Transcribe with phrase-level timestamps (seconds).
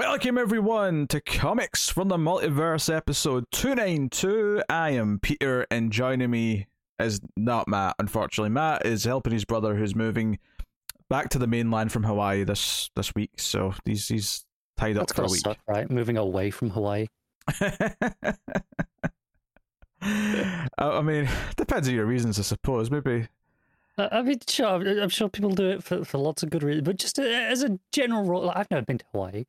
[0.00, 4.62] Welcome everyone to Comics from the Multiverse episode 292.
[4.70, 8.48] I am Peter and joining me is not Matt, unfortunately.
[8.48, 10.38] Matt is helping his brother who's moving
[11.10, 14.46] back to the mainland from Hawaii this this week, so he's he's
[14.78, 15.40] tied up That's for a week.
[15.40, 15.90] suck, right?
[15.90, 17.06] Moving away from Hawaii.
[20.00, 22.90] I mean, depends on your reasons, I suppose.
[22.90, 23.28] Maybe
[23.98, 26.96] I mean, sure, I'm sure people do it for, for lots of good reasons, but
[26.96, 29.44] just as a general rule, like, I've never been to Hawaii,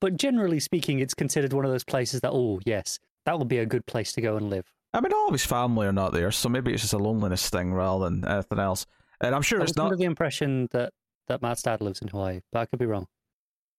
[0.00, 3.58] but generally speaking, it's considered one of those places that, oh, yes, that would be
[3.58, 4.72] a good place to go and live.
[4.94, 7.50] I mean all of his family are not there, so maybe it's just a loneliness
[7.50, 8.86] thing rather than anything else.
[9.20, 10.92] And I'm sure I it's not under the impression that,
[11.28, 13.06] that Matt's dad lives in Hawaii, but I could be wrong.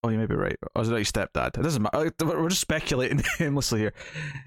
[0.04, 0.56] Oh, you may be right.
[0.76, 1.58] Or is it not your stepdad?
[1.58, 2.12] It doesn't matter.
[2.24, 3.94] We're just speculating aimlessly here.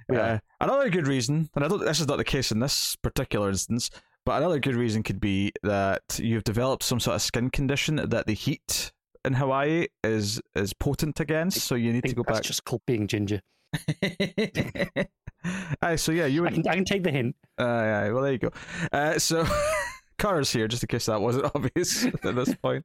[0.09, 1.85] We Uh, another good reason, and I don't.
[1.85, 3.91] This is not the case in this particular instance,
[4.25, 8.27] but another good reason could be that you've developed some sort of skin condition that
[8.27, 8.93] the heat
[9.25, 11.61] in Hawaii is is potent against.
[11.63, 12.45] So you need to go that's back.
[12.47, 13.41] just called being ginger.
[15.83, 17.35] Aye, so yeah, you I can, I can take the hint.
[17.59, 18.51] Uh, yeah, well, there you go.
[18.93, 19.47] Uh, so
[20.19, 22.85] cars here, just in case that wasn't obvious at this point.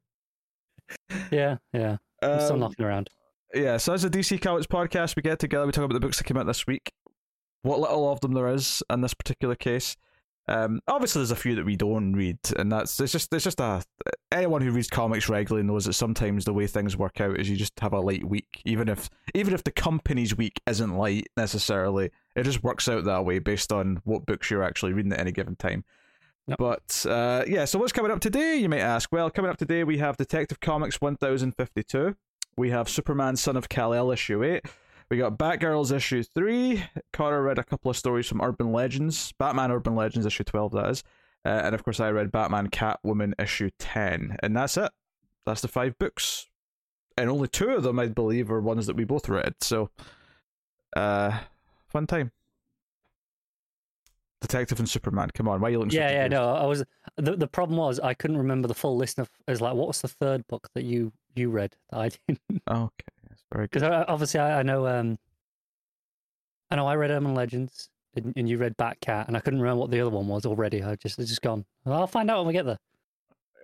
[1.31, 1.97] Yeah, yeah.
[2.21, 3.09] I'm still Um, knocking around.
[3.53, 6.17] yeah, so as a DC Comics podcast, we get together, we talk about the books
[6.17, 6.91] that came out this week,
[7.63, 9.95] what little of them there is in this particular case.
[10.47, 13.59] Um, obviously, there's a few that we don't read, and that's it's just it's just
[13.59, 13.83] a
[14.31, 17.55] anyone who reads comics regularly knows that sometimes the way things work out is you
[17.55, 22.11] just have a light week, even if even if the company's week isn't light necessarily,
[22.35, 25.31] it just works out that way based on what books you're actually reading at any
[25.31, 25.83] given time.
[26.47, 26.57] Yep.
[26.59, 28.57] But uh, yeah, so what's coming up today?
[28.57, 29.11] You might ask.
[29.11, 32.15] Well, coming up today we have Detective Comics 1052.
[32.57, 34.63] We have Superman Son of Kal-El issue 8.
[35.09, 36.83] We got Batgirls issue 3.
[37.13, 39.33] Carter read a couple of stories from Urban Legends.
[39.37, 41.03] Batman Urban Legends issue 12, that is.
[41.45, 44.37] Uh, and of course, I read Batman Catwoman issue 10.
[44.41, 44.91] And that's it.
[45.45, 46.47] That's the five books.
[47.17, 49.53] And only two of them, I believe, are ones that we both read.
[49.61, 49.91] So,
[50.97, 51.39] uh,
[51.87, 52.31] fun time.
[54.41, 55.29] Detective and Superman.
[55.33, 56.49] Come on, why are you looking so Yeah, yeah, no.
[56.53, 56.83] I was
[57.17, 59.29] the the problem was I couldn't remember the full list of.
[59.47, 62.61] It was like, what was the third book that you you read that I didn't?
[62.69, 63.05] Okay,
[63.53, 63.81] very good.
[63.81, 65.17] Because obviously I, I know um
[66.71, 69.81] I know I read Urban Legends and, and you read Batcat and I couldn't remember
[69.81, 70.83] what the other one was already.
[70.83, 71.65] I just it's just gone.
[71.85, 72.79] I'll find out when we get there.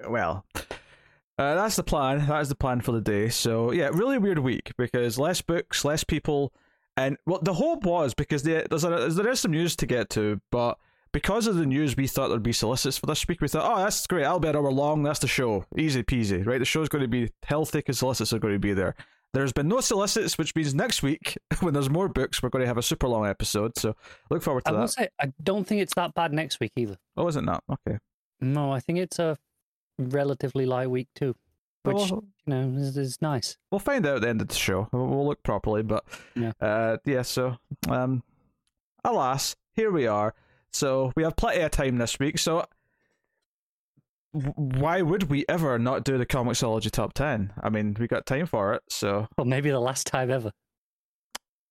[0.09, 4.17] well uh, that's the plan that is the plan for the day so yeah really
[4.17, 6.53] weird week because less books less people
[6.97, 10.09] and well the hope was because the, there's a, there is some news to get
[10.09, 10.77] to but
[11.13, 13.83] because of the news we thought there'd be solicits for this week we thought oh
[13.83, 16.89] that's great I'll be an hour long that's the show easy peasy right the show's
[16.89, 18.95] going to be healthy because solicits are going to be there
[19.33, 22.67] there's been no solicits which means next week when there's more books we're going to
[22.67, 23.95] have a super long episode so
[24.29, 26.97] look forward to will that say I don't think it's that bad next week either.
[27.17, 27.97] oh is it not okay
[28.41, 29.37] No, I think it's a
[29.99, 31.35] relatively light week too,
[31.83, 33.57] which Well, you know is, is nice.
[33.69, 34.87] We'll find out at the end of the show.
[34.91, 36.03] We'll we'll look properly, but
[36.35, 36.53] Yeah.
[36.59, 37.21] uh, yeah.
[37.21, 38.23] So, um,
[39.05, 40.33] alas, here we are.
[40.73, 42.39] So we have plenty of time this week.
[42.39, 42.65] So,
[44.33, 47.53] why would we ever not do the Comixology top ten?
[47.61, 48.83] I mean, we got time for it.
[48.89, 50.51] So Or maybe the last time ever.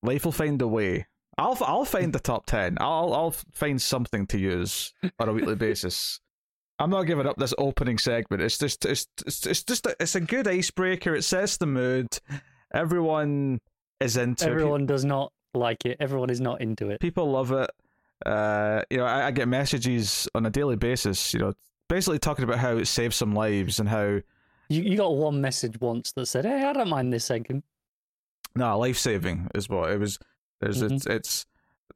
[0.03, 1.07] life will find a way.
[1.39, 2.77] I'll I'll find the top ten.
[2.81, 6.21] I'll I'll find something to use on a weekly basis.
[6.79, 8.43] I'm not giving up this opening segment.
[8.43, 11.15] It's just it's it's, it's just a, it's a good icebreaker.
[11.15, 12.09] It sets the mood.
[12.75, 13.61] Everyone
[14.01, 15.97] is into Everyone does not like it.
[16.01, 17.01] Everyone is not into it.
[17.01, 17.71] People love it.
[18.25, 21.33] Uh, you know, I, I get messages on a daily basis.
[21.35, 21.53] You know,
[21.91, 24.21] basically talking about how it saves some lives and how
[24.69, 27.65] You you got one message once that said, "Hey, I don't mind this segment."
[28.57, 30.19] no life saving is what it was.
[30.61, 30.95] There's mm-hmm.
[30.95, 31.47] it's it's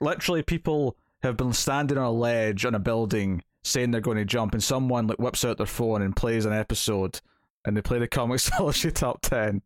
[0.00, 4.24] literally people have been standing on a ledge on a building saying they're going to
[4.24, 7.20] jump, and someone like whips out their phone and plays an episode,
[7.64, 9.62] and they play the Comixology top ten,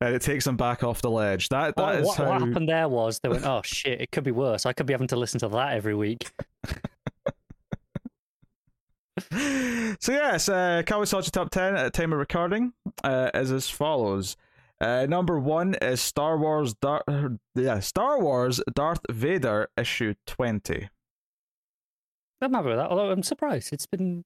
[0.00, 1.48] and it takes them back off the ledge.
[1.48, 2.28] That that What, is what, how.
[2.28, 4.66] what happened there was they went, "Oh shit, it could be worse.
[4.66, 6.30] I could be having to listen to that every week."
[9.30, 12.72] so yes, uh, Comixology top ten at the time of recording
[13.02, 14.36] uh, is as follows.
[14.80, 17.04] Uh, number one is Star Wars Dar-
[17.54, 20.88] yeah Star Wars Darth Vader issue twenty.
[22.40, 22.90] I'm happy with that.
[22.90, 24.24] Although I'm surprised, it's been,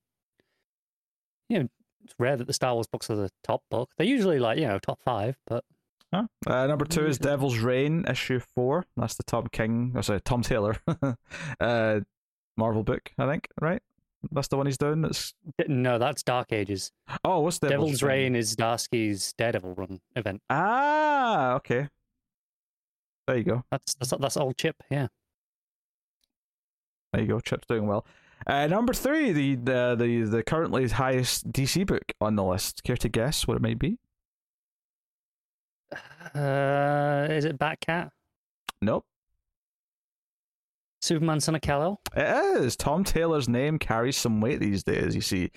[1.48, 1.68] you know,
[2.04, 3.90] it's rare that the Star Wars books are the top book.
[3.98, 5.64] They're usually like you know top five, but
[6.12, 6.26] Huh?
[6.46, 8.86] Uh, number two is Devil's Reign issue four.
[8.96, 10.76] That's the Tom King, oh, sorry, Tom Taylor,
[11.60, 12.00] uh,
[12.56, 13.12] Marvel book.
[13.18, 13.82] I think right.
[14.32, 15.00] That's the one he's doing.
[15.02, 15.32] That's
[15.68, 16.90] no, that's Dark Ages.
[17.24, 20.42] oh, what's Devil's, Devil's Reign is Zdarsky's Daredevil run event.
[20.50, 21.88] Ah, okay.
[23.26, 23.64] There you go.
[23.70, 24.76] That's that's that's old Chip.
[24.90, 25.08] Yeah,
[27.12, 27.40] There you go.
[27.40, 28.06] Chip's doing well.
[28.46, 32.82] Uh, number three, the, the the the currently highest DC book on the list.
[32.84, 33.98] Care to guess what it might be?
[36.34, 38.10] Uh, is it Batcat?
[38.82, 39.04] Nope.
[41.00, 42.00] Superman, son of Kal-El.
[42.16, 42.76] It is.
[42.76, 45.14] Tom Taylor's name carries some weight these days.
[45.14, 45.50] You see,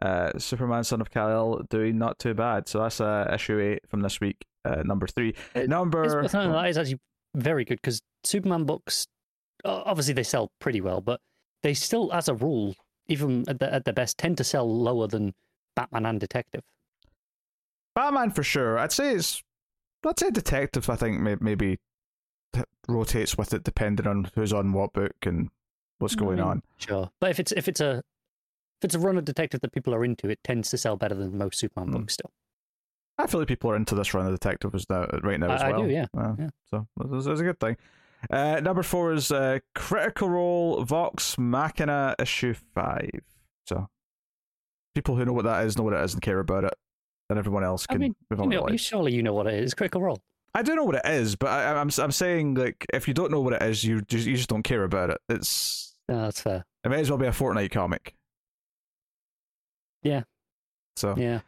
[0.00, 2.68] uh, Superman, son of Kal-El, doing not too bad.
[2.68, 5.34] So that's uh, issue eight from this week, uh, number three.
[5.54, 7.00] It- number It's, that is actually
[7.34, 9.06] very good because Superman books,
[9.64, 11.20] obviously they sell pretty well, but
[11.62, 12.74] they still, as a rule,
[13.08, 15.34] even at the, at the best, tend to sell lower than
[15.76, 16.62] Batman and Detective.
[17.94, 18.78] Batman for sure.
[18.78, 19.42] I'd say it's.
[20.06, 20.88] I'd say Detective.
[20.88, 21.78] I think may, maybe
[22.88, 25.50] rotates with it depending on who's on what book and
[25.98, 26.62] what's I going mean, on.
[26.78, 27.98] Sure, but if it's if it's a
[28.80, 31.14] if it's a run of Detective that people are into, it tends to sell better
[31.14, 31.98] than most Superman Hmm.
[31.98, 32.14] books.
[32.14, 32.30] Still,
[33.18, 35.54] I feel like people are into this run of Detective as now, right now I-
[35.56, 35.90] as I do, well.
[35.90, 36.48] yeah, Uh, yeah.
[36.70, 37.76] So that's, that's a good thing.
[38.30, 43.10] Uh, number four is uh, Critical Role Vox Machina issue five.
[43.66, 43.88] So
[44.94, 46.74] people who know what that is know what it is and care about it,
[47.30, 48.48] and everyone else I can mean, move you on.
[48.50, 48.80] know, you, life.
[48.80, 49.74] surely you know what it is.
[49.74, 50.20] Critical Role.
[50.58, 53.30] I don't know what it is, but I, I'm I'm saying like if you don't
[53.30, 55.18] know what it is, you just you just don't care about it.
[55.28, 56.64] It's No, that's fair.
[56.84, 58.14] it may as well be a Fortnite comic.
[60.02, 60.22] Yeah.
[60.96, 61.40] So Yeah,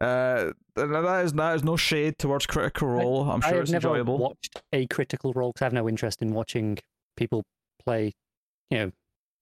[0.00, 3.22] uh, that is that is no shade towards Critical Role.
[3.30, 4.18] I'm I sure have it's never enjoyable.
[4.18, 6.78] watched a Critical Role because I have no interest in watching
[7.16, 7.42] people
[7.82, 8.12] play,
[8.70, 8.92] you know,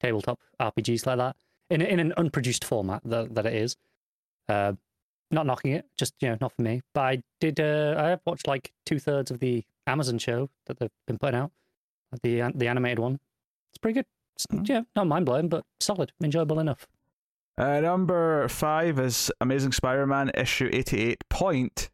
[0.01, 1.37] tabletop RPGs like that
[1.69, 3.77] in in an unproduced format that that it is.
[4.49, 4.75] Uh,
[5.31, 6.83] not knocking it, just you know, not for me.
[6.95, 7.61] But I did.
[7.61, 11.39] Uh, I have watched like two thirds of the Amazon show that they've been putting
[11.41, 11.53] out,
[12.23, 13.19] the the animated one.
[13.71, 14.07] It's pretty good.
[14.37, 14.67] It's, Mm.
[14.69, 16.87] Yeah, not mind blowing, but solid, enjoyable enough.
[17.59, 21.91] Uh, number five is Amazing Spider-Man issue eighty-eight point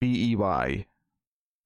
[0.00, 0.86] B E Y.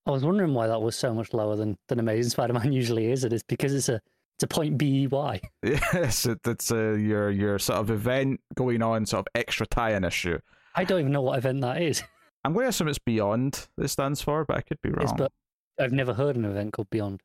[0.07, 3.23] I was wondering why that was so much lower than than Amazing Spider-Man usually is.
[3.23, 4.01] It is because it's a
[4.37, 5.41] it's a point B E Y.
[5.63, 10.03] Yes, it, it's uh, your your sort of event going on, sort of extra tie-in
[10.03, 10.39] issue.
[10.77, 12.03] I don't even know what event that is.
[12.45, 13.67] I'm going to assume it's Beyond.
[13.79, 15.13] It stands for, but I could be wrong.
[15.17, 15.33] but
[15.81, 17.21] I've never heard an event called Beyond.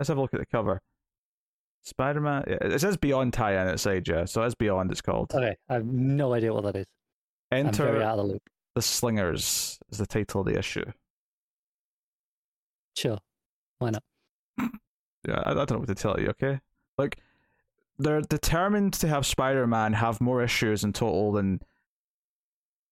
[0.00, 0.80] Let's have a look at the cover.
[1.82, 2.44] Spider-Man.
[2.46, 4.24] yeah, It says Beyond tie-in outside, yeah.
[4.24, 4.90] So it's Beyond.
[4.90, 5.32] It's called.
[5.34, 6.86] Okay, I have no idea what that is.
[7.52, 8.42] Enter very out of the loop.
[8.74, 10.84] the Slingers is the title of the issue.
[12.96, 13.18] Sure,
[13.78, 14.02] why not?
[15.26, 16.28] Yeah, I, I don't know what to tell you.
[16.28, 16.60] Okay,
[16.98, 17.18] like
[17.98, 21.60] they're determined to have Spider-Man have more issues in total than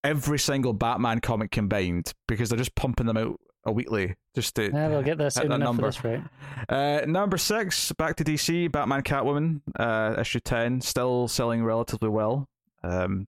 [0.04, 4.64] every single Batman comic combined because they're just pumping them out a weekly just to
[4.72, 5.82] Yeah, they'll get soon that enough number.
[5.82, 6.20] for this rate.
[6.68, 12.48] Uh, number six, back to DC, Batman Catwoman, uh, issue 10, still selling relatively well,
[12.82, 13.26] um,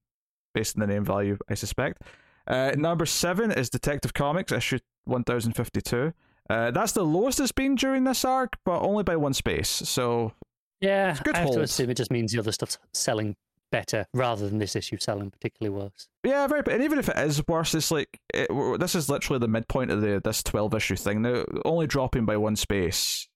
[0.54, 2.02] based on the name value, I suspect.
[2.46, 6.12] Uh, number seven is Detective Comics, issue 1052.
[6.50, 9.68] Uh, that's the lowest it's been during this arc, but only by one space.
[9.68, 10.32] So,
[10.80, 13.36] Yeah, I have to assume it just means the other stuff's selling
[13.74, 16.08] better rather than this issue selling particularly worse.
[16.24, 16.62] yeah, very.
[16.70, 18.48] And even if it is worse, it's like it,
[18.80, 21.22] this is literally the midpoint of the this 12 issue thing.
[21.22, 23.28] Now, only dropping by one space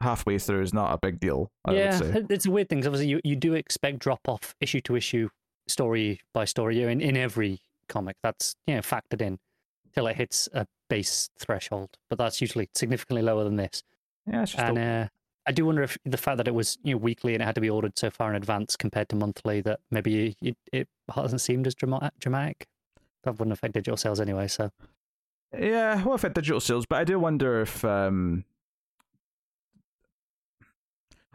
[0.00, 2.26] halfway through is not a big deal, I yeah, would say.
[2.34, 2.78] it's a weird thing.
[2.80, 5.28] 'cause obviously, you, you do expect drop off issue to issue,
[5.68, 8.16] story by story, in, in every comic.
[8.22, 9.38] That's you know factored in
[9.94, 13.82] till it hits a base threshold, but that's usually significantly lower than this.
[14.26, 15.06] Yeah, it's just And a- uh,
[15.50, 17.56] I do wonder if the fact that it was you know weekly and it had
[17.56, 21.40] to be ordered so far in advance compared to monthly that maybe it, it hasn't
[21.40, 22.68] seemed as dramatic.
[23.24, 24.46] That wouldn't affect digital sales anyway.
[24.46, 24.70] So
[25.58, 27.84] Yeah, well, affect digital sales, but I do wonder if.
[27.84, 28.44] Um...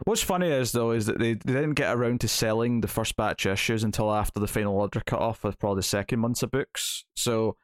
[0.06, 3.16] What's funny is though is that they, they didn't get around to selling the first
[3.16, 6.42] batch of issues until after the final order cut off with probably the second months
[6.42, 7.04] of books.
[7.16, 7.58] So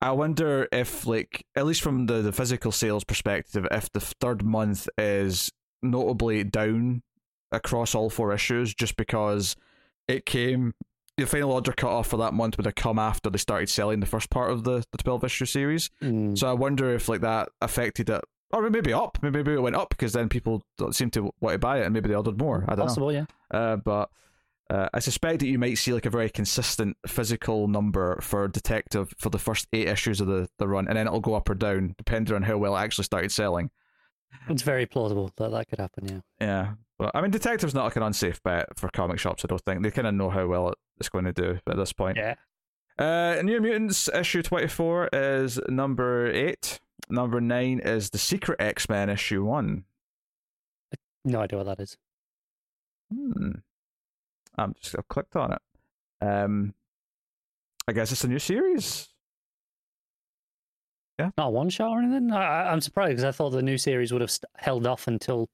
[0.00, 4.44] I wonder if, like, at least from the, the physical sales perspective, if the third
[4.44, 5.50] month is
[5.84, 7.02] notably down
[7.52, 9.56] across all four issues, just because
[10.08, 10.74] it came
[11.16, 14.00] the final order cut off for that month would have come after they started selling
[14.00, 15.88] the first part of the, the 12 issue series.
[16.02, 18.20] mm, So I wonder if like that affected it,
[18.52, 19.18] or maybe up.
[19.22, 21.84] Maybe maybe it went up because then people don't seem to want to buy it,
[21.84, 22.64] and maybe they ordered more.
[22.66, 23.26] I don't possible, yeah.
[23.48, 24.10] Uh, but
[24.70, 29.14] uh, I suspect that you might see like a very consistent physical number for Detective
[29.18, 31.54] for the first eight issues of the, the run, and then it'll go up or
[31.54, 33.70] down depending on how well it actually started selling.
[34.48, 36.06] It's very plausible that that could happen.
[36.08, 36.20] Yeah.
[36.40, 39.44] Yeah, but I mean, Detective's not like an unsafe bet for comic shops.
[39.44, 41.92] I don't think they kind of know how well it's going to do at this
[41.92, 42.16] point.
[42.16, 42.34] Yeah.
[42.98, 46.78] Uh, New Mutants issue 24 is number 8.
[47.08, 49.84] Number 9 is The Secret X Men issue 1.
[51.24, 51.96] No idea what that is.
[53.12, 53.50] Hmm.
[54.56, 55.62] I'm just I've clicked on it.
[56.20, 56.74] Um,
[57.88, 59.08] I guess it's a new series.
[61.18, 62.32] Not a one shot or anything.
[62.32, 65.48] I, I'm surprised because I thought the new series would have st- held off until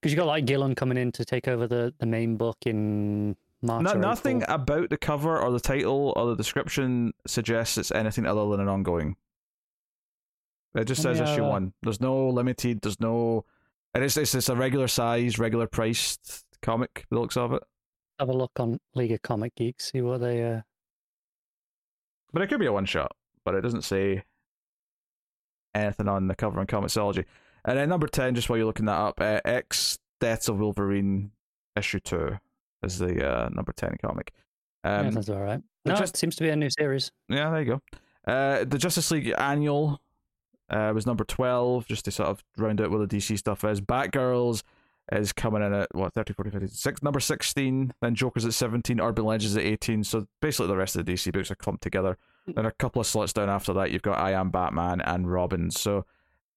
[0.00, 3.36] because you got like Gillen coming in to take over the the main book in
[3.62, 3.82] March.
[3.82, 4.54] No, nothing April.
[4.54, 8.68] about the cover or the title or the description suggests it's anything other than an
[8.68, 9.16] ongoing.
[10.74, 11.72] It just says me, issue one.
[11.82, 12.82] There's no limited.
[12.82, 13.44] There's no.
[13.94, 17.06] And it's it's, it's a regular size, regular priced comic.
[17.10, 17.62] The looks of it,
[18.18, 19.90] Have a look on League of Comic Geeks.
[19.92, 20.44] See what they.
[20.44, 20.60] Uh...
[22.32, 23.15] but it could be a one shot.
[23.46, 24.24] But it doesn't say
[25.74, 27.24] anything on the cover on Comixology.
[27.64, 31.30] And then number ten, just while you're looking that up, uh, X Deaths of Wolverine
[31.76, 32.38] issue two
[32.82, 34.32] is the uh, number ten comic.
[34.84, 35.60] yeah, Um, that's all right.
[35.84, 37.10] No, just- it seems to be a new series.
[37.28, 37.82] Yeah, there you go.
[38.30, 40.00] Uh, the Justice League annual
[40.68, 43.80] uh, was number 12, just to sort of round out what the DC stuff is.
[43.80, 44.64] Batgirls
[45.12, 47.94] is coming in at, what, 30, 40, 50, six, number 16.
[48.02, 50.02] Then Joker's at 17, Urban Legends at 18.
[50.02, 52.18] So basically the rest of the DC books are clumped together.
[52.46, 55.70] Then a couple of slots down after that, you've got I Am Batman and Robin.
[55.70, 56.04] So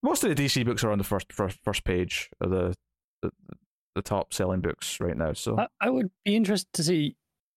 [0.03, 2.75] most of the DC books are on the first first, first page of the,
[3.21, 3.31] the
[3.95, 5.33] the top selling books right now.
[5.33, 7.15] So I, I would be interested to see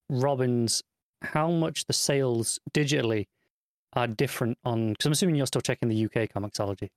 [0.09, 0.81] Robin's
[1.21, 3.27] how much the sales digitally
[3.93, 6.89] are different on because I'm assuming you're still checking the UK Comixology.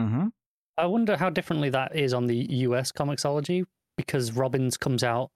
[0.00, 0.32] Mhm.
[0.78, 3.64] I wonder how differently that is on the US Comixology
[3.96, 5.30] because Robin's comes out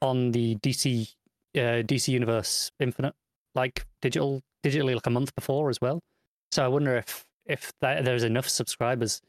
[0.00, 1.14] on the DC
[1.54, 3.14] uh, DC Universe Infinite
[3.54, 6.02] like digital digitally like a month before as well.
[6.50, 9.20] So I wonder if if that, there's enough subscribers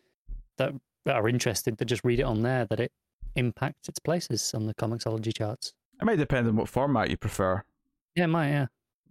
[0.58, 0.74] that
[1.08, 2.92] are interested that just read it on there that it
[3.36, 5.74] impacts its places on the Comixology charts.
[6.00, 7.64] it may depend on what format you prefer.
[8.16, 8.68] Yeah, it might yeah.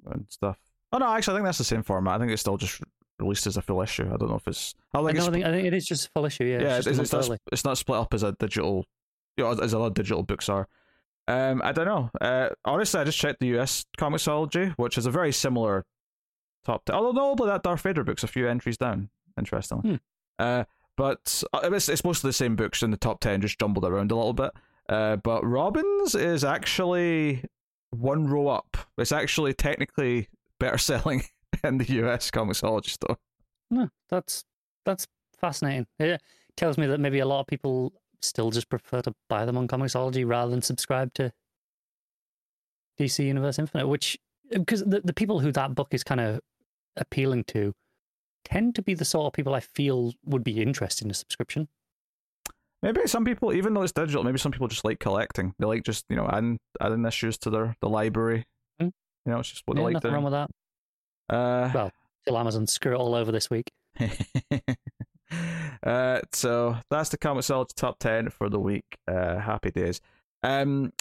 [0.07, 0.59] and stuff.
[0.92, 2.14] Oh no, actually, I think that's the same format.
[2.14, 2.81] I think it's still just
[3.19, 4.04] released as a full issue.
[4.04, 4.75] I don't know if it's.
[4.95, 5.28] I I, think know, it's.
[5.28, 6.45] I think I think it is just a full issue.
[6.45, 8.85] Yeah, yeah, it's, it's, it's, not, it's not split up as a digital.
[9.37, 10.69] You know, as a lot of digital books are.
[11.29, 12.11] Um, I don't know.
[12.21, 15.85] Uh, honestly, I just checked the US Comixology, which is a very similar
[16.64, 16.85] top.
[16.85, 19.11] T- although no, but that Darth Vader book's a few entries down.
[19.38, 19.91] Interestingly.
[19.91, 19.97] Hmm.
[20.38, 20.64] Uh,
[20.97, 23.85] but uh, it's, it's most of the same books in the top ten, just jumbled
[23.85, 24.50] around a little bit.
[24.88, 27.45] Uh, but Robin's is actually
[27.91, 28.76] one row up.
[28.99, 31.25] It's actually technically better selling
[31.64, 33.17] in the US Comixology store.
[33.71, 34.45] No, that's
[34.85, 35.07] that's
[35.41, 35.87] fascinating.
[35.99, 36.21] It
[36.57, 39.69] tells me that maybe a lot of people still just prefer to buy them on
[39.69, 41.33] Comixology rather than subscribe to
[42.99, 44.19] DC Universe Infinite, which
[44.50, 46.41] because the, the people who that book is kind of
[46.97, 47.75] appealing to
[48.45, 51.69] tend to be the sort of people I feel would be interested in a subscription.
[52.83, 55.55] Maybe some people, even though it's digital, maybe some people just like collecting.
[55.59, 58.45] They like just you know adding adding issues to their the library.
[58.81, 58.88] Hmm.
[59.25, 60.50] You know, it's just what Yeah, they like nothing wrong with that.
[61.35, 61.93] Uh, Well,
[62.26, 63.71] till Amazon screw it all over this week.
[65.83, 68.85] uh, so that's the Comixology top ten for the week.
[69.09, 70.01] Uh, happy days.
[70.43, 70.93] Um,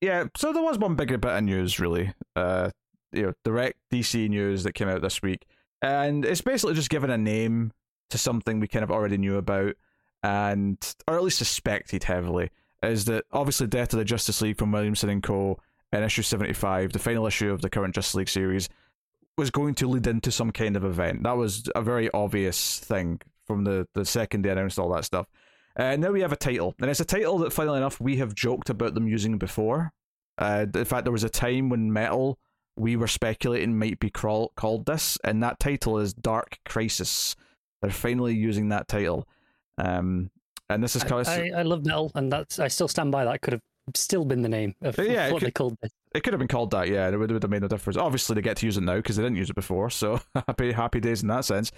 [0.00, 0.24] yeah.
[0.36, 2.12] So there was one bigger bit of news, really.
[2.34, 2.70] Uh,
[3.12, 5.46] you know, direct DC news that came out this week,
[5.82, 7.72] and it's basically just giving a name
[8.10, 9.74] to something we kind of already knew about,
[10.22, 12.50] and or at least suspected heavily.
[12.82, 15.58] Is that obviously Death of the Justice League from Williamson and Co.
[15.92, 18.68] in issue seventy five, the final issue of the current Justice League series,
[19.36, 21.24] was going to lead into some kind of event.
[21.24, 25.26] That was a very obvious thing from the, the second they announced all that stuff.
[25.76, 28.32] Uh, now we have a title, and it's a title that, funnily enough, we have
[28.34, 29.92] joked about them using before.
[30.38, 32.38] Uh, in fact, there was a time when Metal
[32.76, 37.34] we were speculating might be crawl- called this, and that title is Dark Crisis.
[37.82, 39.26] They're finally using that title,
[39.78, 40.30] um,
[40.68, 43.24] and this is kind of I, I love metal, and that's I still stand by
[43.24, 43.40] that.
[43.42, 43.62] Could have
[43.94, 45.90] still been the name of Yeah, what could- they called this.
[46.14, 47.06] it could have been called that, yeah.
[47.06, 47.96] and It would, it would have made no difference.
[47.96, 50.72] Obviously, they get to use it now because they didn't use it before, so happy
[50.72, 51.70] happy days in that sense.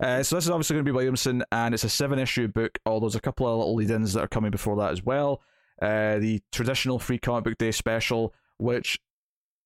[0.00, 2.78] Uh, so this is obviously going to be Williamson, and it's a seven issue book.
[2.86, 5.40] Although there's a couple of little lead-ins that are coming before that as well.
[5.80, 8.98] Uh, the traditional free comic book day special, which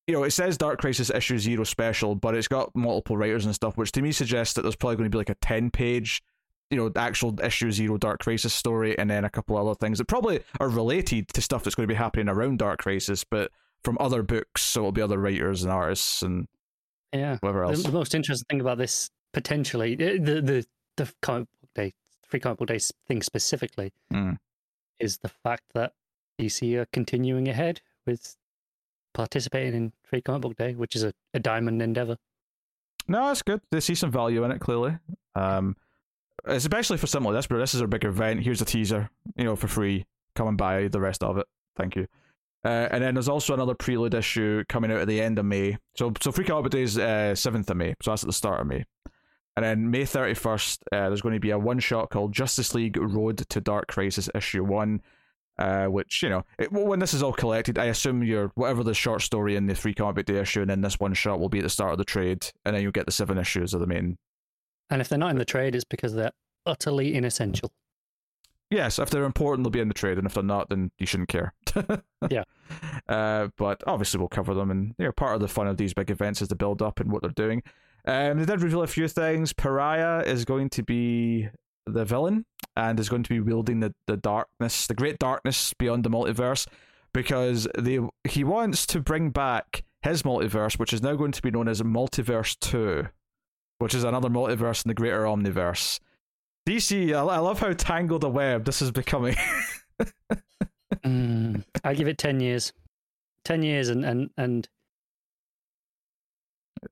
[0.07, 3.55] you know it says Dark Crisis issue zero special, but it's got multiple writers and
[3.55, 6.23] stuff, which to me suggests that there's probably going to be like a ten page.
[6.71, 10.07] You know, actual issue zero Dark Crisis story, and then a couple other things that
[10.09, 13.51] probably are related to stuff that's going to be happening around Dark Crisis, but
[13.85, 16.47] from other books, so it'll be other writers and artists and
[17.13, 17.37] Yeah.
[17.41, 17.83] whatever The, else.
[17.83, 21.93] the most interesting thing about this potentially the the the comic book day
[22.27, 24.39] free comic book day thing specifically Mm.
[24.99, 25.93] is the fact that
[26.41, 28.37] DC are continuing ahead with
[29.15, 32.17] participating in free comic book day, which is a, a diamond endeavor.
[33.09, 33.61] No, it's good.
[33.71, 34.97] They see some value in it clearly.
[35.35, 35.77] Um,
[36.45, 38.41] especially for something like this, but this is a big event.
[38.43, 40.07] Here's a teaser, you know, for free.
[40.35, 41.47] Come and buy the rest of it.
[41.77, 42.07] Thank you.
[42.65, 45.77] Uh, and then there's also another prelude issue coming out at the end of May.
[45.97, 47.95] So, so Free Comic Book Day is uh, 7th of May.
[48.03, 48.85] So that's at the start of May.
[49.57, 52.97] And then May 31st, uh, there's going to be a one shot called Justice League
[52.97, 55.03] Road to Dark Crisis Issue 1.
[55.59, 58.83] Uh, which, you know, it, well, when this is all collected, I assume your whatever
[58.83, 61.41] the short story in the Free Comic Book Day issue and then this one shot
[61.41, 62.47] will be at the start of the trade.
[62.65, 64.17] And then you'll get the seven issues of the main
[64.89, 66.33] And if they're not in the trade, it's because they're
[66.65, 67.71] utterly inessential.
[68.71, 71.07] yes, if they're important, they'll be in the trade, and if they're not, then you
[71.07, 71.55] shouldn't care.
[72.31, 72.45] Yeah.
[73.09, 75.93] Uh, but obviously, we'll cover them, and you know, part of the fun of these
[75.93, 77.63] big events is the build up and what they're doing.
[78.05, 79.53] Um, they did reveal a few things.
[79.53, 81.49] Pariah is going to be
[81.87, 82.45] the villain
[82.77, 86.67] and is going to be wielding the, the darkness, the great darkness beyond the multiverse,
[87.13, 91.51] because they he wants to bring back his multiverse, which is now going to be
[91.51, 93.09] known as Multiverse Two,
[93.79, 96.01] which is another multiverse in the greater omniverse.
[96.69, 99.37] DC, I, love how tangled a web this is becoming.
[101.05, 102.73] Mm, I give it ten years.
[103.45, 104.69] Ten years, and and and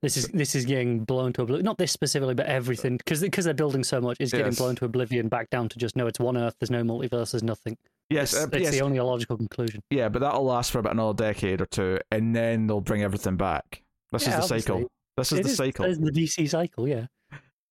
[0.01, 1.65] this is this is getting blown to oblivion.
[1.65, 4.57] Not this specifically, but everything because because they're building so much, getting Yes.
[4.57, 5.27] blown to oblivion.
[5.27, 6.55] Back down to just no, it's one Earth.
[6.59, 7.31] There's no multiverse.
[7.31, 7.77] There's nothing.
[8.09, 9.81] yes, it's uh, it's yes, the only logical conclusion.
[9.89, 13.35] yeah, but that'll last for about another decade or two, and then they'll bring everything
[13.37, 13.83] back.
[14.11, 14.89] This Yeah, is the cycle.
[15.17, 15.85] This is It the cycle.
[15.85, 16.87] It's the DC cycle.
[16.87, 17.07] Yeah.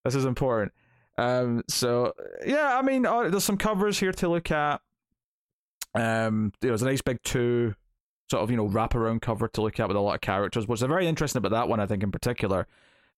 [0.04, 0.72] This is important.
[1.18, 2.12] Um, so
[2.46, 4.80] yeah, I mean, uh, there's some covers here to look at.
[5.94, 7.74] Um, there's a nice big two
[8.30, 10.68] sort of you know wraparound cover to look at with a lot of characters.
[10.68, 12.66] What's very interesting about that one, I think, in particular,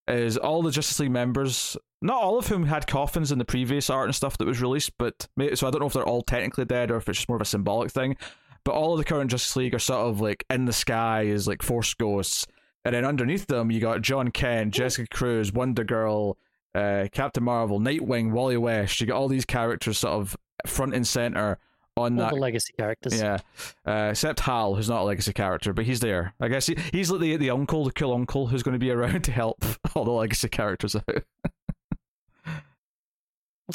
[0.07, 1.77] is all the Justice League members.
[2.01, 4.91] Not all of whom had coffins in the previous art and stuff that was released,
[4.97, 7.37] but so I don't know if they're all technically dead or if it's just more
[7.37, 8.17] of a symbolic thing.
[8.65, 11.47] But all of the current Justice League are sort of like in the sky as
[11.47, 12.47] like Force ghosts,
[12.83, 16.37] and then underneath them you got Jon Kent, Jessica Cruz, Wonder Girl,
[16.75, 18.99] uh, Captain Marvel, Nightwing, Wally West.
[18.99, 21.59] You got all these characters sort of front and center
[21.95, 22.33] on All that.
[22.33, 23.19] the legacy characters.
[23.19, 23.37] Yeah,
[23.85, 26.33] uh, except Hal, who's not a legacy character, but he's there.
[26.39, 28.91] I guess he, he's like the the uncle, the cool uncle, who's going to be
[28.91, 29.63] around to help
[29.95, 31.23] all the legacy characters out.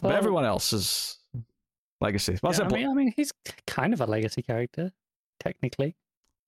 [0.03, 1.19] but everyone else is
[2.01, 2.39] legacy.
[2.43, 3.33] Well, yeah, I mean, I mean, he's
[3.67, 4.93] kind of a legacy character,
[5.41, 5.97] technically.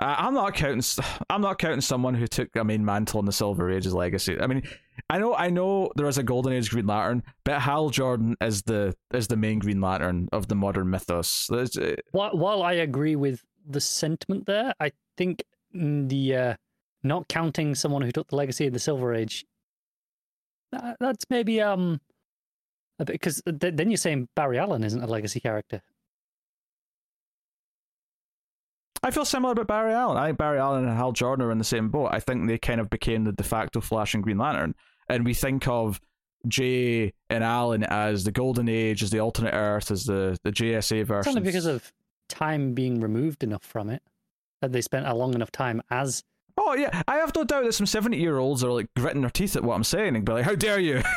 [0.01, 0.83] Uh, I'm not counting.
[1.29, 4.41] I'm not counting someone who took a main mantle in the Silver Age as legacy.
[4.41, 4.63] I mean,
[5.11, 8.63] I know, I know there is a Golden Age Green Lantern, but Hal Jordan is
[8.63, 11.51] the is the main Green Lantern of the modern mythos.
[11.51, 16.55] Uh, While, while I agree with the sentiment there, I think the uh,
[17.03, 19.45] not counting someone who took the legacy in the Silver Age,
[20.73, 22.01] that, that's maybe um
[23.05, 25.83] because th- then you're saying Barry Allen isn't a legacy character.
[29.03, 30.17] I feel similar about Barry Allen.
[30.17, 32.11] I think Barry Allen and Hal Jordan are in the same boat.
[32.13, 34.75] I think they kind of became the de facto Flash and Green Lantern,
[35.09, 36.01] and we think of
[36.49, 41.05] Jay and Alan as the Golden Age, as the alternate Earth, as the the JSA
[41.05, 41.19] version.
[41.31, 41.93] It's only because of
[42.29, 44.03] time being removed enough from it
[44.61, 46.23] that they spent a long enough time as
[46.59, 49.65] Oh yeah, I have no doubt that some seventy-year-olds are like gritting their teeth at
[49.65, 51.03] what I'm saying and be like, "How dare you!"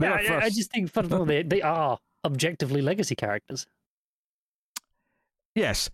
[0.00, 3.66] Yeah, I, I just think fundamentally they, they are objectively legacy characters.
[5.54, 5.90] yes,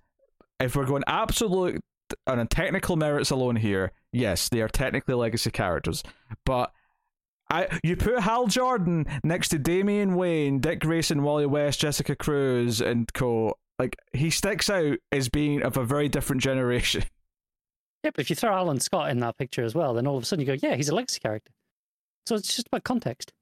[0.61, 1.81] if we're going absolute
[2.27, 6.03] on a technical merits alone here, yes, they are technically legacy characters.
[6.45, 6.73] But
[7.51, 12.81] I, you put Hal Jordan next to Damian Wayne, Dick Grayson, Wally West, Jessica Cruz,
[12.81, 13.57] and co.
[13.79, 17.05] Like he sticks out as being of a very different generation.
[18.05, 20.23] Yeah, but if you throw Alan Scott in that picture as well, then all of
[20.23, 21.51] a sudden you go, yeah, he's a legacy character.
[22.27, 23.33] So it's just about context.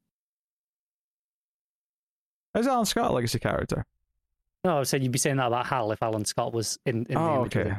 [2.57, 3.85] Is Alan Scott a legacy character?
[4.65, 7.15] No, I said you'd be saying that about Hal if Alan Scott was in, in
[7.15, 7.75] the oh, with okay.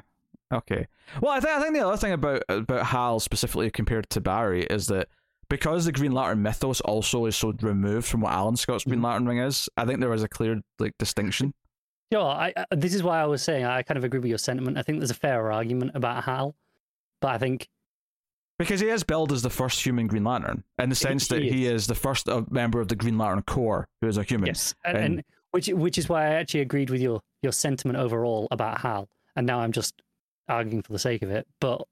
[0.54, 0.88] Okay.
[1.22, 4.64] Well, I think I think the other thing about about Hal specifically compared to Barry
[4.66, 5.08] is that
[5.50, 9.04] because the Green Lantern mythos also is so removed from what Alan Scott's Green Mhm.
[9.04, 11.54] Lantern ring is, I think there is a clear like distinction.
[12.12, 14.38] Yeah, I, I, this is why I was saying I kind of agree with your
[14.38, 14.78] sentiment.
[14.78, 16.56] I think there's a fair argument about Hal,
[17.22, 17.68] but I think
[18.60, 21.50] Because he is billed as the first human Green Lantern, in the sense that he
[21.50, 24.46] he is the first uh, member of the Green Lantern Corps who is a human.
[24.48, 25.24] yes, and, and- and
[25.56, 29.48] which which is why I actually agreed with your your sentiment overall about Hal, and
[29.48, 30.02] now I'm just
[30.50, 31.48] arguing for the sake of it.
[31.62, 31.88] But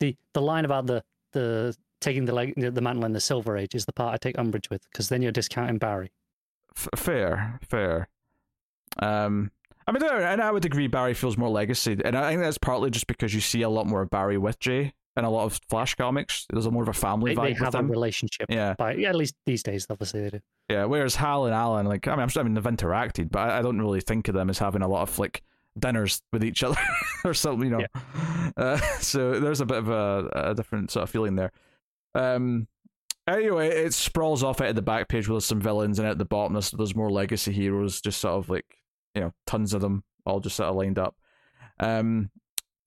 [0.00, 3.74] the the line about the the taking the leg the mantle in the Silver Age
[3.74, 6.12] is the part I take umbrage with because then you're discounting Barry.
[6.76, 8.08] F- fair, fair.
[8.98, 9.50] Um,
[9.86, 12.90] I mean, and I would agree Barry feels more legacy, and I think that's partly
[12.90, 15.60] just because you see a lot more of Barry with Jay in a lot of
[15.68, 16.46] Flash comics.
[16.50, 17.90] There's a more of a family They, vibe they with have a them.
[17.90, 20.40] relationship, Yeah, by yeah, at least these days, obviously they do.
[20.68, 20.84] yeah.
[20.84, 23.58] Whereas Hal and Alan, like, I mean, I'm sure, I mean, they've interacted, but I,
[23.58, 25.42] I don't really think of them as having a lot of like
[25.78, 26.76] dinners with each other
[27.24, 27.86] or something, you know.
[28.56, 31.52] Uh, so there's a bit of a, a different sort of feeling there.
[32.16, 32.66] Um.
[33.28, 36.24] Anyway, it sprawls off out of the back page with some villains, and at the
[36.24, 38.64] bottom there's, there's more legacy heroes, just sort of like
[39.14, 41.14] you know, tons of them, all just sort of lined up.
[41.78, 42.30] Um.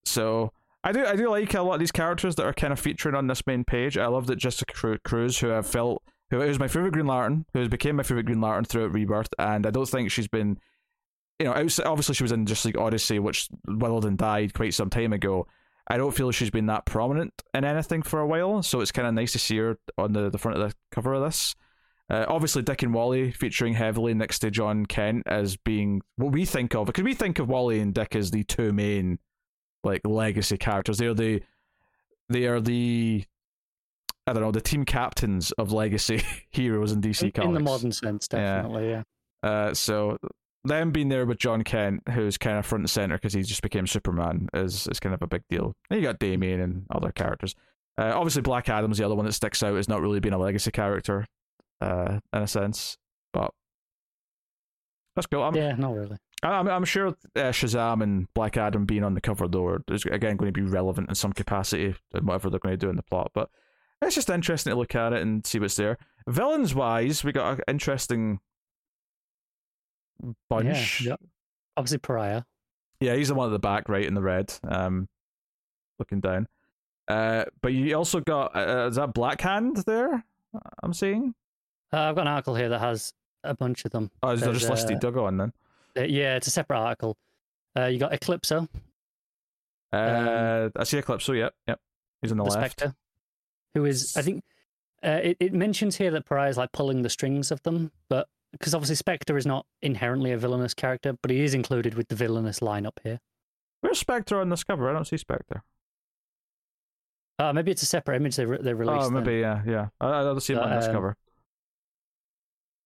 [0.05, 0.51] So
[0.83, 3.15] I do I do like a lot of these characters that are kind of featuring
[3.15, 3.97] on this main page.
[3.97, 7.59] I love that Jessica Cruz, who I felt who is my favorite Green Lantern, who
[7.59, 10.57] has became my favorite Green Lantern throughout Rebirth, and I don't think she's been,
[11.39, 14.73] you know, outside, obviously she was in Justice League Odyssey, which willed and died quite
[14.73, 15.47] some time ago.
[15.87, 19.07] I don't feel she's been that prominent in anything for a while, so it's kind
[19.07, 21.55] of nice to see her on the, the front of the cover of this.
[22.09, 26.45] Uh, obviously, Dick and Wally featuring heavily next to Jon Kent as being what we
[26.45, 29.19] think of because we think of Wally and Dick as the two main
[29.83, 30.97] like legacy characters.
[30.97, 31.41] They're the
[32.29, 33.25] they are the
[34.25, 37.59] I don't know the team captains of legacy heroes in DC in, Comics in the
[37.59, 38.89] modern sense, definitely.
[38.89, 39.03] Yeah.
[39.41, 40.17] Uh, so
[40.63, 43.61] them being there with Jon Kent, who's kind of front and center because he just
[43.61, 45.73] became Superman, is is kind of a big deal.
[45.89, 47.55] Then you got Damian and other characters.
[47.97, 50.37] Uh, obviously, Black Adam's the other one that sticks out as not really being a
[50.37, 51.25] legacy character,
[51.81, 52.97] uh, in a sense.
[53.33, 53.51] But
[55.15, 55.43] that's cool.
[55.43, 56.17] I'm, yeah, not really.
[56.43, 60.35] I'm, I'm sure uh, Shazam and Black Adam being on the cover though is again
[60.35, 63.03] going to be relevant in some capacity in whatever they're going to do in the
[63.03, 63.31] plot.
[63.33, 63.49] But
[64.01, 65.97] it's just interesting to look at it and see what's there.
[66.27, 68.39] Villains wise, we got an interesting
[70.49, 71.01] bunch.
[71.01, 71.21] Yeah, yep.
[71.77, 72.43] Obviously, Pariah.
[72.99, 75.09] Yeah, he's the one at the back, right in the red, um,
[75.99, 76.47] looking down.
[77.07, 80.25] Uh, but you also got uh, is that Black Hand there?
[80.81, 81.33] I'm seeing.
[81.91, 84.09] Uh, I've got an article here that has a bunch of them.
[84.21, 85.53] Oh, is there just listed uh, Duggo on then?
[85.97, 87.17] Uh, yeah, it's a separate article.
[87.77, 88.67] Uh, you got Eclipso,
[89.91, 91.37] Uh, I see Eclipso.
[91.37, 91.79] Yep, yep.
[92.21, 92.79] He's on the, the left.
[92.79, 92.95] Spectre,
[93.73, 94.43] who is, I think,
[95.03, 98.27] uh, it, it mentions here that Pariah is like pulling the strings of them, but
[98.51, 102.15] because obviously Spectre is not inherently a villainous character, but he is included with the
[102.15, 103.19] villainous lineup here.
[103.81, 104.89] Where's Spectre on this cover?
[104.89, 105.63] I don't see Spectre.
[107.39, 109.07] Uh, maybe it's a separate image they, re- they released.
[109.07, 109.23] Oh, then.
[109.23, 109.87] maybe yeah, yeah.
[109.99, 111.17] I, I don't see him on this um, cover.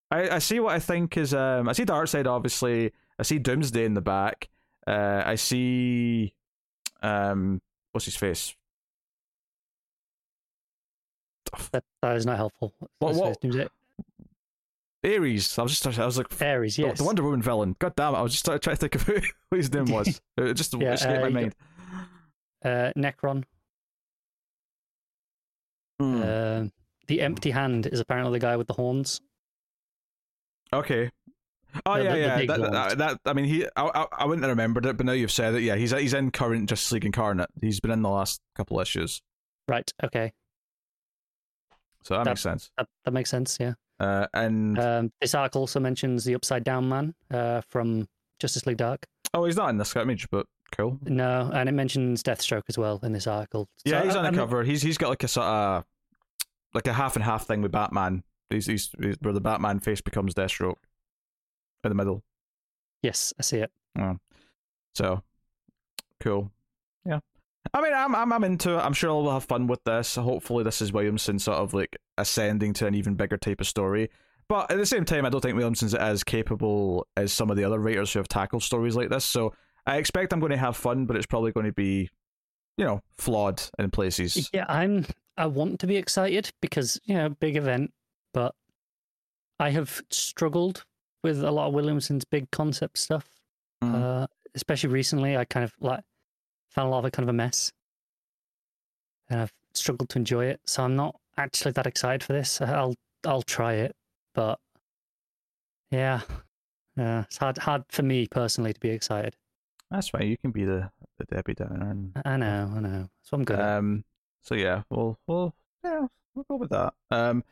[0.10, 2.92] I, I see what I think is um I see Darkseid obviously.
[3.20, 4.50] I see Doomsday in the back.
[4.86, 6.34] Uh, I see
[7.02, 8.56] um what's his face?
[11.72, 12.74] That, that is not helpful.
[13.00, 13.68] What- what- Doomsday.
[15.06, 15.58] Ares.
[15.58, 16.98] I was just I was like Ares, yes.
[16.98, 17.76] the Wonder Woman villain.
[17.80, 18.18] God damn it!
[18.18, 19.20] I was just trying, to think of who,
[19.52, 20.20] who his name was.
[20.38, 21.56] it just Yeah, escaped uh, my mind.
[22.66, 23.44] Uh, Nekron.
[26.00, 26.22] Hmm.
[26.22, 26.64] Uh,
[27.08, 29.22] the Empty Hand is apparently the guy with the horns.
[30.74, 31.12] Okay.
[31.86, 32.46] Oh the- yeah, the- yeah.
[32.58, 33.66] That, that, that- I mean, he.
[33.76, 35.62] I, I, I wouldn't have remembered it, but now you've said it.
[35.62, 37.50] Yeah, he's he's in current Justice League Incarnate.
[37.62, 39.22] He's been in the last couple issues,
[39.68, 39.92] Right.
[40.04, 40.34] Okay.
[42.04, 42.72] so that, That- makes sense.
[42.78, 43.58] That, that makes sense.
[43.60, 43.74] Yeah.
[44.00, 48.08] Uh, and Um, this article also mentions the Upside Down Man uh, from
[48.40, 49.06] Justice League Dark.
[49.34, 51.00] oh, he's not in this image, but cool.
[51.04, 53.68] No, and it mentions Deathstroke as well in this article.
[53.86, 54.64] Yeah, So, he's I- on the cover.
[54.64, 55.84] He's he's got like a sort of
[56.74, 58.24] like a half and half thing with Batman.
[58.50, 60.78] He's, he's, he's where the Batman face becomes Deathstroke
[61.84, 62.24] in the middle.
[63.02, 63.72] Yes, I see it.
[64.96, 65.22] So
[66.20, 66.52] cool.
[67.06, 67.20] Yeah.
[67.74, 68.80] I mean, I'm I'm I'm into it.
[68.80, 70.16] I'm sure we'll have fun with this.
[70.16, 74.10] Hopefully, this is Williamson sort of like ascending to an even bigger type of story.
[74.50, 77.66] But at the same time, I don't think Williamson's as capable as some of the
[77.66, 79.26] other writers who have tackled stories like this.
[79.26, 79.54] So
[79.86, 82.10] I expect I'm going to have fun, but it's probably going to be,
[82.78, 84.50] you know, flawed in places.
[84.54, 85.06] Yeah, I'm.
[85.38, 87.94] I want to be excited because you know, big event,
[88.38, 88.54] but
[89.60, 90.86] I have struggled
[91.24, 93.28] with a lot of Williamson's big concept stuff.
[93.84, 93.96] Mm.
[93.96, 96.04] Uh, especially recently, I kind of like
[96.70, 97.74] found a lot of it kind of a mess,
[99.28, 100.62] and I've struggled to enjoy it.
[100.68, 102.62] So I'm not actually that excited for this.
[102.62, 102.94] I'll
[103.26, 103.96] I'll try it,
[104.36, 104.60] but
[105.90, 106.22] yeah,
[106.96, 109.36] yeah, it's hard hard for me personally to be excited.
[109.90, 110.26] That's right.
[110.26, 111.90] You can be the the Debbie Downer.
[111.90, 113.10] And, I know, I know.
[113.24, 113.60] So I'm good.
[113.60, 114.04] Um.
[114.44, 116.94] So yeah, we'll we'll yeah we'll go with that.
[117.10, 117.44] Um.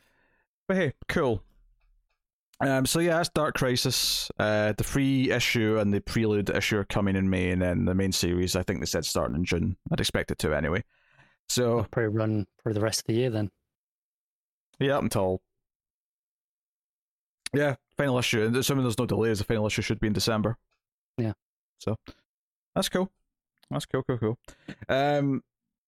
[0.68, 1.44] But hey, cool.
[2.62, 2.86] Um.
[2.86, 4.30] So yeah, that's Dark Crisis.
[4.40, 7.94] Uh, the free issue and the prelude issue are coming in May, and then the
[7.94, 9.78] main series I think they said starting in June.
[9.92, 10.84] I'd expect it to anyway.
[11.50, 13.52] So I'll probably run for the rest of the year then.
[14.80, 15.42] yeah, up until
[17.54, 18.44] yeah, final issue.
[18.44, 20.58] And assuming there's no delays, the final issue should be in December.
[21.18, 21.34] Yeah.
[21.80, 21.98] So
[22.74, 23.12] that's cool.
[23.70, 24.40] That's cool, cool, cool.
[24.90, 25.44] Um,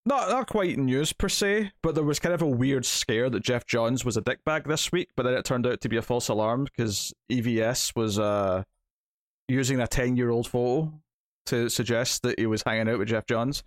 [0.08, 3.42] not not quite news per se, but there was kind of a weird scare that
[3.44, 6.02] Geoff Johns was a dickbag this week, but then it turned out to be a
[6.02, 8.62] false alarm because EVS was uh
[9.48, 10.92] using a ten year old photo
[11.46, 13.62] to suggest that he was hanging out with Geoff Johns.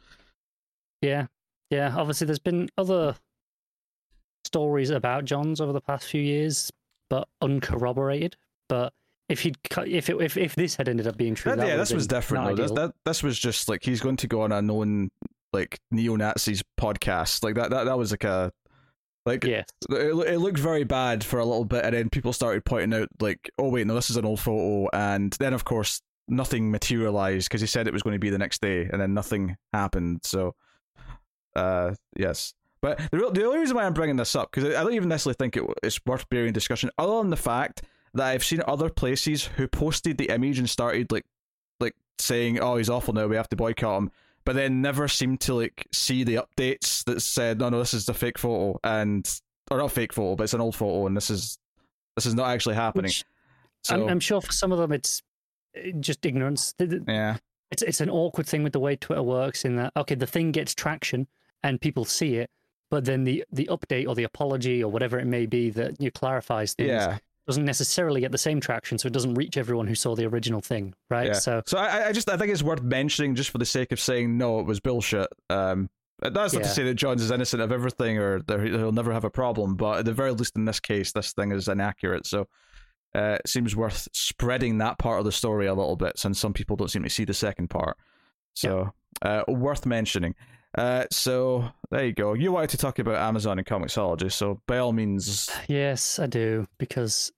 [1.01, 1.27] Yeah,
[1.69, 1.93] yeah.
[1.95, 3.15] Obviously, there's been other
[4.45, 6.71] stories about Johns over the past few years,
[7.09, 8.35] but uncorroborated.
[8.69, 8.93] But
[9.29, 11.77] if he'd, if it, if if this had ended up being true, That- that yeah,
[11.77, 12.55] this was different though.
[12.55, 15.09] This, that this was just like he's going to go on a known
[15.53, 17.43] like neo Nazis podcast.
[17.43, 18.51] Like that, that that was like a
[19.25, 22.65] like Yes, it, it looked very bad for a little bit, and then people started
[22.65, 26.01] pointing out like, oh wait, no, this is an old photo, and then of course
[26.27, 29.13] nothing materialized because he said it was going to be the next day, and then
[29.13, 30.21] nothing happened.
[30.23, 30.55] So,
[31.55, 32.53] uh, yes.
[32.81, 35.09] But the real, the only reason why I'm bringing this up because I don't even
[35.09, 37.83] necessarily think it, it's worth bearing discussion, other than the fact
[38.15, 41.25] that I've seen other places who posted the image and started like
[41.79, 43.27] like saying, "Oh, he's awful now.
[43.27, 44.11] We have to boycott him,"
[44.45, 48.09] but then never seemed to like see the updates that said, "No, no, this is
[48.09, 49.27] a fake photo," and
[49.69, 51.57] or not fake photo, but it's an old photo, and this is
[52.15, 53.05] This is not actually happening.
[53.09, 53.23] Which
[53.83, 55.23] so I'm, I'm sure for some of them it's
[55.77, 56.73] uh, just ignorance.
[56.79, 57.37] Yeah,
[57.71, 60.51] It's it's an awkward thing with the way Twitter works in that okay, the thing
[60.51, 61.27] gets traction
[61.63, 62.49] and people see it,
[62.89, 66.11] but then the the update or the apology or whatever it may be that you
[66.11, 69.95] clarifies things yeah, doesn't necessarily get the same traction, so it doesn't reach everyone who
[69.95, 71.27] saw the original thing, right?
[71.27, 71.33] yeah.
[71.33, 73.99] So So I, I just I think it's worth mentioning just for the sake of
[73.99, 75.27] saying no, it was bullshit.
[75.49, 75.89] Um,
[76.21, 79.31] that's not to say that Johns is innocent of everything or he'll never have a
[79.31, 82.27] problem, but at the very least in this case, this thing is inaccurate.
[82.27, 82.47] So
[83.15, 86.53] uh, it seems worth spreading that part of the story a little bit, since some
[86.53, 87.97] people don't seem to see the second part.
[88.53, 90.35] So uh, worth mentioning.
[90.77, 92.33] Uh, so there you go.
[92.33, 96.67] You wanted to talk about Amazon and Comixology, so by all means, yes, I do
[96.77, 97.31] because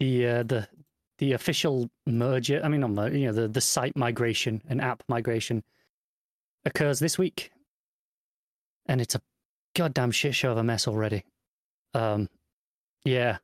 [0.00, 0.68] the uh, the
[1.18, 5.04] the official merger, I mean not merger, you know, the the site migration and app
[5.08, 5.62] migration
[6.64, 7.52] occurs this week,
[8.86, 9.20] and it's a
[9.76, 11.24] goddamn shit show of a mess already.
[11.94, 12.28] Um,
[13.04, 13.38] yeah.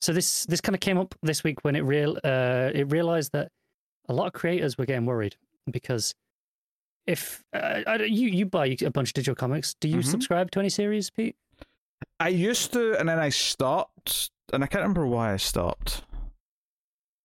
[0.00, 3.32] So this this kind of came up this week when it real uh it realized
[3.32, 3.50] that
[4.08, 5.36] a lot of creators were getting worried
[5.70, 6.14] because
[7.06, 10.04] if uh, you you buy a bunch of digital comics, do you Mhm.
[10.06, 11.36] subscribe to any series, Pete?
[12.20, 16.02] I used to, and then I stopped, and I can't remember why I stopped.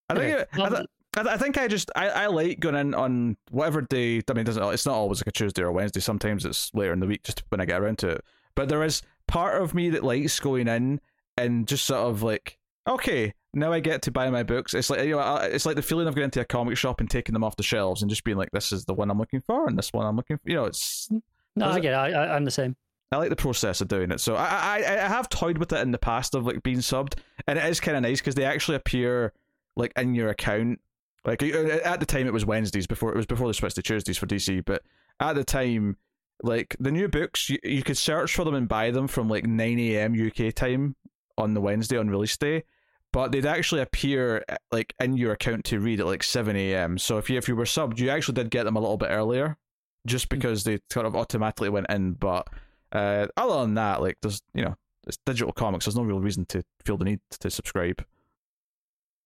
[0.09, 0.41] I think Okay.
[0.41, 0.87] it- I, th-
[1.17, 4.21] I, th- I think I just I, I like going in on whatever day.
[4.27, 5.99] I mean, it doesn't it's not always like a Tuesday or Wednesday.
[5.99, 8.25] Sometimes it's later in the week, just when I get around to it.
[8.55, 10.99] But there is part of me that likes going in
[11.37, 14.73] and just sort of like, okay, now I get to buy my books.
[14.73, 17.09] It's like you know, it's like the feeling of going into a comic shop and
[17.09, 19.41] taking them off the shelves and just being like, this is the one I'm looking
[19.41, 20.49] for, and this one I'm looking for.
[20.49, 21.09] You know, it's
[21.55, 21.93] No, I get.
[21.93, 21.95] It.
[21.95, 22.75] I, I I'm the same.
[23.11, 24.19] I like the process of doing it.
[24.19, 27.15] So I I I have toyed with it in the past of like being subbed,
[27.47, 29.33] and it is kind of nice because they actually appear
[29.75, 30.79] like in your account.
[31.25, 33.81] Like uh, at the time, it was Wednesdays before it was before they switched to
[33.81, 34.63] Tuesdays for DC.
[34.63, 34.83] But
[35.19, 35.97] at the time,
[36.43, 39.45] like the new books, you, you could search for them and buy them from like
[39.45, 40.13] nine a.m.
[40.13, 40.95] UK time
[41.37, 42.63] on the Wednesday on release day.
[43.11, 46.97] But they'd actually appear uh, like in your account to read at like seven a.m.
[46.97, 49.09] So if you if you were subbed, you actually did get them a little bit
[49.09, 49.57] earlier,
[50.05, 52.13] just because they sort of automatically went in.
[52.13, 52.47] But
[52.91, 54.75] uh, other than that, like there's you know
[55.07, 55.85] it's digital comics.
[55.85, 58.05] There's no real reason to feel the need to subscribe.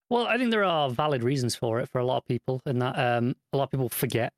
[0.09, 2.81] Well, I think there are valid reasons for it for a lot of people, and
[2.81, 4.31] that um, a lot of people forget,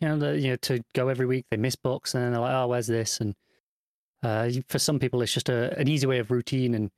[0.00, 1.46] you know, the, you know, to go every week.
[1.50, 3.34] They miss books, and then they're like, "Oh, where's this?" And
[4.22, 6.90] uh, for some people, it's just a, an easy way of routine, and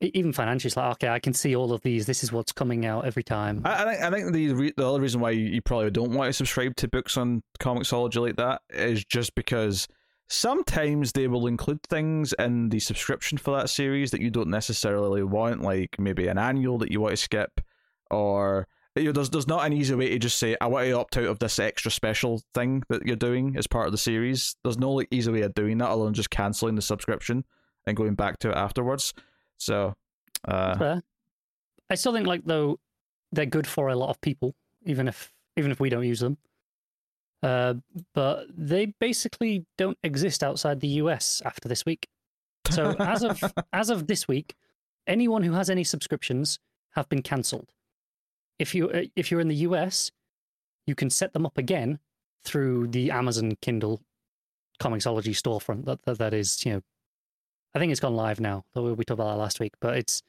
[0.00, 2.06] even financially, it's like, okay, I can see all of these.
[2.06, 3.62] This is what's coming out every time.
[3.64, 6.12] I, I think I think the re- the other reason why you, you probably don't
[6.12, 9.86] want to subscribe to books on Comixology like that is just because
[10.28, 15.22] sometimes they will include things in the subscription for that series that you don't necessarily
[15.22, 17.60] want, like maybe an annual that you want to skip,
[18.10, 20.92] or you know, there's there's not an easy way to just say I want to
[20.92, 24.56] opt out of this extra special thing that you're doing as part of the series.
[24.64, 27.44] There's no like easy way of doing that other than just canceling the subscription
[27.86, 29.12] and going back to it afterwards.
[29.60, 29.94] So,
[30.48, 31.00] uh,
[31.90, 32.78] I still think, like though,
[33.32, 36.38] they're good for a lot of people, even if even if we don't use them.
[37.42, 37.74] Uh,
[38.14, 42.08] but they basically don't exist outside the US after this week.
[42.70, 43.42] So as of
[43.72, 44.54] as of this week,
[45.06, 46.58] anyone who has any subscriptions
[46.92, 47.72] have been cancelled.
[48.58, 50.10] If you uh, if you're in the US,
[50.86, 51.98] you can set them up again
[52.44, 54.00] through the Amazon Kindle
[54.80, 55.84] Comixology storefront.
[55.84, 56.80] That, that that is, you know,
[57.74, 58.64] I think it's gone live now.
[58.74, 60.22] Though we talked about that last week, but it's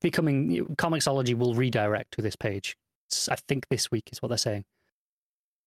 [0.00, 2.76] becoming Comixology will redirect to this page.
[3.06, 4.64] It's, I think this week is what they're saying.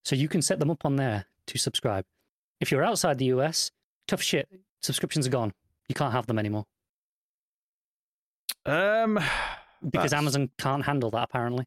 [0.04, 2.06] So you can set them up on there to subscribe.
[2.60, 3.72] If you're outside the US,
[4.08, 4.48] tough shit.
[4.82, 5.54] Subscriptions are gone.
[5.88, 6.66] You can't have them anymore
[8.66, 9.16] um,
[9.84, 11.66] because That's- Amazon can't handle that apparently.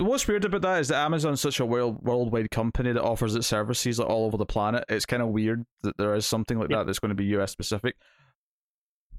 [0.00, 3.46] What's weird about that is that Amazon's such a world worldwide company that offers its
[3.46, 4.84] services like, all over the planet.
[4.88, 6.78] It's kind of weird that there is something like Yep.
[6.80, 7.96] that that's going to be US specific.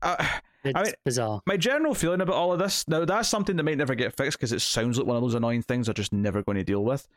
[0.01, 0.25] Uh,
[0.63, 1.41] It's mean- bizarre.
[1.45, 4.37] my general feeling about all of this now that's something that might never get fixed
[4.39, 6.83] because it sounds like one of those annoying things they're just never going to deal
[6.83, 7.07] with.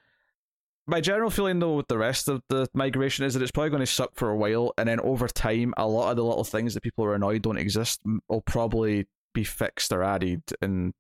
[0.89, 3.81] My general feeling though with the rest of the migration is that it's probably going
[3.81, 6.75] to suck for a while, and then over time, a lot of the little things
[6.75, 10.93] that people are annoyed don't exist will probably be fixed or added, and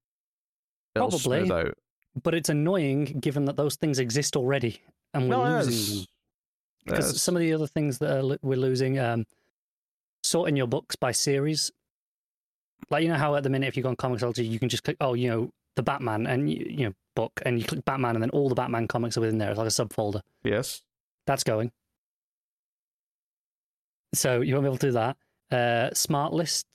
[0.94, 1.46] it'll Probably.
[1.46, 1.75] smooth out.
[2.20, 4.83] But it's annoying given that those things exist already
[5.14, 6.07] and we're No, losing them.
[6.85, 9.25] Because some of the other things that are, we're losing, um,
[10.22, 11.70] sorting your books by series.
[12.90, 14.83] Like, you know how at the minute, if you go on Comixology, you can just
[14.83, 18.16] click, oh, you know, the Batman and, you, you know, book, and you click Batman,
[18.16, 19.51] and then all the Batman comics are within there.
[19.51, 20.20] It's like a subfolder.
[20.42, 20.83] Yes.
[21.27, 21.70] That's going.
[24.14, 25.16] So you won't be able to do that.
[25.51, 26.66] Uh, Smart List,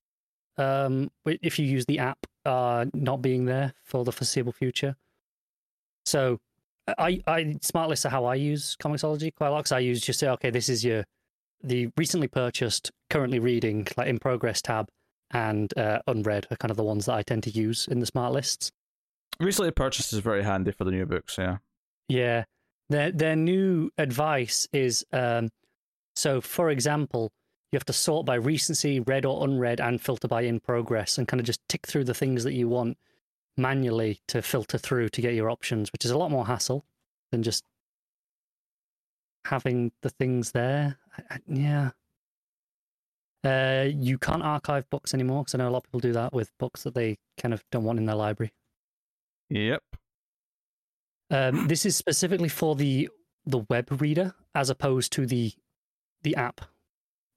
[0.58, 4.95] um, if you use the app, uh, not being there for the foreseeable future.
[6.07, 6.39] So
[6.97, 9.65] I, I Smart Lists are how I use Comixology quite a lot.
[9.65, 11.03] 'cause I use just say, okay, this is your
[11.61, 14.87] the recently purchased, currently reading, like in progress tab.
[15.31, 18.05] and uh, unread are kind of the ones that I tend to use in the
[18.05, 18.71] smart lists.
[19.41, 21.37] Recently purchased is very handy for the new books.
[21.37, 21.57] Yeah.
[22.07, 22.45] Yeah,
[22.89, 25.49] their their new advice is um,
[26.15, 26.39] so.
[26.39, 27.29] For example,
[27.71, 31.27] you have to sort by recency, read or unread, and filter by in progress, and
[31.27, 32.97] kind of just tick through the things that you want
[33.57, 36.85] manually to filter through to get your options, which is a lot more hassle
[37.31, 37.65] than just
[39.45, 40.97] having the things there.
[41.17, 41.89] I, I, yeah.
[43.43, 46.33] Uh, you can't archive books anymore because I know a lot of people do that
[46.33, 48.53] with books that they kind of don't want in their library.
[49.49, 49.83] Yep.
[51.31, 53.09] Um, this is specifically for the
[53.45, 55.53] the web reader as opposed to the
[56.23, 56.61] the app.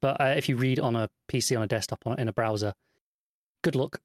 [0.02, 2.74] But uh, if you read on a PC, on a desktop, on in a browser,
[3.62, 4.00] good luck.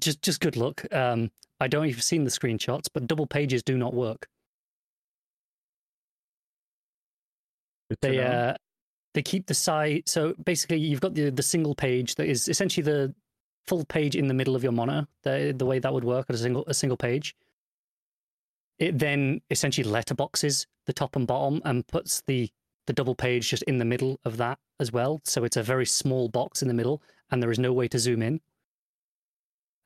[0.00, 0.84] Just just good luck.
[0.92, 4.28] Um, I don't know if you've seen the screenshots, but double pages do not work.
[8.00, 8.54] They uh,
[9.14, 10.02] they keep the size.
[10.06, 13.14] So basically, you've got the the single page that is essentially the
[13.66, 15.06] full page in the middle of your monitor.
[15.22, 17.34] The the way that would work at a single a single page.
[18.78, 22.50] It then essentially letterboxes the top and bottom and puts the
[22.86, 25.20] the double page just in the middle of that as well.
[25.24, 27.98] So it's a very small box in the middle, and there is no way to
[27.98, 28.40] zoom in.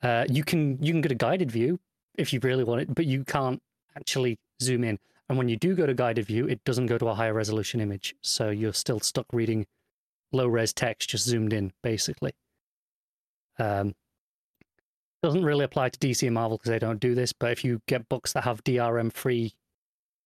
[0.04, 1.80] Uh, you can you can get a guided view
[2.16, 3.60] if you really want it, but you can't
[3.96, 4.98] actually zoom in.
[5.28, 7.80] And when you do go to guided view, it doesn't go to a higher resolution
[7.80, 8.14] image.
[8.20, 9.66] So you're still stuck reading
[10.32, 12.32] low res text just zoomed in, basically.
[13.58, 13.94] Um,
[15.22, 17.32] doesn't really apply to DC and Marvel because they don't do this.
[17.32, 19.54] But if you get books that have DRM free,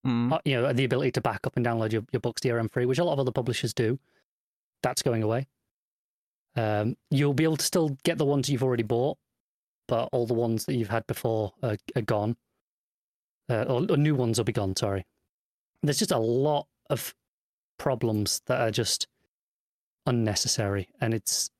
[0.06, 0.32] Mm.
[0.32, 2.86] uh, you know, the ability to back up and download your, your books DRM free,
[2.86, 3.98] which a lot of other publishers do,
[4.82, 5.48] that's going away.
[6.54, 9.18] Um, you'll be able to still get the ones you've already bought,
[9.88, 12.37] but all the ones that you've had before are, are gone.
[13.51, 15.05] Uh, or, or new ones will be gone, sorry.
[15.83, 17.14] There's just a lot of
[17.79, 19.09] problems that are just
[20.07, 21.51] unnecessary, and it's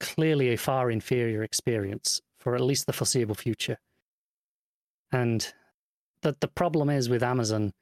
[0.00, 3.78] clearly a far inferior experience for at least the foreseeable future.
[5.12, 5.52] And
[6.22, 7.72] the, the problem is with Amazon,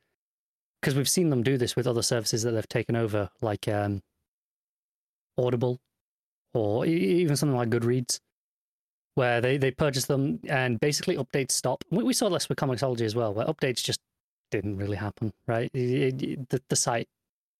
[0.80, 4.02] because we've seen them do this with other services that they've taken over, like um,
[5.38, 5.80] Audible
[6.52, 8.20] or even something like Goodreads,
[9.14, 11.84] where they, they purchase them and basically updates stop.
[11.90, 14.00] We, we saw this with Comixology as well, where updates just
[14.50, 15.70] didn't really happen, right?
[15.74, 17.08] It- it- the, the site,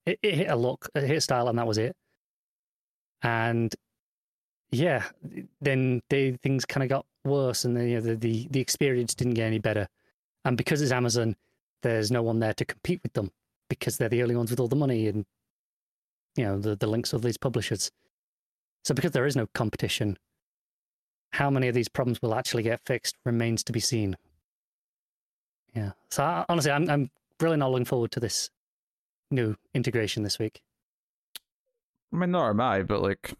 [0.07, 1.95] it, it hit a look, it hit a style, and that was it.
[3.23, 3.75] And
[4.71, 5.05] yeah,
[5.61, 9.35] then they, things kind of got worse, and you know, the, the, the experience didn't
[9.35, 9.87] get any better.
[10.45, 11.37] And because it's Amazon,
[11.83, 13.31] there's no one there to compete with them
[13.69, 15.25] because they're the only ones with all the money and
[16.37, 17.91] you know the, the links of these publishers.
[18.85, 20.17] So because there is no competition,
[21.33, 24.17] how many of these problems will actually get fixed remains to be seen.
[25.75, 25.93] Yeah.
[26.11, 28.51] So I, honestly, I'm I'm really not looking forward to this
[29.31, 30.61] new integration this week.
[32.13, 33.33] I mean, nor am I, but like,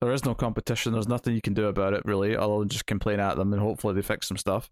[0.00, 0.92] there is no competition.
[0.94, 3.60] There's nothing you can do about it, really, other than just complain at them and
[3.60, 4.70] hopefully they fix some stuff.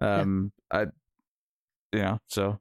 [0.00, 0.86] Um, I,
[1.92, 2.60] yeah, so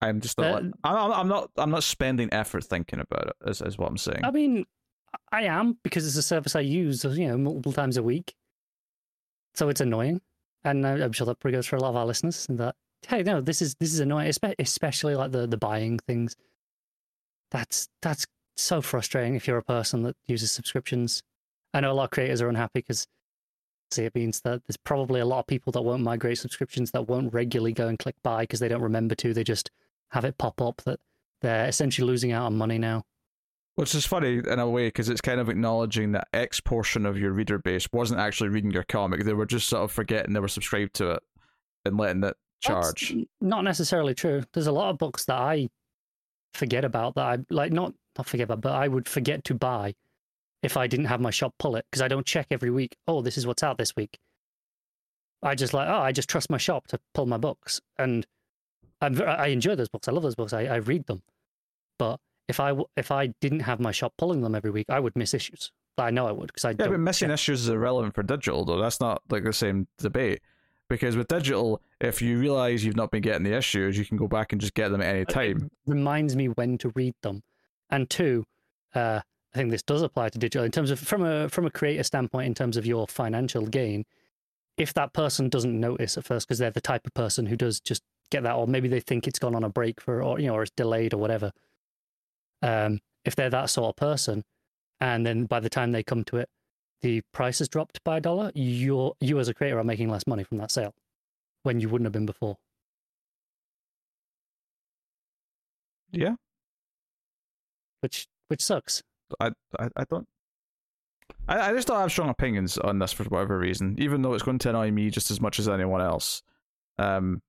[0.00, 0.46] I'm just not.
[0.46, 1.50] Uh, like- I'm, I'm not.
[1.56, 3.50] I'm not spending effort thinking about it.
[3.50, 4.20] Is is what I'm saying.
[4.24, 4.64] I mean,
[5.30, 8.34] I am because it's a service I use, you know, multiple times a week.
[9.54, 10.20] So it's annoying,
[10.64, 12.46] and I'm sure that goes for a lot of our listeners.
[12.48, 12.74] And that,
[13.06, 16.36] hey, no, this is this is annoying, especially like the the buying things.
[17.50, 21.22] That's that's so frustrating if you're a person that uses subscriptions.
[21.74, 23.06] I know a lot of creators are unhappy because
[23.90, 27.08] see it means that there's probably a lot of people that won't migrate subscriptions that
[27.08, 29.34] won't regularly go and click buy because they don't remember to.
[29.34, 29.70] They just
[30.10, 31.00] have it pop up that
[31.42, 33.04] they're essentially losing out on money now.
[33.74, 37.18] Which is funny in a way because it's kind of acknowledging that X portion of
[37.18, 39.24] your reader base wasn't actually reading your comic.
[39.24, 41.22] They were just sort of forgetting they were subscribed to it
[41.86, 43.10] and letting it charge.
[43.10, 44.42] That's not necessarily true.
[44.52, 45.70] There's a lot of books that I
[46.54, 49.94] forget about that I like not not forget about, but I would forget to buy
[50.62, 52.96] if I didn't have my shop pull it because I don't check every week.
[53.08, 54.18] Oh, this is what's out this week.
[55.42, 58.26] I just like oh, I just trust my shop to pull my books, and
[59.00, 60.08] I'm, I enjoy those books.
[60.08, 60.52] I love those books.
[60.52, 61.22] I, I read them,
[61.98, 62.20] but
[62.52, 65.32] if I if I didn't have my shop pulling them every week, I would miss
[65.34, 65.72] issues.
[65.98, 67.34] I know I would because I Yeah, don't but missing check.
[67.34, 68.78] issues is irrelevant for digital, though.
[68.80, 70.40] That's not like the same debate.
[70.88, 74.28] Because with digital, if you realize you've not been getting the issues, you can go
[74.28, 75.70] back and just get them at any It time.
[75.86, 77.42] reminds me when to read them.
[77.88, 78.44] And two,
[78.94, 79.20] uh,
[79.54, 82.02] I think this does apply to digital in terms of from a from a creator
[82.02, 84.04] standpoint, in terms of your financial gain.
[84.78, 87.80] If that person doesn't notice at first because they're the type of person who does
[87.80, 90.46] just get that, or maybe they think it's gone on a break for, or you
[90.46, 91.52] know, or it's delayed or whatever.
[92.62, 94.44] Um, if they're that sort of person,
[95.00, 96.48] and then by the time they come to it,
[97.02, 100.26] the price has dropped by a dollar, you're you as a creator are making less
[100.26, 100.94] money from that sale
[101.64, 102.56] when you wouldn't have been before.
[106.12, 106.34] Yeah,
[108.00, 109.02] Which which sucks.
[109.40, 110.28] I, I, I don't.
[111.48, 114.42] I, I just don't have strong opinions on this for whatever reason, even though it's
[114.42, 116.42] going to annoy me just as much as anyone else.
[116.98, 117.40] Um,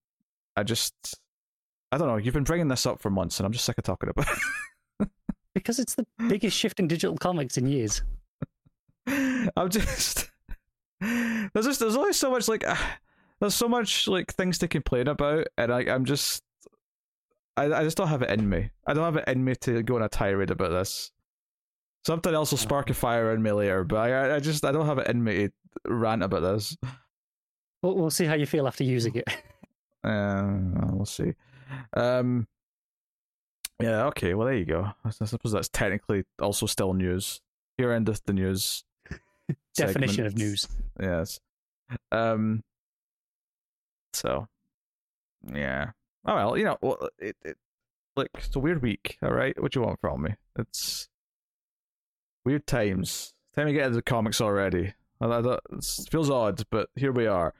[0.55, 0.93] I just,
[1.91, 2.17] I don't know.
[2.17, 4.37] You've been bringing this up for months, and I'm just sick of talking about it.
[5.53, 8.01] because it's the biggest shift in digital comics in years.
[9.07, 10.31] I'm just
[11.01, 12.75] there's just there's always so much like uh,
[13.39, 16.43] there's so much like things to complain about, and I I'm just
[17.57, 18.69] I I just don't have it in me.
[18.87, 21.11] I don't have it in me to go on a tirade about this.
[22.05, 24.85] Something else will spark a fire in me later, but I I just I don't
[24.85, 25.51] have it in me to
[25.87, 26.75] rant about this.
[27.81, 29.27] We'll, we'll see how you feel after using it.
[30.03, 30.57] Uh,
[30.91, 31.33] we'll see.
[31.95, 32.47] Um.
[33.83, 34.05] Yeah.
[34.07, 34.33] Okay.
[34.33, 34.89] Well, there you go.
[35.05, 37.41] I suppose that's technically also still news.
[37.77, 38.83] Here endeth the news.
[39.75, 40.67] Definition of news.
[40.99, 41.39] Yes.
[42.11, 42.63] Um.
[44.13, 44.47] So.
[45.53, 45.91] Yeah.
[46.25, 47.57] Oh well, you know, well, it, it
[48.15, 49.17] look, it's a weird week.
[49.21, 50.35] All right, what do you want from me?
[50.57, 51.09] It's
[52.45, 53.33] weird times.
[53.55, 54.93] Time to get into the comics already.
[55.19, 57.53] I- I don't- It feels odd, but here we are.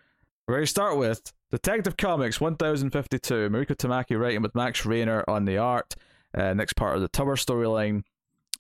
[0.48, 3.50] We're going to start with Detective Comics 1052.
[3.50, 5.96] Mariko Tamaki writing with Max Raynor on the art.
[6.36, 8.04] Uh, next part of the Tower storyline.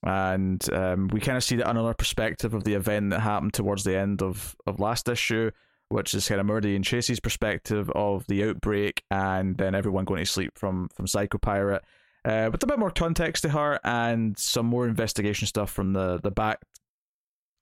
[0.03, 3.83] And um, we kind of see the another perspective of the event that happened towards
[3.83, 5.51] the end of, of last issue,
[5.89, 10.29] which is kind of Meridian Chase's perspective of the outbreak and then everyone going to
[10.29, 11.83] sleep from, from Psycho Pirate.
[12.25, 16.19] Uh, with a bit more context to her and some more investigation stuff from the,
[16.21, 16.59] the Bat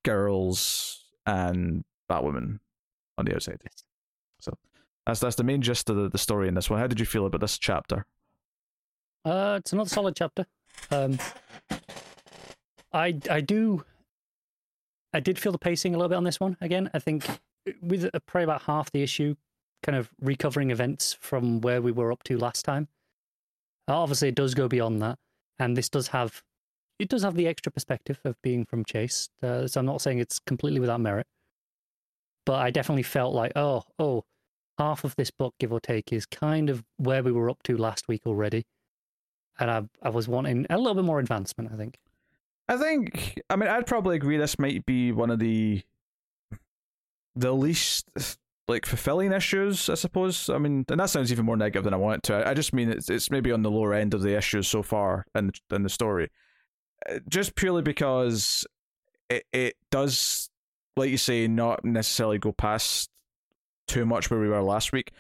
[0.04, 2.60] Girls and Batwoman
[3.18, 3.62] on the outside.
[4.40, 4.54] So
[5.06, 6.80] that's that's the main gist of the, the story in this one.
[6.80, 8.06] How did you feel about this chapter?
[9.24, 10.46] Uh, it's another solid chapter.
[10.90, 11.20] Um,
[12.92, 13.84] I I do.
[15.14, 16.58] I did feel the pacing a little bit on this one.
[16.62, 17.28] Again, I think
[17.82, 19.36] with uh, probably about half the issue,
[19.84, 22.88] kind of recovering events from where we were up to last time.
[23.88, 25.20] Obviously, it does go beyond that,
[25.60, 26.42] and this does have
[26.98, 29.30] it does have the extra perspective of being from Chase.
[29.44, 31.28] Uh, so I'm not saying it's completely without merit,
[32.46, 34.24] but I definitely felt like oh oh,
[34.80, 37.78] half of this book, give or take, is kind of where we were up to
[37.78, 38.66] last week already
[39.62, 41.72] and I I was wanting a little bit more advancement.
[41.72, 42.00] I think.
[42.68, 45.84] I think I mean I'd probably agree this might be one of the
[47.36, 48.10] the least
[48.68, 50.50] like fulfilling issues, I suppose.
[50.50, 52.48] I mean, and that sounds even more negative than I want it to.
[52.48, 55.26] I, just mean it's it's maybe on the lower end of the issues so far
[55.36, 56.30] in in the story,
[57.10, 58.66] Uh, just purely because
[59.30, 60.50] it it does,
[60.98, 63.10] like you say, not necessarily go past
[63.88, 65.12] too much where we were last week.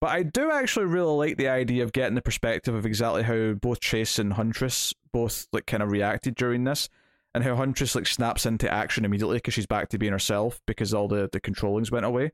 [0.00, 3.52] But I do actually really like the idea of getting the perspective of exactly how
[3.52, 6.88] both Chase and Huntress both like kind of reacted during this,
[7.34, 10.94] and how Huntress like snaps into action immediately because she's back to being herself because
[10.94, 12.32] all the the controllings went away.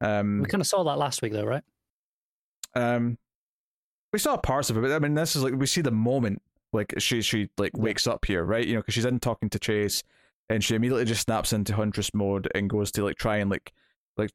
[0.00, 1.62] Um, We kind of saw that last week, though, right?
[2.74, 3.18] um,
[4.12, 4.80] we saw parts of it.
[4.80, 6.42] But I mean, this is like we see the moment
[6.72, 8.66] like she she like wakes up here, right?
[8.66, 10.02] You know, because she's in talking to Chase,
[10.48, 13.72] and she immediately just snaps into Huntress mode and goes to like try and like
[14.16, 14.30] like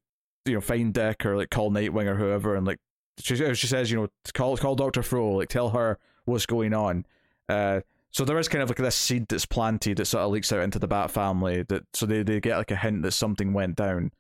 [0.46, 2.80] you know find Dick or like call Nightwing or whoever, and like
[3.20, 7.06] she she says you know call call Doctor Fro, like tell her what's going on.
[7.50, 7.82] Uh,
[8.12, 10.62] so there is kind of like this seed that's planted that sort of leaks out
[10.62, 11.64] into the Bat family.
[11.64, 14.12] That so they, they get like a hint that something went down.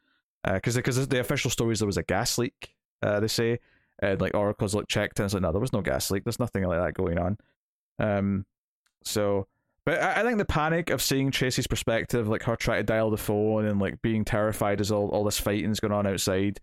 [0.43, 2.73] Because because the official stories there was a gas leak.
[3.03, 3.59] Uh, they say
[3.99, 6.23] and like Oracle's like checked and it's like no, there was no gas leak.
[6.23, 7.37] There's nothing like that going on.
[7.99, 8.45] Um,
[9.03, 9.47] so.
[9.85, 13.09] But I, I think the panic of seeing Tracy's perspective, like her trying to dial
[13.09, 16.59] the phone and like being terrified as all, all this fighting's going on outside,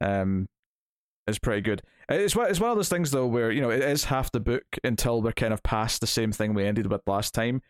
[0.00, 0.48] um,
[1.26, 1.82] is pretty good.
[2.08, 4.40] It's one, it's one of those things though where you know it is half the
[4.40, 7.62] book until we're kind of past the same thing we ended with last time,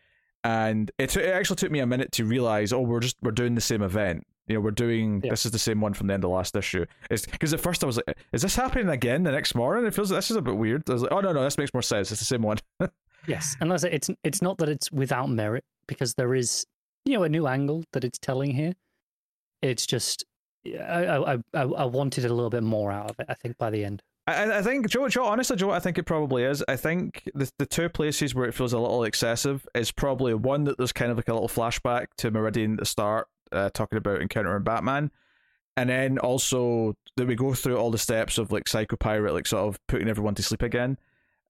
[0.43, 3.53] and it, it actually took me a minute to realize oh we're just we're doing
[3.55, 4.25] the same event.
[4.47, 5.29] You know we're doing Yeah.
[5.29, 6.85] this is the same one from the end of last issue.
[7.11, 9.85] It's because at first I was like is this happening again the next morning?
[9.85, 10.89] It feels like this is a bit weird.
[10.89, 12.11] I was like oh no no this makes more sense.
[12.11, 12.57] It's the same one.
[13.27, 16.65] Yes, and I say, it's it's not that it's without merit because there is
[17.05, 18.73] you know a new angle that it's telling here.
[19.61, 20.25] It's just
[20.65, 23.25] I I I, I wanted a little bit more out of it.
[23.29, 24.01] I think by the end.
[24.27, 26.63] I, I think Joe, Joe, honestly, Joe, I think it probably is.
[26.67, 30.63] I think the the two places where it feels a little excessive is probably one
[30.65, 33.97] that there's kind of like a little flashback to Meridian at the start, uh, talking
[33.97, 35.11] about encountering Batman,
[35.75, 39.47] and then also that we go through all the steps of like Psycho Pirate, like
[39.47, 40.97] sort of putting everyone to sleep again.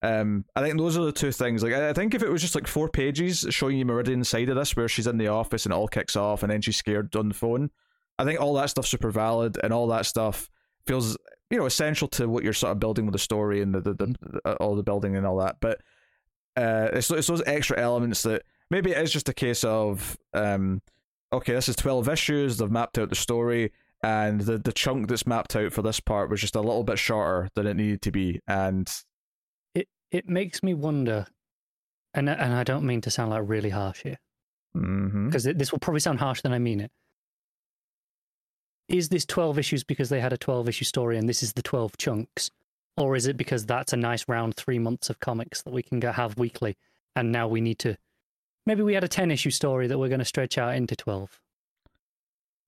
[0.04, 1.62] Um, I think those are the two things.
[1.62, 4.56] Like, I think if it was just like four pages showing you Meridian side of
[4.56, 7.16] this, where she's in the office and it all kicks off, and then she's scared
[7.16, 7.70] on the phone,
[8.18, 10.50] I think all that stuff's super valid, and all that stuff
[10.88, 11.18] feels
[11.52, 13.94] you know essential to what you're sort of building with the story and the, the,
[13.94, 15.58] the, the all the building and all that.
[15.60, 15.82] But
[16.56, 20.82] uh, it's it's those extra elements that maybe it is just a case of um,
[21.32, 22.58] okay, this is twelve issues.
[22.58, 23.72] They've mapped out the story,
[24.02, 26.98] and the the chunk that's mapped out for this part was just a little bit
[26.98, 28.92] shorter than it needed to be, and
[30.12, 31.28] It makes me wonder,
[32.14, 34.18] and and I don't mean to sound like really harsh here,
[34.76, 35.28] Mm-hmm.
[35.28, 36.92] because this will probably sound harsher than I mean it.
[38.88, 41.62] Is this 12 issues because they had a 12 issue story and this is the
[41.62, 42.52] 12 chunks?
[42.98, 46.00] Or is it because that's a nice round three months of comics that we can
[46.02, 46.78] go have weekly
[47.16, 47.98] and now we need to.
[48.66, 51.40] Maybe we had a 10 issue story that we're going to stretch out into 12.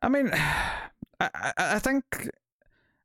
[0.02, 0.80] I mean, I,
[1.20, 2.30] I, I think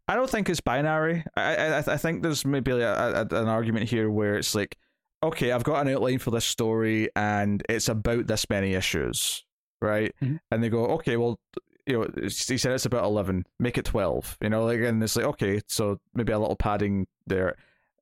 [0.09, 1.24] I don't think it's binary.
[1.36, 4.76] I I, I think there's maybe a, a, an argument here where it's like,
[5.22, 9.44] okay, I've got an outline for this story and it's about this many issues,
[9.82, 10.14] right?
[10.22, 10.40] Mhm.
[10.50, 11.38] And they go, okay, well,
[11.86, 14.36] you know, he said it's about eleven, make it twelve.
[14.40, 17.56] You know, like, and it's like, okay, so maybe a little padding there,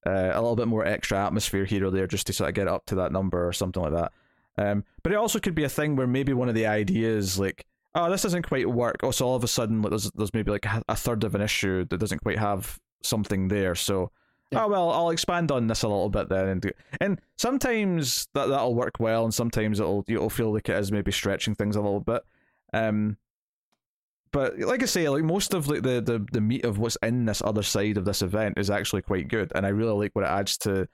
[0.06, 2.68] uh, a little bit more extra atmosphere here or there, just to sort of get
[2.68, 4.12] up to that number or something like that.
[4.58, 7.66] Um, but it also could be a thing where maybe one of the ideas, like,
[7.96, 8.96] oh, this doesn't quite work.
[9.02, 11.40] Oh, so all of a sudden, like, there's there's maybe like a third of an
[11.40, 13.74] issue that doesn't quite have something there.
[13.74, 14.10] So,
[14.52, 14.64] Yeah.
[14.64, 16.70] oh well, I'll expand on this a little bit then, and do,
[17.00, 21.10] and sometimes that that'll work well, and sometimes it'll you'll feel like it is maybe
[21.10, 22.22] stretching things a little bit.
[22.72, 23.16] Um,
[24.32, 27.24] but like I say, like most of like the, the the meat of what's in
[27.24, 30.24] this other side of this event is actually quite good, and I really like what
[30.24, 30.88] it adds to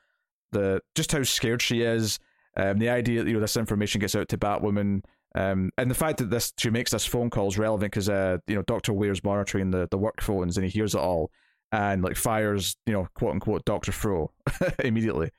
[0.52, 2.18] the just how scared she is.
[2.56, 5.02] Um, the idea that you know this information gets out to Batwoman,
[5.34, 8.38] um, and the fact that this she makes this phone call is relevant because uh,
[8.46, 11.30] you know Doctor Ware's monitoring the the work phones and he hears it all
[11.72, 14.30] and like fires you know quote unquote Doctor Fro
[14.84, 15.30] immediately.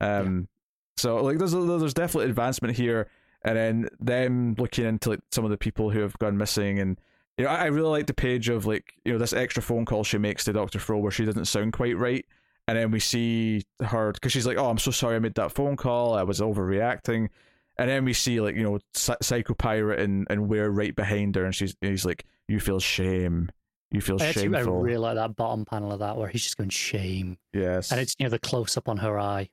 [0.00, 0.48] Um,
[0.96, 3.08] so like there's there's definitely advancement here,
[3.42, 6.98] and then them looking into like some of the people who have gone missing and.
[7.38, 9.84] You know, I I really like the page of like you know this extra phone
[9.84, 12.24] call she makes to Doctor Fro where she doesn't sound quite right,
[12.66, 15.52] and then we see her because she's like, "Oh, I'm so sorry, I made that
[15.52, 16.14] phone call.
[16.14, 17.28] I was overreacting."
[17.78, 21.34] And then we see like you know Psy- Psycho Pirate and and we're right behind
[21.36, 23.50] her, and she's and he's like, "You feel shame.
[23.92, 26.56] You feel I actually I really like that bottom panel of that where he's just
[26.56, 27.38] going shame.
[27.52, 29.48] yes, And it's, you know, the close up on her eye.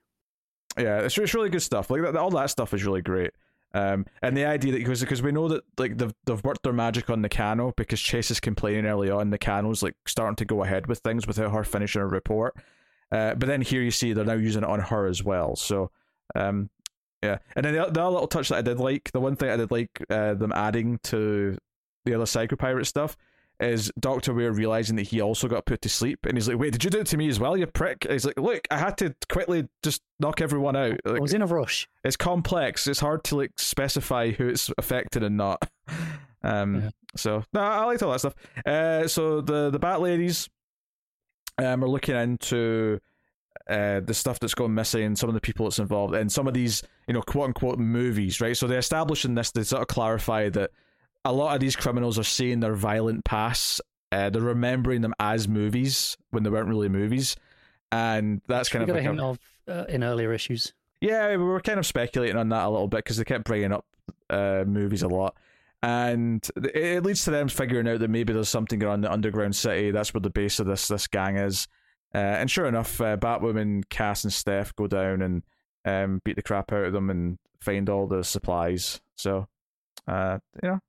[0.76, 1.88] yeah, it's, it's really good stuff.
[1.88, 3.30] Like that, all that stuff is really great.
[3.74, 6.72] Um, and the idea that because because we know that like they've they've worked their
[6.72, 9.30] magic on Nakano because Chase is complaining early on.
[9.30, 12.56] Nakano's like starting to go ahead with things without her finishing a report.
[13.12, 15.54] Uh, but then here you see they're now using it on her as well.
[15.54, 15.90] So,
[16.34, 16.70] um,
[17.24, 17.38] yeah.
[17.56, 19.56] And then the, the other little touch that I did like, the one thing I
[19.56, 21.56] did like uh, them adding to
[22.04, 23.16] the other Psycho Pirate stuff
[23.60, 26.72] is Doctor Ware realizing that he also got put to sleep, and he's like, "Wait,
[26.72, 28.78] did you do it to me as well, you prick?" And he's like, "Look, I
[28.78, 30.98] had to quickly just knock everyone out.
[31.06, 31.88] I was in a rush.
[32.02, 32.86] it's complex.
[32.88, 35.68] It's hard to like specify who it's affected and not.
[36.46, 36.90] Um, Yeah.
[37.16, 38.34] so no, I liked all that stuff.
[38.66, 40.50] Uh, so the the Bat Ladies,
[41.56, 43.00] um, are looking into
[43.68, 46.54] uh the stuff that's gone missing, some of the people that's involved, and some of
[46.54, 48.56] these you know quote unquote movies, right?
[48.56, 50.70] So they establish in this, they sort of clarify that
[51.24, 53.80] a lot of these criminals are seeing their violent past.
[54.12, 57.36] Uh, they're remembering them as movies when they weren't really movies,
[57.90, 60.72] and that's kind we of got like a- hint of uh, in earlier issues.
[61.00, 63.72] yeah, we were kind of speculating on that a little bit because they kept bringing
[63.72, 63.86] up
[64.30, 65.36] uh, movies a lot.
[65.82, 69.54] And it it leads to them figuring out that maybe there's something around the underground
[69.56, 69.90] city.
[69.90, 71.66] That's where the base of this this gang is.
[72.14, 75.42] Uh, and sure enough, uh, Batwoman, Cass, and Steph go down and
[75.84, 79.00] um, beat the crap out of them and find all the supplies.
[79.16, 79.48] So,
[80.06, 80.80] uh, you know,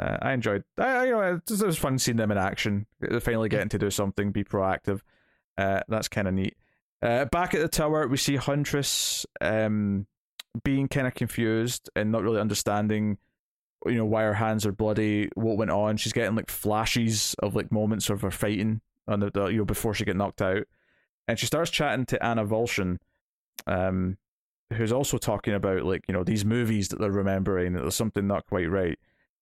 [0.00, 0.64] uh, I enjoyed.
[0.78, 2.86] I, you know, it was, it was fun seeing them in action.
[3.00, 5.00] They're Finally getting to do something, be proactive.
[5.58, 6.56] Uh, that's kind of neat.
[7.02, 10.06] Uh, back at the tower, we see Huntress um,
[10.64, 13.18] being kind of confused and not really understanding,
[13.84, 15.98] you know, why her hands are bloody, what went on.
[15.98, 19.64] She's getting like flashes of like moments of her fighting on the, the you know
[19.64, 20.64] before she get knocked out,
[21.28, 22.98] and she starts chatting to Anna Volshin,
[23.66, 24.16] um,
[24.74, 28.26] who's also talking about like you know these movies that they're remembering that there's something
[28.26, 28.98] not quite right.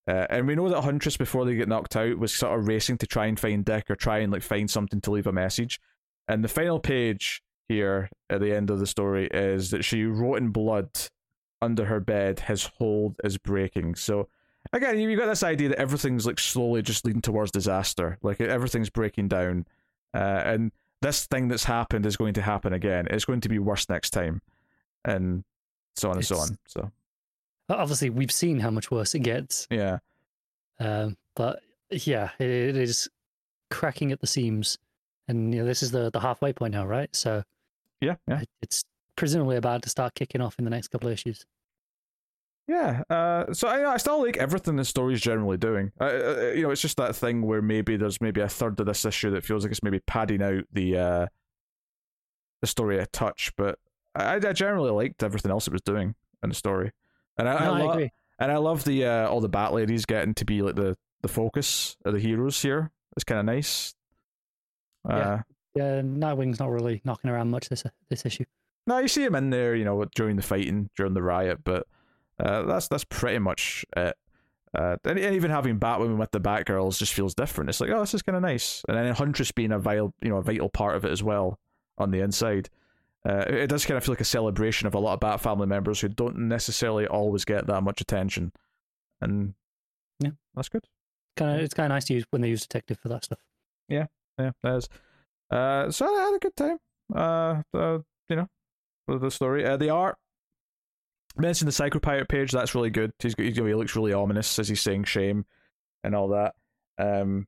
[0.09, 2.99] Uh, and we know that Huntress, before they get knocked out, was sort of racing
[2.99, 5.81] to try and find Dick or try and like find something to leave a message.
[6.27, 10.37] And the final page here at the end of the story is that she wrote
[10.37, 10.91] in blood
[11.63, 13.95] under her bed, his hold is breaking.
[13.95, 14.29] So
[14.73, 18.19] again, you you got this idea that everything's like slowly just leading towards disaster.
[18.23, 19.67] Like everything's breaking down.
[20.15, 23.07] Uh, and this thing that's happened is going to happen again.
[23.11, 24.43] It's going to be worse next time.
[25.05, 25.45] And
[25.97, 26.59] so on and so on.
[26.67, 26.91] So
[27.69, 29.67] Obviously, we've seen how much worse it gets.
[29.71, 29.99] yeah.
[30.81, 31.61] Um, but
[31.91, 33.09] yeah, it, it is
[33.71, 34.79] cracking at the seams.
[35.29, 37.15] And you know, this is the, the halfway point now, right?
[37.15, 37.45] So
[38.01, 38.41] Yeah, yeah.
[38.41, 38.83] it- it's
[39.17, 41.45] presumably about to start kicking off in the next couple of issues.
[42.69, 45.91] Yeah, uh, so I, I still like everything the story's generally doing.
[46.01, 48.87] Uh, uh, you know, it's just that thing where maybe there's maybe a third of
[48.87, 51.27] this issue that feels like it's maybe padding out the uh,
[52.61, 53.79] the story a touch, but
[54.15, 56.93] I, I generally liked everything else it was doing in the story,
[57.39, 58.13] and I, No, I, I lo- agree.
[58.39, 61.29] and I love the uh, all the bat ladies getting to be like the the
[61.29, 62.93] focus of the heroes here.
[63.17, 63.95] It's kind of nice.
[65.09, 65.43] Uh, Yeah.
[65.77, 68.45] Yeah, Nightwing's not really knocking around much this this issue.
[68.87, 71.87] No, you see him in there, you know, during the fighting, during the riot, but
[72.41, 74.17] Uh, that's that's pretty much it.
[74.73, 77.69] Uh, and, and even having Batwoman with the Batgirls just feels different.
[77.69, 78.83] It's like, oh, this is kind of nice.
[78.89, 81.59] And then Huntress being a vital, you know, a vital part of it as well
[81.99, 82.71] on the inside.
[83.29, 85.41] Uh, it, it does kind of feel like a celebration of a lot of Bat
[85.41, 88.53] family members who don't necessarily always get that much attention,
[89.21, 89.55] and
[90.21, 90.31] Yeah.
[90.55, 90.85] that's good.
[91.37, 93.41] Kind of, it's kind of nice to use when they use detective for that stuff.
[93.89, 94.07] Yeah,
[94.39, 94.89] yeah, that is.
[95.51, 96.79] Uh, so I had a good time.
[97.15, 98.49] Uh, uh you know,
[99.09, 99.67] with the story.
[99.67, 100.17] Uh, the art.
[101.37, 102.51] Mentioned the Psychopirate page.
[102.51, 103.13] That's really good.
[103.19, 105.47] He's, he's he looks really ominous as he's saying shame
[106.03, 106.55] and all that.
[106.99, 107.47] Um,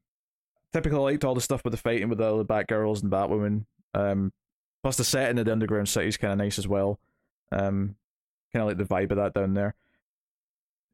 [0.72, 3.64] typically I liked all the stuff with the fighting with the, the Batgirls and Batwoman.
[3.94, 4.32] Um,
[4.82, 6.98] plus the setting of the underground city is kind of nice as well.
[7.50, 7.96] Um,
[8.52, 9.74] kind of like the vibe of that down there.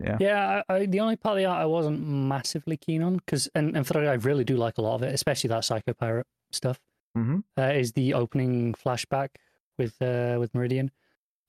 [0.00, 0.16] Yeah.
[0.20, 3.48] Yeah, I, I, the only part of the art I wasn't massively keen on because,
[3.54, 6.26] and, and for I really do like a lot of it, especially that Psycho Pirate
[6.52, 6.80] stuff.
[7.16, 7.38] Mm-hmm.
[7.56, 9.30] Uh, is the opening flashback
[9.76, 10.92] with uh, with Meridian.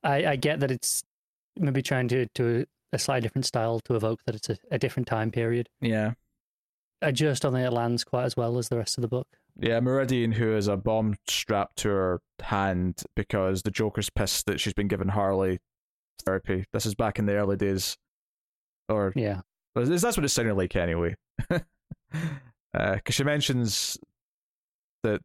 [0.03, 1.03] I, I get that it's
[1.57, 5.07] maybe trying to to a slightly different style to evoke that it's a, a different
[5.07, 5.69] time period.
[5.81, 6.13] Yeah.
[7.01, 9.27] I just don't think it lands quite as well as the rest of the book.
[9.57, 14.59] Yeah, Meridian, who has a bomb strapped to her hand because the Joker's pissed that
[14.59, 15.59] she's been given Harley
[16.25, 16.65] therapy.
[16.73, 17.95] This is back in the early days.
[18.89, 19.41] Or Yeah,
[19.75, 21.15] that's what it sounded like anyway.
[22.71, 23.97] Uh, because she mentions
[25.01, 25.21] that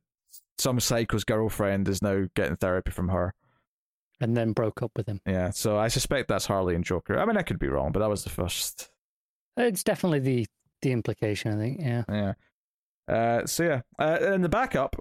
[0.57, 3.35] some psycho's girlfriend is now getting therapy from her.
[4.21, 5.21] And then broke up with him.
[5.27, 7.19] Yeah, so I suspect that's Harley and Joker.
[7.19, 8.91] I mean, I could be wrong, but that was the first.
[9.57, 10.47] It's definitely the
[10.83, 11.53] the implication.
[11.53, 11.81] I think.
[11.81, 12.05] Yeah.
[12.09, 12.33] Yeah.
[13.07, 14.97] Uh, so yeah, uh, and the backup,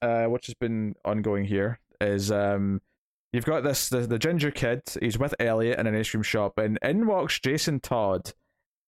[0.00, 2.80] uh, which has been ongoing here, is um,
[3.32, 4.82] you've got this the, the ginger kid.
[5.00, 8.32] He's with Elliot in an ice cream shop, and in walks Jason Todd,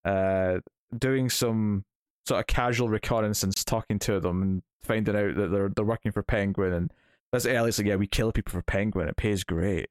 [0.05, 0.59] uh,
[0.97, 1.85] doing some
[2.27, 6.23] sort of casual reconnaissance, talking to them and finding out that they're they're working for
[6.23, 6.73] Penguin.
[6.73, 6.93] And
[7.35, 9.09] that's Elliot's like, yeah, we kill people for Penguin.
[9.09, 9.89] It pays great,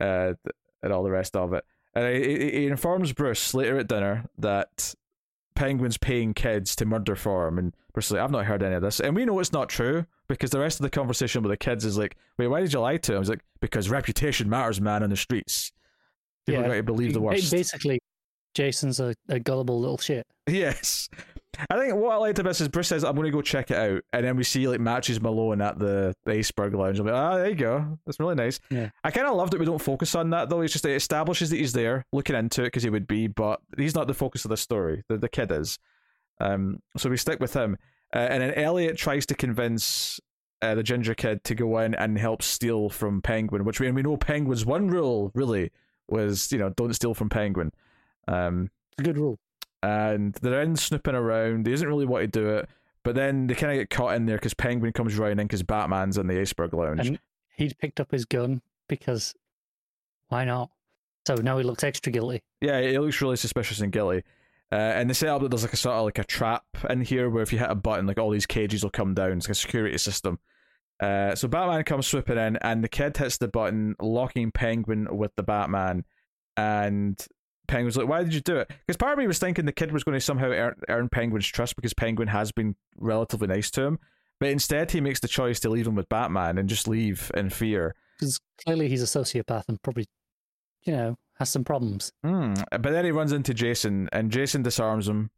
[0.00, 0.34] uh,
[0.82, 1.64] and all the rest of it.
[1.94, 4.94] And he, informs Bruce later at dinner that
[5.54, 8.74] Penguin's paying kids to murder for him, and Bruce is like, I've not heard any
[8.74, 11.50] of this, and we know it's not true because the rest of the conversation with
[11.50, 13.18] the kids is like, wait, why did you lie to him?
[13.20, 15.72] He's like, because reputation matters, man, on the streets.
[16.46, 16.66] People Yeah.
[16.66, 17.50] are going to believe the worst.
[17.50, 18.00] Basically,
[18.54, 20.26] Jason's a, a gullible little shit.
[20.46, 21.08] Yes.
[21.70, 23.70] I think what I liked about this is Bruce says, I'm going to go check
[23.70, 24.02] it out.
[24.12, 26.98] And then we see like Matches Malone at the, the Iceberg Lounge.
[26.98, 27.98] I'm like, ah, there you go.
[28.06, 28.60] That's really nice.
[28.70, 28.90] Yeah.
[29.02, 30.60] I kind of love that we don't focus on that though.
[30.60, 33.60] It's just it establishes that he's there looking into it because he would be, but
[33.76, 35.02] he's not the focus of the story.
[35.08, 35.78] The, the kid is.
[36.40, 37.76] Um, so we stick with him.
[38.14, 40.20] Uh, and then Elliot tries to convince
[40.62, 43.96] uh, the ginger kid to go in and help steal from Penguin, which we, and
[43.96, 45.70] we know Penguin's one rule really
[46.08, 47.72] was, you know, don't steal from Penguin.
[48.28, 49.38] Um, It's a good rule.
[49.84, 51.66] And they're in snooping around.
[51.66, 52.68] He doesn't really want to do it,
[53.02, 55.62] but then they kind of get caught in there because Penguin comes running in because
[55.62, 57.06] Batman's in the Iceberg Lounge.
[57.06, 57.18] And
[57.56, 59.34] he'd picked up his gun because
[60.28, 60.70] why not?
[61.26, 62.42] So now he looks extra guilty.
[62.60, 64.24] yeah, it looks really suspicious and guilty.
[64.72, 67.02] Uh, and they set up that there's like a sort of like a trap in
[67.02, 69.32] here where if you hit a button, like all these cages will come down.
[69.32, 70.38] It's like a security system.
[71.00, 75.34] Uh, so Batman comes swooping in, and the kid hits the button, locking Penguin with
[75.36, 76.04] the Batman.
[76.56, 77.24] And
[77.66, 79.92] Penguin's like, "Why did you do it?" Because part of me was thinking the kid
[79.92, 83.82] was going to somehow earn, earn Penguin's trust because Penguin has been relatively nice to
[83.82, 83.98] him.
[84.40, 87.50] But instead, he makes the choice to leave him with Batman and just leave in
[87.50, 87.94] fear.
[88.18, 90.06] Because clearly he's a sociopath and probably,
[90.82, 92.12] you know, has some problems.
[92.24, 92.54] Hmm.
[92.70, 95.30] But then he runs into Jason, and Jason disarms him.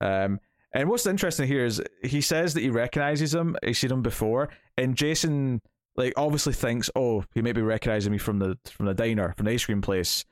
[0.00, 0.40] Um,
[0.72, 3.56] and what's interesting here is he says that he recognizes him.
[3.64, 5.62] He's seen him before, and Jason
[5.96, 9.46] like obviously thinks, "Oh, he may be recognizing me from the from the diner, from
[9.46, 10.24] the ice cream place."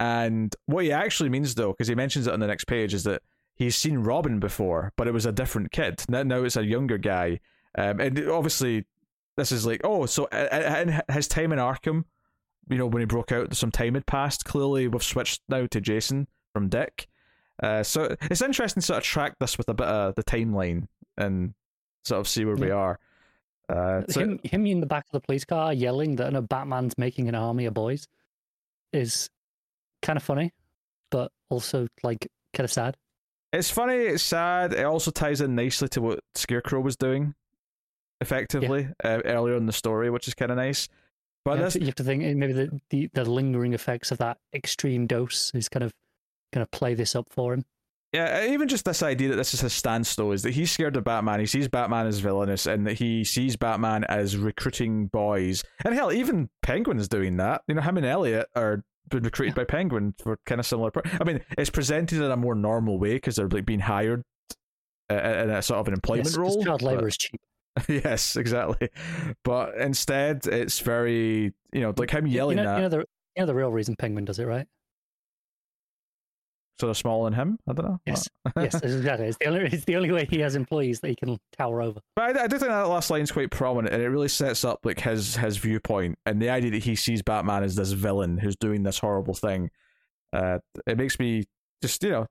[0.00, 3.04] And what he actually means, though, because he mentions it on the next page, is
[3.04, 3.22] that
[3.54, 6.02] he's seen Robin before, but it was a different kid.
[6.08, 7.40] Now, now it's a younger guy,
[7.76, 8.86] um, and obviously
[9.36, 12.04] this is like, oh, so in his time in Arkham,
[12.70, 14.46] you know, when he broke out, some time had passed.
[14.46, 17.06] Clearly, we've switched now to Jason from Dick.
[17.62, 20.86] Uh, so it's interesting to sort of track this with a bit of the timeline
[21.18, 21.52] and
[22.04, 22.98] sort of see where we are.
[23.68, 26.96] Uh, so, him, him in the back of the police car yelling that a Batman's
[26.96, 28.08] making an army of boys
[28.92, 29.28] is
[30.02, 30.52] kind of funny,
[31.10, 32.96] but also like kind of sad.
[33.52, 34.72] it's funny, it's sad.
[34.72, 37.34] It also ties in nicely to what Scarecrow was doing,
[38.20, 40.88] effectively uh, earlier in the story, which is kind of nice.
[41.44, 44.10] But you, have this, to, you have to think maybe the, the, the lingering effects
[44.10, 45.92] of that extreme dose is kind of
[46.52, 47.64] going to play this up for him.
[48.12, 50.96] Yeah, even just this idea that this is his stance, though, is that he's scared
[50.96, 51.38] of Batman.
[51.38, 55.62] He sees Batman as villainous, and that he sees Batman as recruiting boys.
[55.84, 57.62] And hell, even Penguin is doing that.
[57.68, 60.90] You know, him and Elliot are being recruited by Penguin for kind of similar.
[61.20, 64.22] I mean, it's presented in a more normal way because they're like being hired
[65.10, 66.64] uh, in a sort of an employment Yes, role.
[66.64, 67.40] child labor is cheap.
[67.88, 68.88] yes, exactly.
[69.44, 73.04] But instead, it's very you know like him yelling you know, you know the you
[73.38, 74.66] know the real reason Penguin does it, right?
[76.80, 77.58] Sort of smaller than him.
[77.68, 78.00] I don't know.
[78.06, 79.26] Yes, yes, exactly.
[79.26, 82.00] It's the only it's the only way he has employees that he can tower over.
[82.16, 84.80] But I, I do think that last line's quite prominent, and it really sets up
[84.84, 88.56] like his his viewpoint and the idea that he sees Batman as this villain who's
[88.56, 89.70] doing this horrible thing.
[90.32, 91.44] Uh, it makes me
[91.82, 92.26] just you know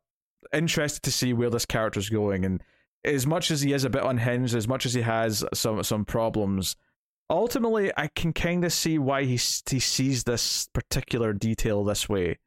[0.53, 2.63] interested to see where this character's going, and
[3.05, 6.05] as much as he is a bit unhinged, as much as he has some some
[6.05, 6.75] problems,
[7.29, 9.33] ultimately I can kind of see why he
[9.69, 12.37] he sees this particular detail this way,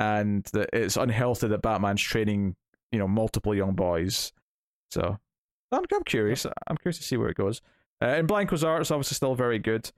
[0.00, 2.56] and that it's unhealthy that Batman's training
[2.90, 4.32] you know multiple young boys.
[4.90, 5.18] So
[5.70, 6.46] I'm I'm curious.
[6.66, 7.60] I'm curious to see where it goes.
[8.02, 9.92] Uh, and Blanco's art is obviously still very good.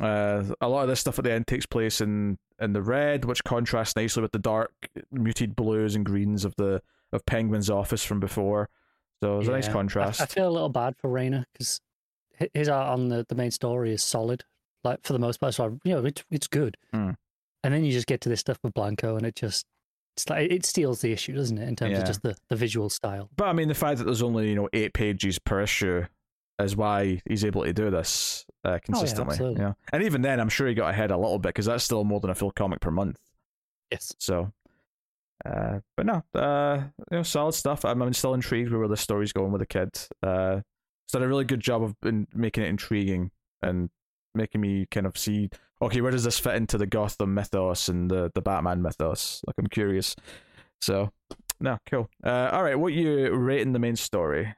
[0.00, 3.24] Uh, a lot of this stuff at the end takes place in in the red,
[3.24, 4.72] which contrasts nicely with the dark,
[5.10, 6.82] muted blues and greens of the
[7.12, 8.68] of Penguin's office from before.
[9.22, 10.20] So it's a nice contrast.
[10.20, 11.80] I, I feel a little bad for Raynor because
[12.52, 14.44] his art on the, the main story is solid,
[14.84, 15.54] like for the most part.
[15.54, 16.76] So I, you know, it's it's good.
[16.92, 17.12] Hmm.
[17.66, 19.66] And then you just get to this stuff with Blanco, and it just
[20.16, 21.68] it's like it steals the issue, doesn't it?
[21.68, 21.98] In terms Yeah.
[22.00, 23.28] of just the, the visual style.
[23.36, 26.04] But I mean, the fact that there's only you know eight pages per issue
[26.60, 29.32] is why he's able to do this uh, consistently.
[29.32, 29.60] absolutely.
[29.62, 32.04] yeah, and even then, I'm sure he got ahead a little bit because that's still
[32.04, 33.18] more than a full comic per month.
[33.90, 34.14] Yes.
[34.18, 34.52] So,
[35.44, 37.84] uh, but no, uh, you know, solid stuff.
[37.84, 39.90] I'm, I'm still intrigued with where the story's going with the kid.
[40.22, 40.60] Uh,
[41.04, 43.30] it's done a really good job of in making it intriguing
[43.62, 43.90] and
[44.34, 45.50] making me kind of see,
[45.82, 49.42] okay, where does this fit into the Gotham mythos and the the Batman mythos?
[49.46, 50.16] Like, I'm curious.
[50.80, 51.10] So,
[51.60, 52.08] no, cool.
[52.24, 54.54] Uh, all right, what you rating the main story?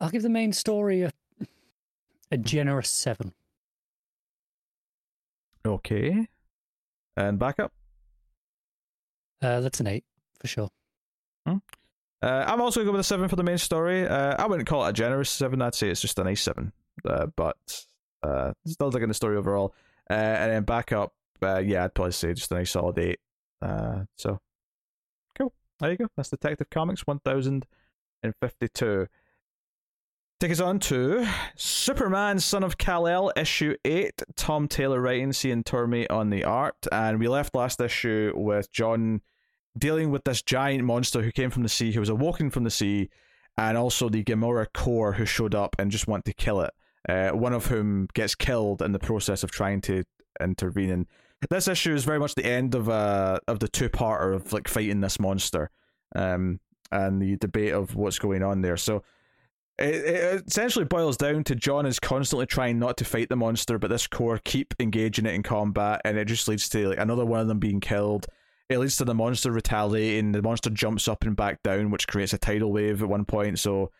[0.00, 1.12] I'll give the main story a
[2.30, 3.32] a generous seven.
[5.66, 6.26] Okay,
[7.16, 7.72] and backup.
[9.40, 10.04] Uh, that's an eight
[10.40, 10.70] for sure.
[12.24, 14.06] Uh, I'm also going to go with a seven for the main story.
[14.06, 15.60] Uh, I wouldn't call it a generous seven.
[15.60, 16.72] I'd say it's just a nice seven.
[17.06, 17.84] Uh, but
[18.24, 19.74] uh, still digging the story overall.
[20.10, 21.12] Uh, and then backup,
[21.42, 23.20] uh, yeah, I'd probably say just a nice solid eight.
[23.60, 24.38] Uh, so
[25.36, 25.52] cool.
[25.80, 26.06] There you go.
[26.16, 29.06] That's Detective Comics 1052.
[30.40, 34.20] Take us on to Superman, Son of Kal El, issue eight.
[34.36, 39.22] Tom Taylor writing, Cian Tormey on the art, and we left last issue with Jon
[39.78, 42.70] dealing with this giant monster who came from the sea, who was awoken from the
[42.70, 43.10] sea,
[43.56, 46.72] and also the Gamorra Corps who showed up and just want to kill it.
[47.08, 50.04] Uh, one of whom gets killed in the process of trying to
[50.40, 50.90] intervene.
[50.90, 51.06] And
[51.50, 54.68] this issue is very much the end of uh of the two parter of like
[54.68, 55.70] fighting this monster,
[56.16, 58.76] um, and the debate of what's going on there.
[58.76, 59.02] So.
[59.76, 63.76] It, it essentially boils down to Jon is constantly trying not to fight the monster,
[63.76, 67.26] but this Corps keep engaging it in combat, and it just leads to like another
[67.26, 68.28] one of them being killed,
[68.68, 70.32] it leads to the monster retaliating.
[70.32, 73.58] The monster jumps up and back down, which creates a tidal wave at one point.
[73.58, 73.90] So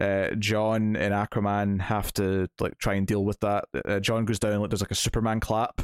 [0.00, 3.66] uh, Jon and Aquaman have to like try and deal with that.
[3.86, 5.82] Uh, Jon goes down like there's like a Superman clap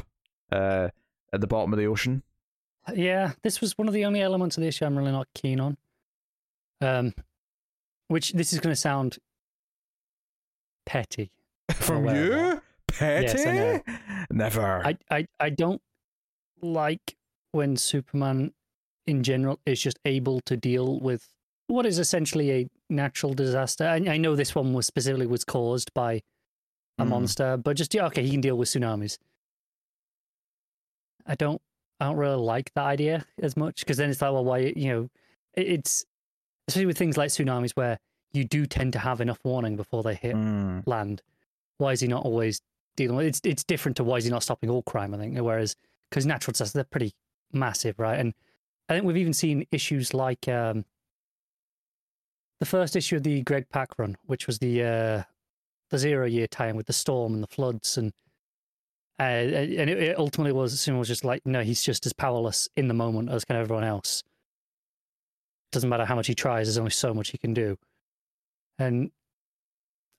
[0.51, 0.89] uh,
[1.33, 2.23] at the bottom of the ocean.
[2.93, 5.59] Yeah, this was one of the only elements of the issue I'm really not keen
[5.59, 5.77] on.
[6.81, 7.13] Um,
[8.07, 9.19] which this is going to sound
[10.85, 11.31] petty.
[11.73, 13.25] From you, Petty?
[13.25, 13.81] Yes, I know.
[14.31, 14.85] Never.
[14.85, 15.81] I, I, I don't
[16.61, 17.15] like
[17.51, 18.51] when Superman
[19.07, 21.27] in general is just able to deal with
[21.71, 23.85] what is essentially a natural disaster.
[23.85, 26.21] I, I know this one was specifically was caused by
[26.99, 27.09] a Mm.
[27.09, 29.17] monster, but just yeah, okay, he can deal with tsunamis.
[31.25, 31.61] I don't
[31.99, 34.87] I don't really like that idea as much because then it's like, well, why you
[34.89, 35.09] know,
[35.53, 36.05] it, it's
[36.67, 37.99] especially with things like tsunamis where
[38.33, 40.83] you do tend to have enough warning before they hit Mm.
[40.85, 41.21] land.
[41.77, 42.61] Why is he not always
[42.95, 45.37] dealing with it's it's different to why is he not stopping all crime, I think.
[45.39, 45.75] Whereas
[46.09, 47.13] because natural disasters they're pretty
[47.53, 48.19] massive, right?
[48.19, 48.33] And
[48.89, 50.85] I think we've even seen issues like um
[52.61, 55.23] the first issue of the Greg Pak run, which was the uh
[55.89, 58.13] the zero year tie-in with the storm and the floods and
[59.19, 62.69] uh, and it, it ultimately was someone was just like, no, he's just as powerless
[62.75, 64.23] in the moment as kind of everyone else.
[65.71, 67.77] Doesn't matter how much he tries, there's only so much he can do.
[68.79, 69.11] And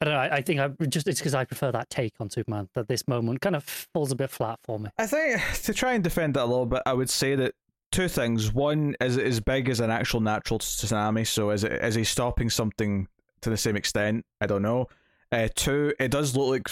[0.01, 0.21] I don't know.
[0.21, 2.69] I, I think I just it's because I prefer that take on Superman.
[2.75, 4.91] That this moment kind of falls a bit flat for me.
[4.99, 7.55] I think to try and defend that a little bit, I would say that
[7.93, 8.53] two things.
[8.53, 12.05] One is it as big as an actual natural tsunami, so is it is he
[12.05, 13.07] stopping something
[13.43, 14.25] to the same extent?
[14.41, 14.89] I don't know.
[15.31, 16.69] Uh, two, it does look like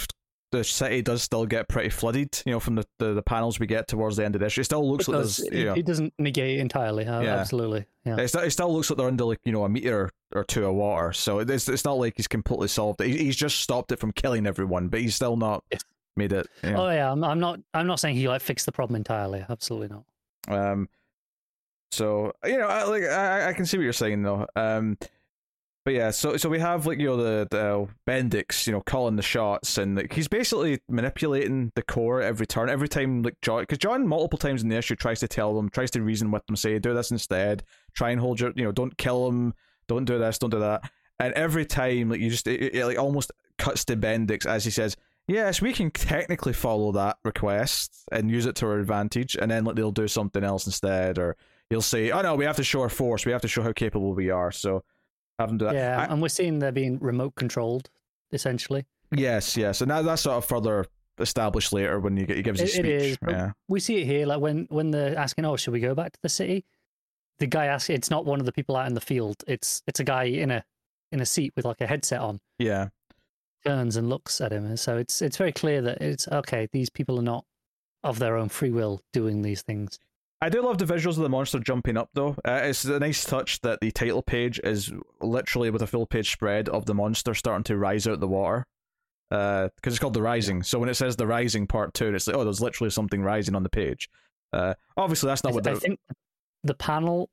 [0.51, 2.41] the city does still get pretty flooded.
[2.45, 4.65] You know, from the, the, the panels we get towards the end of this, it
[4.65, 7.05] still looks It, like does, there's it, know, it doesn't negate entirely.
[7.05, 7.37] uh, Yeah.
[7.37, 7.85] Absolutely.
[8.05, 8.17] Yeah.
[8.19, 10.65] it, still, it still looks like they're under like you know a meter or two
[10.65, 11.13] of water.
[11.13, 13.07] So it's it's not like he's completely solved it.
[13.07, 15.81] He- He's just stopped it from killing everyone, but he's still not Yes.
[16.17, 16.47] made it.
[16.63, 16.85] You know.
[16.87, 17.11] Oh yeah.
[17.11, 17.59] I'm, I'm not.
[17.73, 19.45] I'm not saying he like fixed the problem entirely.
[19.49, 20.03] Absolutely not.
[20.49, 20.89] Um,
[21.91, 24.47] so you know, I, like I, I can see what you're saying though.
[24.55, 24.97] Um,
[25.83, 28.81] but yeah, so so we have like you know the the uh, Bendix, you know,
[28.81, 33.41] calling the shots, and like he's basically manipulating the Corps every turn, every time like
[33.41, 36.29] Jon, because Jon multiple times in the issue tries to tell them, tries to reason
[36.29, 37.63] with them, say do this instead,
[37.95, 39.55] try and hold your, you know, don't kill him,
[39.87, 40.87] don't do this, don't do that,
[41.19, 44.69] and every time like you just it, it like almost cuts to Bendix as he
[44.69, 44.95] says,
[45.27, 49.63] yes, we can technically follow that request and use it to our advantage, and then
[49.63, 51.37] like they'll do something else instead, or
[51.71, 53.71] he'll say, oh no, we have to show our force, we have to show how
[53.73, 54.83] capable we are, so
[55.39, 55.73] have them do that.
[55.73, 57.89] Yeah, I- and we're seeing they're being remote controlled,
[58.31, 58.85] essentially.
[59.11, 60.85] Yes, yes, and that, that's sort of further
[61.19, 63.11] established later when you get he gives his It- it speech.
[63.11, 65.93] is, yeah, We see it here, like when when they're asking, "Oh, should we go
[65.95, 66.63] back to the city?"
[67.39, 69.43] The guy asks, "It's not one of the people out in the field.
[69.47, 70.63] It's it's a guy in a
[71.11, 72.89] in a seat with like a headset on." yeah,
[73.65, 76.67] Turns and looks at him, and so it's it's very clear that it's okay.
[76.71, 77.45] These people are not
[78.03, 79.99] of their own free will doing these things.
[80.43, 82.35] I do love the visuals of the monster jumping up though.
[82.43, 86.31] Uh, it's a nice touch that the title page is literally with a full page
[86.31, 88.65] spread of the monster starting to rise out of the water.
[89.29, 92.35] Because it's called the Rising, so when it says the Rising Part Two, it's like
[92.35, 94.09] oh, there's literally something rising on the page.
[94.51, 95.99] Uh, obviously, that's not I, what I the think
[96.63, 97.29] the panel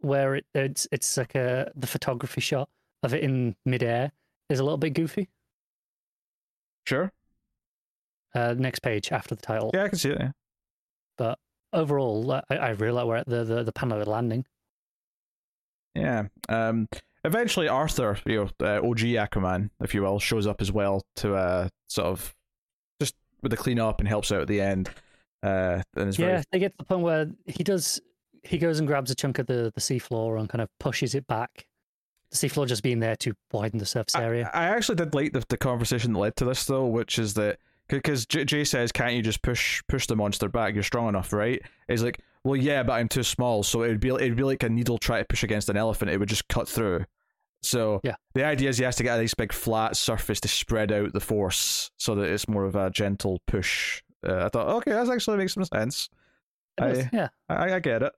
[0.00, 2.70] where it, it's it's like a the photography shot
[3.02, 4.10] of it in midair
[4.48, 5.28] is a little bit goofy.
[6.86, 7.12] sure.
[8.34, 10.18] Uh, next page after the title, Yeah, I can see it.
[10.18, 10.30] Yeah.
[11.18, 11.38] but
[11.74, 14.44] overall, uh, I, I really like where the, the the panel is landing.
[15.94, 16.24] Yeah.
[16.48, 16.88] Um.
[17.26, 21.34] Eventually, Arthur, you know, uh, OG Aquaman, if you will, shows up as well to
[21.34, 22.34] uh sort of
[23.00, 24.90] just with the clean up and helps out at the end.
[25.42, 28.00] Uh, and Yeah, very they get to the point where he does.
[28.42, 31.26] He goes and grabs a chunk of the the seafloor and kind of pushes it
[31.26, 31.66] back.
[32.30, 34.50] The seafloor just being there to widen the surface area.
[34.52, 37.34] I, I actually did like the, the conversation that led to this though, which is
[37.34, 37.58] that
[37.88, 40.74] because J- Jay says, "Can't you just push push the monster back?
[40.74, 44.08] You're strong enough, right?" He's like, "Well, yeah, but I'm too small, so it'd be
[44.08, 46.10] it'd be like a needle trying to push against an elephant.
[46.10, 47.04] It would just cut through."
[47.62, 48.16] So Yeah.
[48.34, 51.14] the idea is he has to get a nice big flat surface to spread out
[51.14, 54.02] the force so that it's more of a gentle push.
[54.26, 56.10] Uh, I thought, okay, that actually makes some sense.
[56.78, 58.12] I- yeah, I, I get it.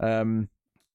[0.00, 0.48] Um,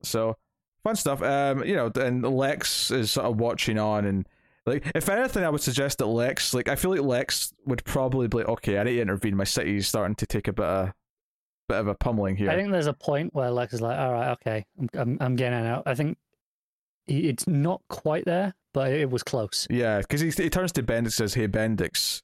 [0.03, 0.38] so
[0.84, 1.24] fun stuff.
[1.24, 4.28] Um, you know, and Lex is sort of watching on, and
[4.68, 8.28] like, if anything, I would suggest that Lex, like, I feel like Lex would probably
[8.28, 9.36] be like, okay, I need to intervene.
[9.36, 10.93] My city's starting to take a bit of,
[11.68, 12.49] bit of a pummeling here.
[12.49, 15.36] I think there's a point where Lex is like, "All right, okay, I'm I'm, I'm
[15.36, 16.18] getting out." I think
[17.07, 19.68] it's not quite there, but it was close.
[19.70, 22.22] Yeah, because he he turns to Bendix and says, "Hey, Bendix,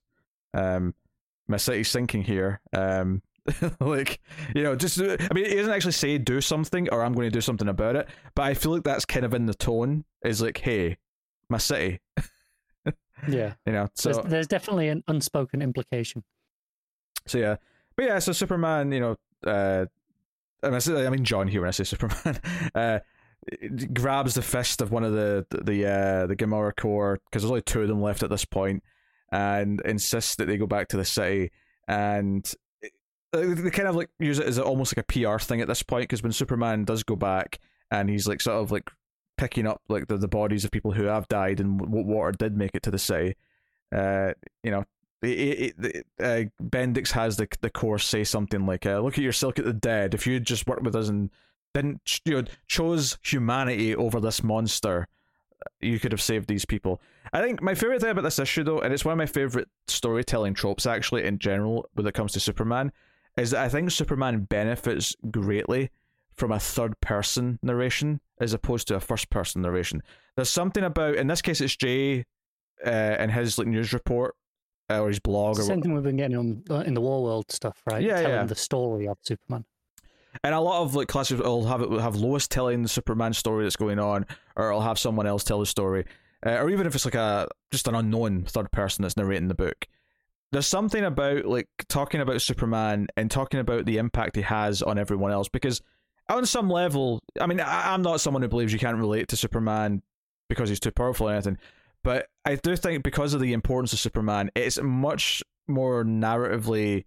[0.54, 0.94] um,
[1.48, 2.62] my city's sinking here.
[2.74, 3.22] Um,
[3.80, 4.20] like,
[4.56, 7.32] you know, just I mean, he doesn't actually say do something or I'm going to
[7.32, 10.06] do something about it, but I feel like that's kind of in the tone.
[10.24, 10.98] Is like, hey,
[11.50, 12.00] my city,
[13.28, 13.88] Yeah, you know.
[13.96, 16.24] So there's, there's definitely an unspoken implication.
[17.28, 17.56] so yeah,
[17.96, 19.16] but yeah, so Superman, you know,
[19.46, 19.86] uh,
[20.62, 22.40] I mean, I say- I mean Jon here when I say Superman,
[22.76, 23.00] uh.
[23.94, 27.62] grabs the fist of one of the the uh, the Gamorra Corps because there's only
[27.62, 28.82] two of them left at this point,
[29.32, 31.52] and insists that they go back to the city.
[31.88, 32.50] And
[33.34, 36.04] they kind of like use it as almost like a PR thing at this point
[36.04, 37.60] because when Superman does go back
[37.92, 38.90] and he's like sort of like
[39.38, 42.58] picking up like the, the bodies of people who have died and what water did
[42.58, 43.36] make it to the city,
[43.96, 44.86] uh, you know.
[45.22, 49.24] It, it, it, uh, Bendix has the the course say something like, uh, "Look at
[49.24, 50.14] your Silk at the Dead.
[50.14, 51.30] If you just worked with us and
[51.74, 55.08] didn't you know chose humanity over this monster
[55.80, 58.80] you could have saved these people i think my favorite thing about this issue though
[58.80, 62.40] and it's one of my favorite storytelling tropes actually in general when it comes to
[62.40, 62.92] superman
[63.38, 65.90] is that i think superman benefits greatly
[66.36, 70.02] from a third person narration as opposed to a first person narration
[70.36, 72.26] there's something about in this case it's jay
[72.86, 74.36] uh, and his like news report
[74.90, 77.24] uh, or his blog or Same thing we've been getting on uh, in the War
[77.24, 78.04] World stuff, right?
[78.04, 78.44] Yeah, Telling yeah.
[78.44, 79.66] the story of Superman.
[80.44, 83.34] And a lot of like classics will have it will have Lois telling the Superman
[83.34, 84.26] story that's going on,
[84.56, 86.06] or it'll have someone else tell the story,
[86.46, 89.56] uh, or even if it's like a just an unknown third person that's narrating the
[89.56, 89.88] book.
[90.52, 94.98] There's something about like talking about Superman and talking about the impact he has on
[94.98, 95.82] everyone else because
[96.30, 99.38] on some level, I mean, I, I'm not someone who believes you can't relate to
[99.38, 100.02] Superman
[100.50, 101.58] because he's too powerful or anything,
[102.04, 107.06] but I do think because of the importance of Superman, it's much more narratively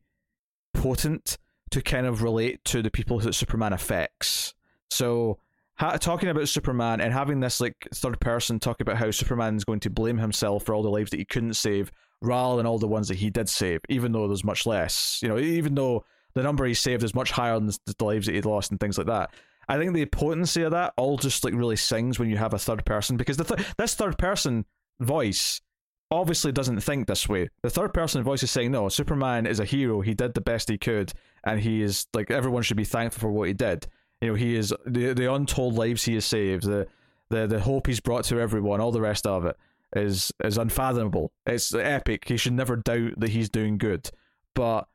[0.74, 1.38] potent
[1.70, 4.54] to kind of relate to the people that Superman affects.
[4.90, 5.38] So,
[5.74, 9.80] ha- talking about Superman and having this like third person talk about how Superman's going
[9.80, 11.90] to blame himself for all the lives that he couldn't save,
[12.22, 15.18] rather than all the ones that he did save, even though there's much less.
[15.22, 16.04] You know, even though
[16.36, 18.98] the number he saved is much higher than the lives that he'd lost and things
[18.98, 19.30] like that.
[19.68, 22.58] I think the potency of that all just like really sings when you have a
[22.58, 24.66] third person because the th- this third person
[25.00, 25.62] voice
[26.10, 27.48] obviously doesn't think this way.
[27.62, 30.02] The third person voice is saying, no, Superman is a hero.
[30.02, 33.32] He did the best he could, and he is like everyone should be thankful for
[33.32, 33.86] what he did.
[34.20, 36.86] You know, he is the the untold lives he has saved, the
[37.30, 39.56] the the hope he's brought to everyone, all the rest of it
[39.94, 41.32] is is unfathomable.
[41.46, 42.28] It's epic.
[42.28, 44.10] He should never doubt that he's doing good,
[44.54, 44.86] but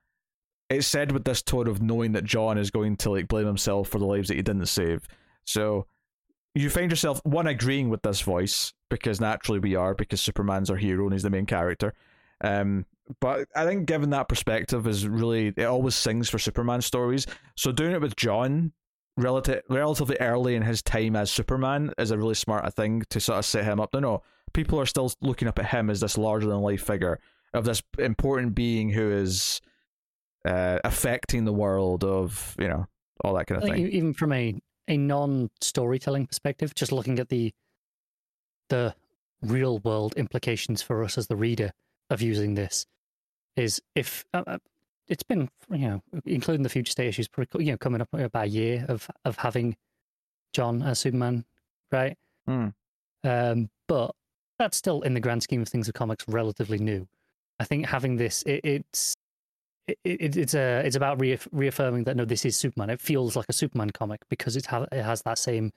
[0.72, 3.89] it's said with this tone of knowing that Jon is going to like blame himself
[3.89, 5.07] for the lives that he didn't save.
[5.45, 5.86] So
[6.53, 10.78] you find yourself one agreeing with this voice because naturally we are because Superman's our
[10.78, 11.93] hero and he's the main character.
[12.43, 12.86] Um,
[13.19, 17.28] but I think given that perspective is really it always sings for Superman stories.
[17.55, 18.72] So doing it with Jon
[19.17, 23.39] relative relatively early in his time as Superman is a really smart thing to sort
[23.39, 23.93] of set him up.
[23.93, 27.19] No, no, people are still looking up at him as this larger than life figure
[27.53, 29.61] of this important being who is
[30.45, 32.87] uh, affecting the world of you know
[33.23, 33.87] all that kind of thing.
[33.87, 37.53] Even from a a non storytelling perspective, just looking at the
[38.69, 38.95] the
[39.41, 41.71] real world implications for us as the reader
[42.09, 42.85] of using this
[43.55, 44.57] is if uh, uh
[45.07, 47.27] it's been you know including the future state issues
[47.57, 49.75] you know coming up about a year of of having
[50.53, 51.45] Jon as Superman,
[51.91, 52.17] right?
[52.47, 52.73] Mm.
[53.23, 54.11] Um, but
[54.59, 57.07] that's still in the grand scheme of things of comics relatively new.
[57.59, 59.15] I think having this it, it's
[59.88, 62.89] it, it, it's a it's about reaff- reaffirming that no, this is Superman.
[62.89, 65.71] It feels like a Superman comic because it ha- it has that same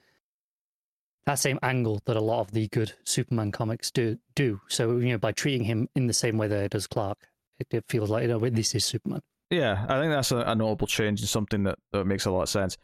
[1.25, 4.61] that same angle that a lot of the good Superman comics do do.
[4.67, 7.17] So you know, by treating him in the same way that it does Clark,
[7.59, 9.21] it, it feels like you know this is Superman.
[9.49, 12.43] Yeah, I think that's a, a notable change and something that, that makes a lot
[12.43, 12.77] of sense.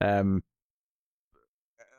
[0.00, 0.42] Um,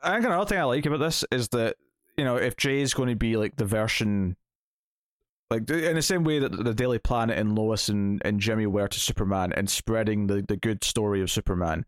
[0.02, 1.76] I think another thing I like about this is that
[2.16, 4.36] you know if Jay is going to be like the version
[5.50, 8.86] like in the same way that the Daily Planet and Lois and, and Jimmy were
[8.86, 11.84] to Superman and spreading the, the good story of Superman.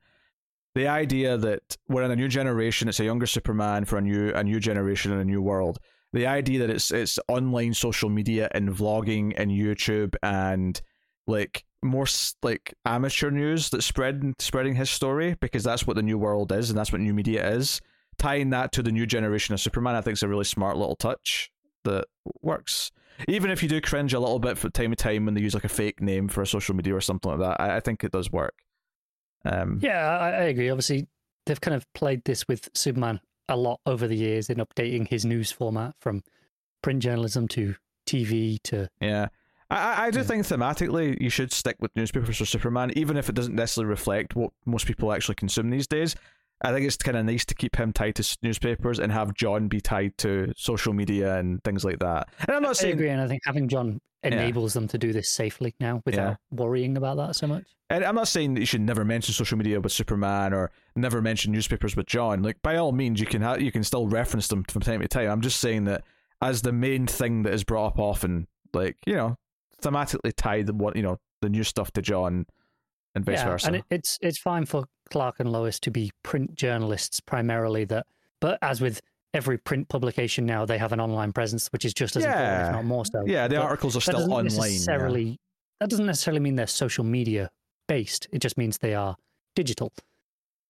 [0.74, 4.32] The idea that we're in a new generation, it's a younger Superman for a new
[4.34, 5.78] a new generation and a new world.
[6.12, 10.80] The idea that it's it's online social media and vlogging and YouTube and
[11.26, 12.06] like more
[12.42, 16.70] like amateur news that spread spreading his story because that's what the new world is
[16.70, 17.80] and that's what new media is.
[18.18, 20.96] Tying that to the new generation of Superman, I think is a really smart little
[20.96, 21.50] touch
[21.84, 22.06] that
[22.42, 22.90] works
[23.28, 25.54] even if you do cringe a little bit from time to time when they use
[25.54, 28.04] like a fake name for a social media or something like that, I, I think
[28.04, 28.54] it does work.
[29.44, 30.70] Um, yeah, I, I agree.
[30.70, 31.06] Obviously,
[31.46, 35.24] they've kind of played this with Superman a lot over the years in updating his
[35.24, 36.22] news format from
[36.82, 37.74] print journalism to
[38.06, 39.28] TV to yeah.
[39.70, 40.24] I, I do yeah.
[40.24, 44.36] think thematically you should stick with newspapers for Superman, even if it doesn't necessarily reflect
[44.36, 46.14] what most people actually consume these days.
[46.62, 49.68] I think it's kind of nice to keep him tied to newspapers and have Jon
[49.68, 52.28] be tied to social media and things like that.
[52.46, 54.80] And I'm not saying I agree, and I think having Jon enables yeah.
[54.80, 56.36] them to do this safely now without yeah.
[56.50, 57.64] worrying about that so much.
[57.90, 61.20] And I'm not saying that you should never mention social media with Superman or never
[61.20, 62.42] mention newspapers with Jon.
[62.42, 65.08] Like by all means, you can ha- you can still reference them from time to
[65.08, 65.30] time.
[65.30, 66.04] I'm just saying that
[66.40, 69.36] as the main thing that is brought up often, like you know,
[69.82, 72.46] thematically tied what you know the new stuff to Jon
[73.14, 73.66] and vice yeah, versa.
[73.68, 77.84] And it, it's it's fine for Clark and Lois to be print journalists primarily.
[77.84, 78.06] That,
[78.40, 79.00] but as with
[79.34, 82.32] every print publication now, they have an online presence, which is just as yeah.
[82.32, 83.24] important, if not more so.
[83.26, 84.44] Yeah, the but articles are still online.
[84.44, 85.36] Necessarily, yeah.
[85.80, 87.50] that doesn't necessarily mean they're social media
[87.88, 88.26] based.
[88.32, 89.16] It just means they are
[89.54, 89.92] digital.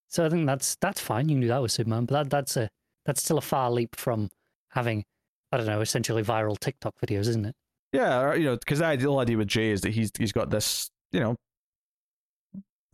[0.08, 1.28] So I think that's that's fine.
[1.28, 2.68] You can do that with Superman, but that, that's a
[3.06, 4.28] that's still a far leap from
[4.70, 5.04] having
[5.50, 7.54] I don't know essentially viral TikTok videos, isn't it?
[7.92, 10.90] Yeah, you know, because the ideal idea with Jay is that he's he's got this
[11.12, 11.36] you know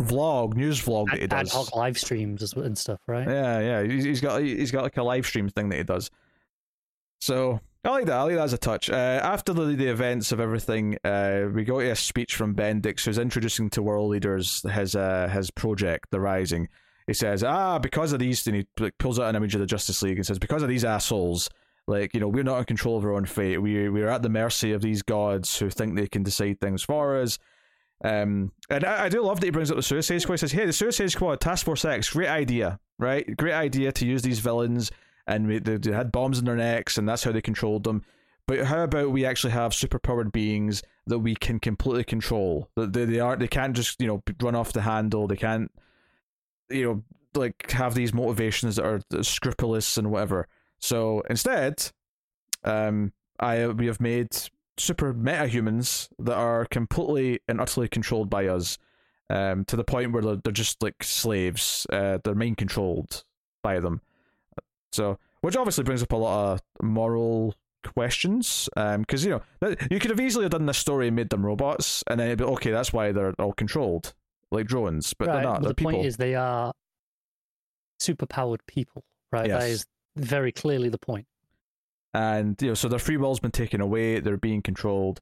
[0.01, 1.49] vlog, news vlog that he does.
[1.49, 3.27] Ad hoc live streams and stuff, right?
[3.27, 3.83] Yeah, yeah.
[3.83, 6.11] He's got he's got like a live stream thing that he does.
[7.21, 8.17] So I like that.
[8.17, 8.91] I like that as a touch.
[8.91, 13.19] Uh, after the, the events of everything, uh, we got a speech from Bendix, who's
[13.19, 16.69] introducing to world leaders his uh, his project, The Rising.
[17.07, 19.67] He says, "Ah, because of these," and he like, pulls out an image of the
[19.67, 21.49] Justice League and says, "Because of these assholes."
[21.87, 23.57] Like you know, we're not in control of our own fate.
[23.63, 27.19] We we're at the mercy of these gods who think they can decide things for
[27.19, 27.39] us
[28.05, 30.35] um, and I, I, do love that he brings up the Suicide Squad.
[30.35, 33.37] He says, "Hey, the Suicide Squad, Task Force X, great idea, right?
[33.37, 34.93] Great idea to use these villains,
[35.27, 38.05] and we, they, they had bombs in their necks, and that's how they controlled them.
[38.47, 42.71] But how about we actually have superpowered beings that we can completely control?
[42.77, 45.27] That they, they aren't, they can't just you know run off the handle.
[45.27, 45.71] They can't,
[46.71, 47.03] you know,
[47.35, 50.47] like have these motivations that are scrupulous and whatever.
[50.79, 51.91] So instead,
[52.63, 54.31] um, I we have made
[54.79, 58.79] super meta humans that are completely and utterly controlled by us,
[59.31, 61.87] um, to the point where they're, they're just like slaves.
[61.93, 63.25] Uh, they're mind controlled
[63.63, 64.01] by them.
[64.93, 67.55] So, which obviously brings up a lot of moral
[67.85, 68.69] questions.
[68.77, 72.03] Um, because you know you could have easily done this story and made them robots,
[72.07, 72.71] and then it'd be okay.
[72.71, 74.15] That's why they're all controlled
[74.51, 75.63] like drones, but right, they're not.
[75.63, 75.93] They're the people.
[75.93, 76.73] point is they are
[78.01, 79.49] superpowered people, right?
[79.49, 79.63] Yes.
[79.63, 81.27] That is very clearly the point
[82.15, 84.21] and you know, so their free will's been taken away.
[84.21, 85.21] They're being controlled.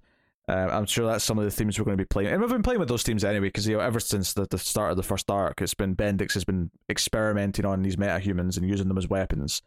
[0.49, 2.51] Uh, I'm sure that's some of the themes we're going to be playing, and we've
[2.51, 3.49] been playing with those themes anyway.
[3.49, 6.34] Because you know, ever since the, the start of the first arc, it's been Bendix
[6.34, 9.62] has been experimenting on these metahumans and using them as weapons.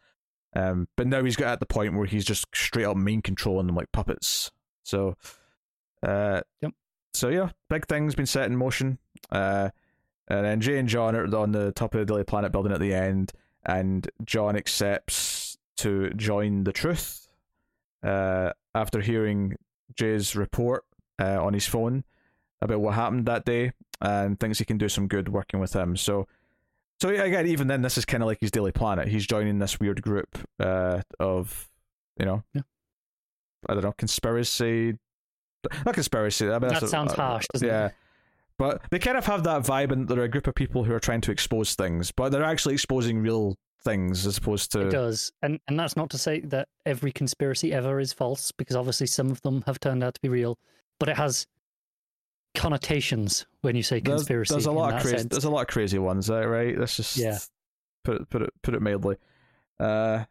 [0.56, 3.66] Um, but now he's got at the point where he's just straight up main controlling
[3.66, 4.50] them like puppets.
[4.82, 5.16] So,
[6.02, 6.72] uh, Yep.
[7.14, 8.98] So yeah, big things been set in motion.
[9.30, 9.70] Uh,
[10.28, 12.80] and then Jay and Jon are on the top of the Daily Planet building at
[12.80, 13.32] the end,
[13.66, 15.16] and Jon accepts
[15.80, 17.28] to join the Truth.
[18.02, 19.56] Uh, after hearing
[19.94, 20.84] Jay's report
[21.20, 22.04] uh, on his phone
[22.62, 25.96] about what happened that day, and thinks he can do some good working with him.
[25.96, 26.26] So,
[27.00, 29.08] so yeah, again, even then, this is kind of like his Daily Planet.
[29.08, 31.68] He's joining this weird group uh, of,
[32.18, 32.62] you know, Yeah.
[33.68, 34.96] I don't know, conspiracy.
[35.84, 36.46] Not conspiracy.
[36.46, 37.70] I mean, That that's a- sounds uh, harsh, doesn't it?
[37.70, 37.90] yeah.
[38.56, 41.00] But they kind of have that vibe, and they're a group of people who are
[41.00, 44.80] trying to expose things, but they're actually exposing real things as opposed to.
[44.88, 48.76] It does, and and that's not to say that every conspiracy ever is false, because
[48.76, 50.58] obviously some of them have turned out to be real.
[50.98, 51.46] But it has
[52.54, 54.52] connotations when you say conspiracy.
[54.54, 55.16] there's a lot of crazy.
[55.18, 55.28] sense.
[55.30, 56.76] There's a lot of crazy ones, there right?
[56.78, 57.38] Let's just Yeah.
[58.04, 59.16] put it put it put it mildly.
[59.78, 60.24] Uh,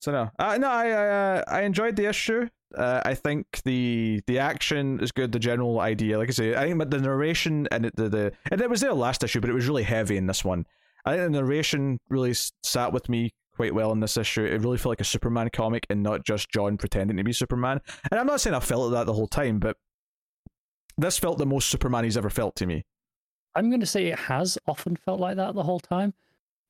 [0.00, 2.48] so no, uh, no, I I, uh, I enjoyed the issue.
[2.74, 5.32] Uh, I think the the action is good.
[5.32, 8.32] The general idea, like I say, I think, but the narration and it, the the
[8.50, 10.66] and it was there last issue, but it was really heavy in this one.
[11.06, 14.44] I think the narration really sat with me quite well in this issue.
[14.44, 17.80] It really felt like a Superman comic and not just Jon pretending to be Superman.
[18.10, 19.76] And I'm not saying I felt that the whole time, but
[20.98, 22.84] this felt the most Superman he's ever felt to me.
[23.54, 26.12] I'm going to say it has often felt like that the whole time,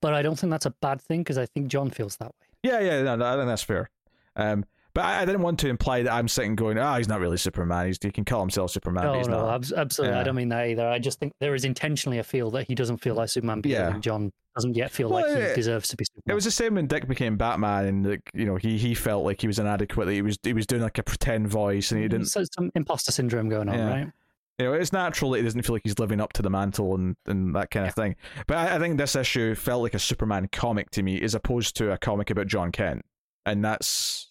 [0.01, 2.47] but I don't think that's a bad thing because I think Jon feels that way.
[2.63, 3.91] Yeah, yeah, no, no, I think that's fair.
[4.37, 4.65] Um,
[4.97, 7.37] but I, I didn't want to imply that I'm sitting going, ah, he's not really
[7.37, 7.87] Superman.
[7.89, 9.05] He's, he can call himself Superman.
[9.05, 9.55] No, he's no, not.
[9.57, 10.15] abs- absolutely.
[10.17, 10.21] Yeah.
[10.21, 10.89] I don't mean that either.
[10.89, 13.93] I just think there is intentionally a feel that he doesn't feel like Superman because
[13.95, 13.99] Yeah.
[13.99, 16.33] Jon doesn't yet feel Well, like he it- deserves to be Superman.
[16.33, 19.25] It was the same when Dick became Batman, and like you know, he he felt
[19.27, 20.07] like he was inadequate.
[20.07, 22.29] That he was he was doing like a pretend voice, and he didn't.
[22.29, 23.89] So some imposter syndrome going on, Yeah.
[23.91, 24.13] right?
[24.59, 26.95] You know, it's natural that he doesn't feel like he's living up to the mantle
[26.95, 28.17] and and that kind of thing.
[28.47, 31.77] But I, I think this issue felt like a Superman comic to me, as opposed
[31.77, 33.05] to a comic about Jon Kent,
[33.45, 34.26] and that's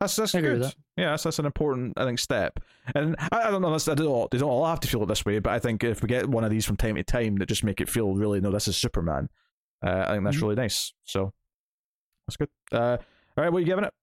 [0.00, 0.62] that's that's I good.
[0.62, 0.74] that.
[0.96, 2.60] Yeah, that's, that's an important I think step.
[2.94, 5.02] And I, I don't know, that's- I don't all, they don't all have to feel
[5.02, 7.02] it this way, but I think if we get one of these from time to
[7.04, 9.28] time that just make it feel really no, this is Superman.
[9.84, 10.42] Uh, I think that's Mhm.
[10.42, 10.92] really nice.
[11.04, 11.32] So
[12.26, 12.48] that's good.
[12.72, 12.96] Uh,
[13.36, 13.94] all right, what are you giving it?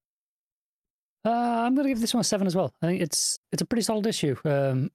[1.26, 1.30] Uh,
[1.66, 2.74] I'm going to give this one a seven as well.
[2.82, 4.36] I think it's it's a pretty solid issue.
[4.46, 4.92] Um,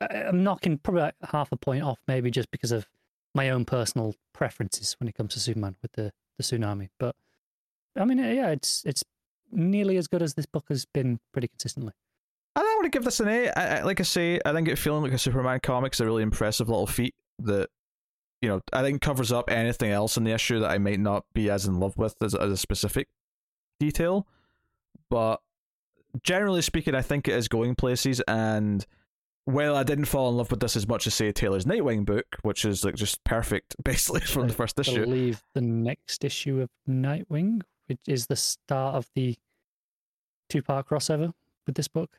[0.00, 2.86] I, I'm knocking probably like half a point off, maybe just because of
[3.34, 6.88] my own personal preferences when it comes to Superman with the, the tsunami.
[6.98, 7.16] But
[7.96, 9.02] I mean, yeah, it's it's
[9.50, 11.92] nearly as good as this book has been pretty consistently.
[12.56, 13.50] I don't want to give this an eight.
[13.56, 16.06] I, I, like I say, I think it feeling like a Superman comic is a
[16.06, 17.68] really impressive little feat that,
[18.42, 21.24] you know, I think covers up anything else in the issue that I might not
[21.34, 23.08] be as in love with as, as a specific
[23.78, 24.26] detail.
[25.08, 25.40] But
[26.22, 28.20] generally speaking, I think it is going places.
[28.26, 28.84] And
[29.44, 32.26] while I didn't fall in love with this as much as say Taylor's Nightwing book,
[32.42, 35.04] which is like just perfect, basically from the first I issue.
[35.04, 39.36] believe the next issue of Nightwing, which is the start of the
[40.48, 41.32] two part crossover
[41.66, 42.18] with this book.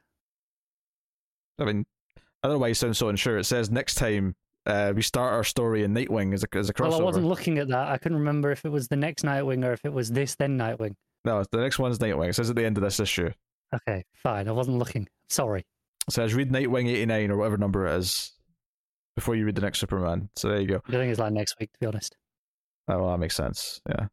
[1.59, 1.86] I mean,
[2.17, 3.38] I don't know why you sound so unsure.
[3.38, 6.74] It says next time uh, we start our story in Nightwing as a as a
[6.74, 6.89] crossover.
[6.91, 7.89] Well, I wasn't looking at that.
[7.89, 10.57] I couldn't remember if it was the next Nightwing or if it was this then
[10.57, 10.95] Nightwing.
[11.26, 12.30] No, the next one's Nightwing.
[12.30, 13.30] It says at the end of this issue.
[13.74, 14.47] Okay, fine.
[14.47, 15.07] I wasn't looking.
[15.30, 15.65] Sorry.
[16.07, 18.32] It says read Nightwing 89 or whatever number it is
[19.15, 20.30] before you read the next Superman.
[20.36, 20.82] So there you go.
[20.88, 22.15] I think it's like next week, to be honest.
[22.88, 23.82] Oh, well, that makes sense.
[23.88, 24.07] Yeah.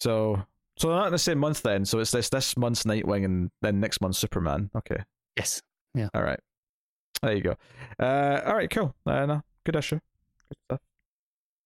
[0.00, 0.42] So
[0.78, 1.84] so they're not in the same month then.
[1.84, 4.70] So it's this this month's Nightwing and then next month's Superman.
[4.76, 5.02] Okay.
[5.36, 5.62] Yes.
[5.94, 6.08] Yeah.
[6.14, 6.40] All right.
[7.22, 7.56] There you go.
[7.98, 8.94] Uh, all right, cool.
[9.06, 9.98] Uh, no, good issue.
[10.48, 10.80] Good stuff.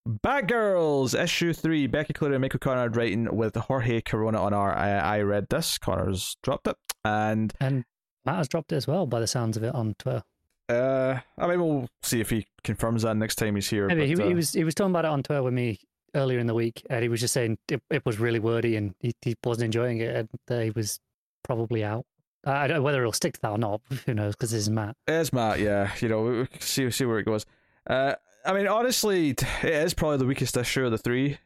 [0.09, 1.87] Batgirls issue three.
[1.87, 4.75] Becky Cloonan and Michael Conrad writing with Jorge Corona on our.
[4.75, 5.77] I, I read this.
[5.77, 7.85] Connor's dropped it, and And
[8.25, 10.23] Matt has dropped it as well, by the sounds of it on Twitter.
[10.69, 13.89] uh, I mean, we'll see if he confirms that next time he's here.
[13.89, 15.81] Maybe but, he, he uh, was he was talking about it on Twitter with me
[16.15, 18.95] earlier in the week, and he was just saying it, it was really wordy and
[19.01, 21.01] he, he wasn't enjoying it, and that he was
[21.43, 22.07] probably out.
[22.45, 23.83] I don't know whether he'll stick to that or not.
[24.07, 24.35] Who knows?
[24.35, 24.97] Because this is Matt.
[25.07, 25.91] It's Matt, yeah.
[26.01, 27.45] You know, see see where it goes.
[27.89, 28.15] Uh,
[28.45, 31.39] I mean, honestly, it is probably the weakest issue of the three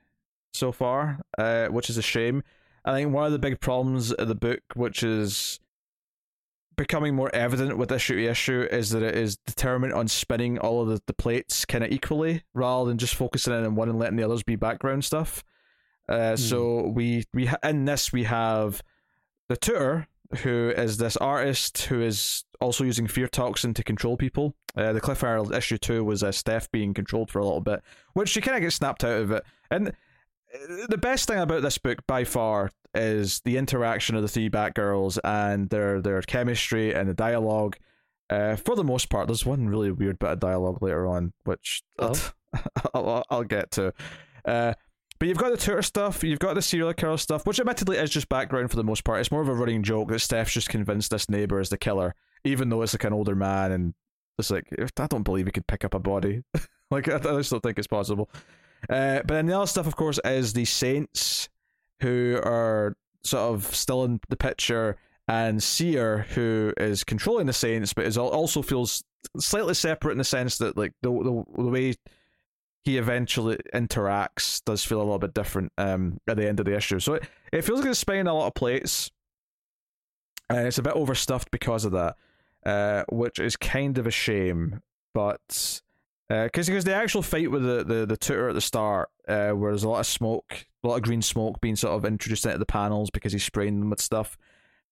[0.53, 2.43] so far, uh, which is a shame.
[2.85, 5.59] I think one of the big problems of the book, which is
[6.77, 10.83] becoming more evident with issue to issue, is that it is determined on spinning all
[10.83, 13.99] of the, the plates kind of equally, rather than just focusing in on one and
[13.99, 15.45] letting the others be background stuff.
[16.09, 18.83] Uh, So we we ha- in this we have
[19.49, 20.07] the tutor
[20.43, 24.55] who is this artist who is also using fear toxin to control people.
[24.77, 27.81] Uh, the Cliffhanger issue two was uh, Steph being controlled for a little bit,
[28.15, 29.45] which she kind of gets snapped out of it.
[29.71, 29.93] And
[30.89, 35.19] the best thing about this book by far is the interaction of the three Batgirls
[35.25, 37.77] and their their chemistry and the dialogue.
[38.31, 41.83] Uh, for the most part, there's one really weird bit of dialogue later on, which
[41.99, 42.15] Oh.
[42.95, 43.93] I'll, I'll, I'll get to.
[44.45, 44.75] Uh,
[45.19, 48.11] but you've got the Twitter stuff, you've got the serial killer stuff, which admittedly is
[48.11, 49.21] just background for the most part.
[49.21, 52.15] It's more of a running joke that Steph's just convinced this neighbor is the killer,
[52.45, 53.95] even though it's like an older man, and
[54.39, 54.67] it's like
[54.99, 56.43] I don't believe he could pick up a body.
[56.91, 58.29] like I, I just don't think it's possible.
[58.89, 61.49] Uh, but then the other stuff, of course, is the Saints,
[62.01, 64.97] who are sort of still in the picture,
[65.29, 69.03] and Seer, who is controlling the Saints, but is also feels
[69.39, 71.95] slightly separate in the sense that like the the, the way
[72.85, 76.77] he eventually interacts does feel a little bit different um, at the end of the
[76.77, 77.01] issue.
[77.01, 79.11] So it, it feels like it's spinning a lot of plates,
[80.51, 82.17] and it's a bit overstuffed because of that,
[82.67, 84.83] uh, which is kind of a shame.
[85.15, 85.81] But
[86.29, 89.51] because uh, because the actual fight with the, the, the tutor at the start, uh,
[89.51, 92.47] where there's a lot of smoke, a lot of green smoke being sort of introduced
[92.47, 94.39] into the panels because he's spraying them with stuff,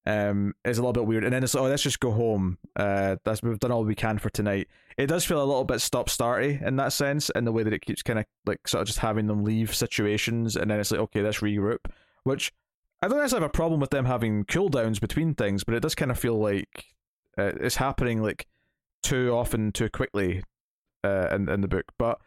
[0.04, 1.24] um, is a little bit weird.
[1.24, 2.58] And then it's oh, let's just go home.
[2.76, 4.68] Uh, that's we've done all we can for tonight.
[4.98, 7.72] It does feel a little bit stop starty in that sense, in the way that
[7.72, 10.90] it keeps kind of like sort of just having them leave situations, and then it's
[10.90, 11.86] like okay, let's regroup.
[12.24, 12.52] Which
[13.00, 15.94] I don't necessarily have a problem with them having cooldowns between things, but it does
[15.94, 16.84] kind of feel like
[17.38, 18.46] uh, it's happening like
[19.02, 20.42] too often, too quickly
[21.04, 21.92] uh, in in the book.
[21.98, 22.20] But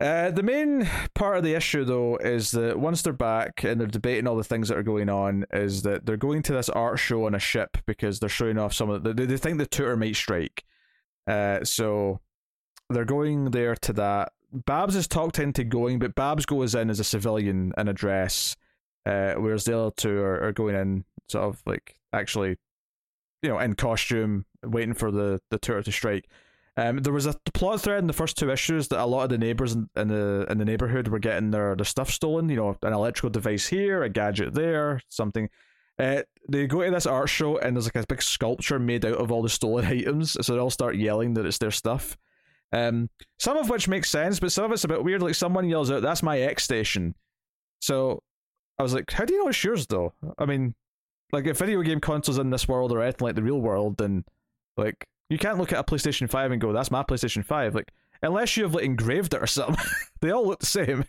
[0.00, 3.86] uh, the main part of the issue, though, is that once they're back and they're
[3.86, 6.98] debating all the things that are going on, is that they're going to this art
[6.98, 9.66] show on a ship because they're showing off some of the, they, they think the
[9.66, 10.64] tutor might strike.
[11.26, 12.20] Uh, so
[12.90, 14.32] they're going there to that.
[14.52, 18.56] Babs is talked into going, but Babs goes in as a civilian in a dress,
[19.06, 22.56] uh, whereas the other two are, are going in sort of like actually,
[23.42, 26.28] you know, in costume, waiting for the, the tutor to strike.
[26.76, 29.30] Um, there was a plot thread in the first two issues that a lot of
[29.30, 32.48] the neighbors in, in the in the neighborhood were getting their, their stuff stolen.
[32.48, 35.48] You know, an electrical device here, a gadget there, something.
[35.98, 39.14] Uh, they go to this art show and there's like a big sculpture made out
[39.14, 42.16] of all the stolen items, so they all start yelling that it's their stuff.
[42.72, 45.22] Um, some of which makes sense, but some of it's a bit weird.
[45.22, 47.14] Like someone yells out, "That's my X station."
[47.80, 48.20] So
[48.80, 50.74] I was like, "How do you know it's yours, though?" I mean,
[51.30, 54.24] like if video game consoles in this world are anything like the real world, then
[54.76, 57.74] like you can't look at a PlayStation 5 and go, that's my PlayStation 5.
[57.74, 57.92] Like,
[58.22, 59.84] unless you have like engraved it or something,
[60.20, 61.04] they all look the same.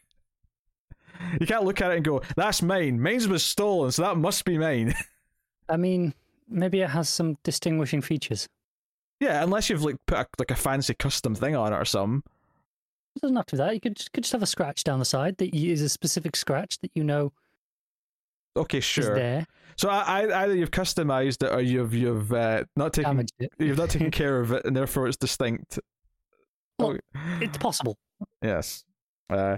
[1.40, 3.02] You can't look at it and go, that's mine.
[3.02, 4.94] Mine's was stolen, so that must be mine.
[5.70, 6.14] I mean,
[6.48, 8.48] maybe it has some distinguishing features.
[9.20, 12.24] Yeah, unless you've like put a, like a fancy custom thing on it or something.
[13.16, 13.74] It doesn't have to be that.
[13.74, 16.80] You could could just have a scratch down the side that is a specific scratch
[16.80, 17.32] that you know.
[18.58, 19.16] Okay, sure.
[19.16, 19.48] Is there.
[19.78, 23.26] So I, I, either you've customized it or you've you've uh, not taken
[23.60, 25.80] you've not taken care of it, and therefore it's distinct.
[26.80, 27.20] Well, oh.
[27.42, 27.98] it's possible.
[28.42, 28.84] Yes.
[29.30, 29.58] Uh,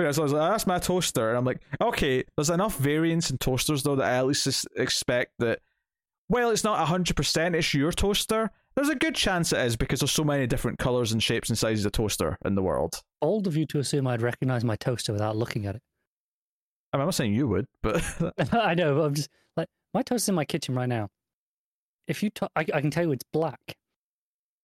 [0.00, 2.78] yeah, so I, was like, I asked my toaster, and I'm like, okay, there's enough
[2.78, 5.60] variance in toasters though that I at least expect that.
[6.30, 7.54] Well, it's not hundred percent.
[7.54, 8.50] It's your toaster.
[8.76, 11.58] There's a good chance it is because there's so many different colors and shapes and
[11.58, 13.02] sizes of toaster in the world.
[13.20, 15.82] Old of you to assume I'd recognize my toaster without looking at it.
[16.92, 18.02] I mean, I'm not saying you would, but
[18.52, 18.94] I know.
[18.94, 19.30] But I'm just
[19.98, 21.08] my toaster's in my kitchen right now.
[22.06, 23.76] If you, to- I, I can tell you it's black.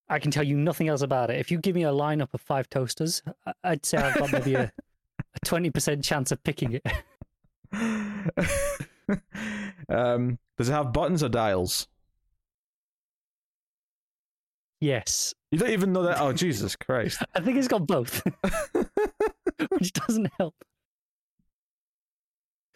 [0.09, 1.41] I can tell you nothing else about it.
[1.41, 3.21] If you give me a lineup of five toasters,
[3.65, 4.71] I'd say I've got maybe a
[5.45, 6.87] twenty percent chance of picking it.
[9.89, 11.89] um, does it have buttons or dials?
[14.81, 15.35] Yes.
[15.51, 16.21] You don't even know that.
[16.21, 17.25] Oh, Jesus Christ!
[17.35, 18.23] I think it's got both,
[19.71, 20.55] which doesn't help.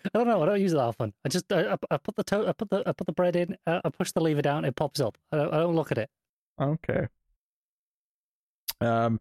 [0.05, 0.43] I don't know.
[0.43, 1.13] I don't use it that often.
[1.25, 3.57] I just I, I put the to- I put the I put the bread in.
[3.67, 4.65] Uh, I push the lever down.
[4.65, 5.19] It pops up.
[5.33, 6.11] I don't, I don't look at it.
[6.61, 7.07] Okay.
[8.81, 9.21] Um.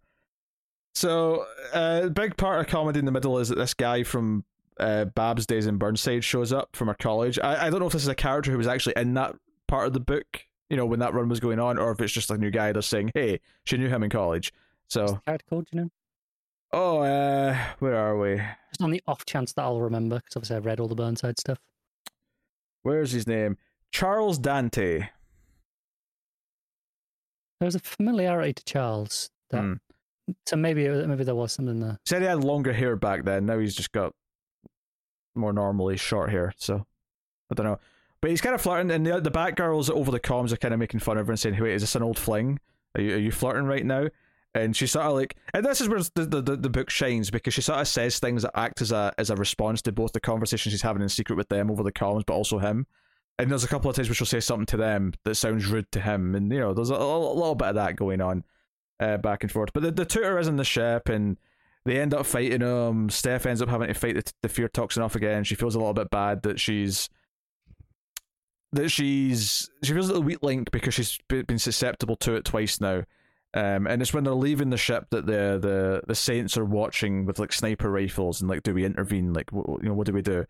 [0.96, 4.46] So, a uh, big part of comedy in the middle is that this guy from
[4.80, 7.38] uh, Bab's Days in Burnside shows up from our college.
[7.38, 9.36] I, I don't know if this is a character who was actually in that
[9.68, 12.14] part of the book, you know, when that run was going on, or if it's
[12.14, 14.52] just a new guy that's saying, "Hey, she knew him in college."
[14.88, 15.90] So, character called, you know?
[16.72, 18.38] Oh, uh, where are we?
[18.38, 21.40] Just on the off chance that I'll remember, because obviously I've read all the Burnside
[21.40, 21.60] stuff.
[22.84, 23.58] Where's his name?
[23.92, 25.00] Charles Dante.
[27.60, 29.30] There was a familiarity to Charles.
[29.50, 29.74] That, hmm.
[30.46, 32.00] So maybe maybe there was something there.
[32.04, 33.46] He said he had longer hair back then.
[33.46, 34.14] Now he's just got
[35.36, 36.54] more normally short hair.
[36.58, 36.86] So
[37.50, 37.80] I don't know.
[38.20, 40.80] But he's kind of flirting, and the the Batgirls over the comms are kind of
[40.80, 42.60] making fun of her and saying, "Wait, is this an old fling?
[42.96, 44.08] Are you are you flirting right now?"
[44.58, 47.54] And she sort of like and this is where the, the, the book shines because
[47.54, 50.20] she sort of says things that act as a as a response to both the
[50.20, 52.88] conversations she's having in secret with them over the comms but also him.
[53.40, 55.92] And there's a couple of times where she'll say something to them that sounds rude
[55.92, 58.44] to him and you know there's a, a little bit of that going on
[59.00, 59.72] uh, back and forth.
[59.74, 61.38] But the, the tutor is in the ship and
[61.86, 63.10] they end up fighting him.
[63.12, 65.44] Steph ends up having to fight the, the fear toxin off again.
[65.44, 67.10] She feels a little bit bad that she's
[68.72, 72.82] that she's she feels a little weak link because she's been susceptible to it twice
[72.82, 73.04] now
[73.58, 77.26] Um, and it's when they're leaving the ship that the the the Saints are watching
[77.26, 79.34] with like sniper rifles and like, do we intervene?
[79.34, 80.46] Like, what, you know, what do we do?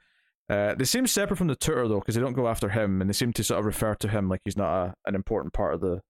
[0.50, 3.10] Uh, they seem separate from the tutor though, because they don't go after him, and
[3.10, 5.74] they seem to sort of refer to him like he's not a, an important part
[5.74, 6.02] of the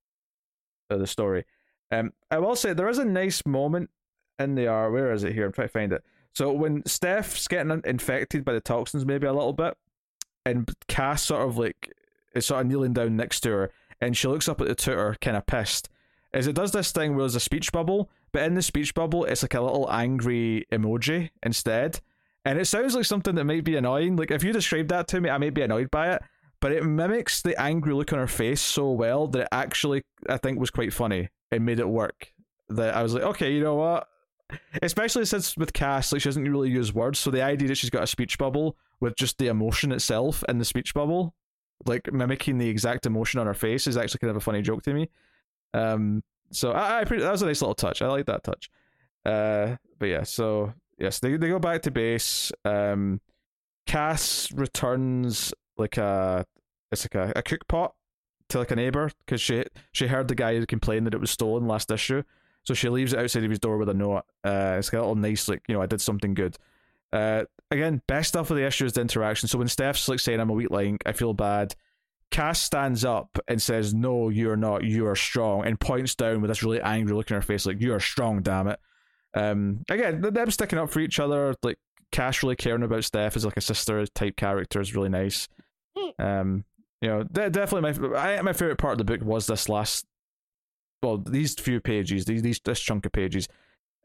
[0.89, 1.45] of the story.
[1.91, 3.91] Um, I will say there is a nice moment
[4.39, 4.89] in the R.
[4.89, 5.45] Where is it here?
[5.45, 6.03] I'm trying to find it.
[6.33, 9.75] So when Steph's getting infected by the toxins, maybe a little bit,
[10.45, 11.93] and Cass sort of like
[12.33, 13.71] is sort of kneeling down next to her,
[14.01, 15.89] and she looks up at the tutor, kind of pissed.
[16.37, 19.25] Is it does this thing where there's a speech bubble, but in the speech bubble,
[19.25, 21.99] it's like a little angry emoji instead,
[22.45, 24.15] and it sounds like something that might be annoying.
[24.17, 26.21] Like if you described that to me, I might be annoyed by it,
[26.59, 30.37] but it mimics the angry look on her face so well that it actually I
[30.37, 32.31] think was quite funny and made it work.
[32.69, 34.07] That I was like, okay, you know what?
[34.83, 37.89] Especially since with Cass, like she doesn't really use words, so the idea that she's
[37.89, 41.33] got a speech bubble with just the emotion itself in the speech bubble,
[41.87, 44.83] like mimicking the exact emotion on her face, is actually kind of a funny joke
[44.83, 45.09] to me.
[45.73, 48.01] Um, so I, I pretty, that was a nice little touch.
[48.01, 48.69] I like that touch.
[49.25, 52.51] Uh, but yeah, so yes, they they go back to base.
[52.65, 53.21] Um,
[53.85, 56.45] Cass returns like a
[56.91, 57.93] it's like a, a cook pot
[58.49, 61.67] to like a neighbor because she she heard the guy complain that it was stolen
[61.67, 62.23] last issue.
[62.63, 64.25] So she leaves it outside of his door with a note.
[64.43, 66.57] Uh, it's got a little nice, like, you know, I did something good.
[67.13, 69.47] Uh, again, best stuff of the issue is the interaction.
[69.47, 71.75] So when Steph's like saying, I'm a weak link, I feel bad,
[72.31, 76.49] Cass stands up and says, No, you're not, you are strong, and points down with
[76.49, 78.79] this really angry look in her face, like, You are strong, damn it.
[79.33, 81.77] Um, again, them sticking up for each other, like,
[82.11, 85.47] Cass really caring about Steph as like a sister type character is really nice.
[86.19, 86.63] Um,
[87.01, 90.05] you know, definitely my my favorite part of the book was this last
[91.03, 93.47] well, these few pages, these these this chunk of pages.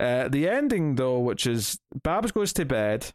[0.01, 3.13] Uh, the ending though, which is Babs goes to bed,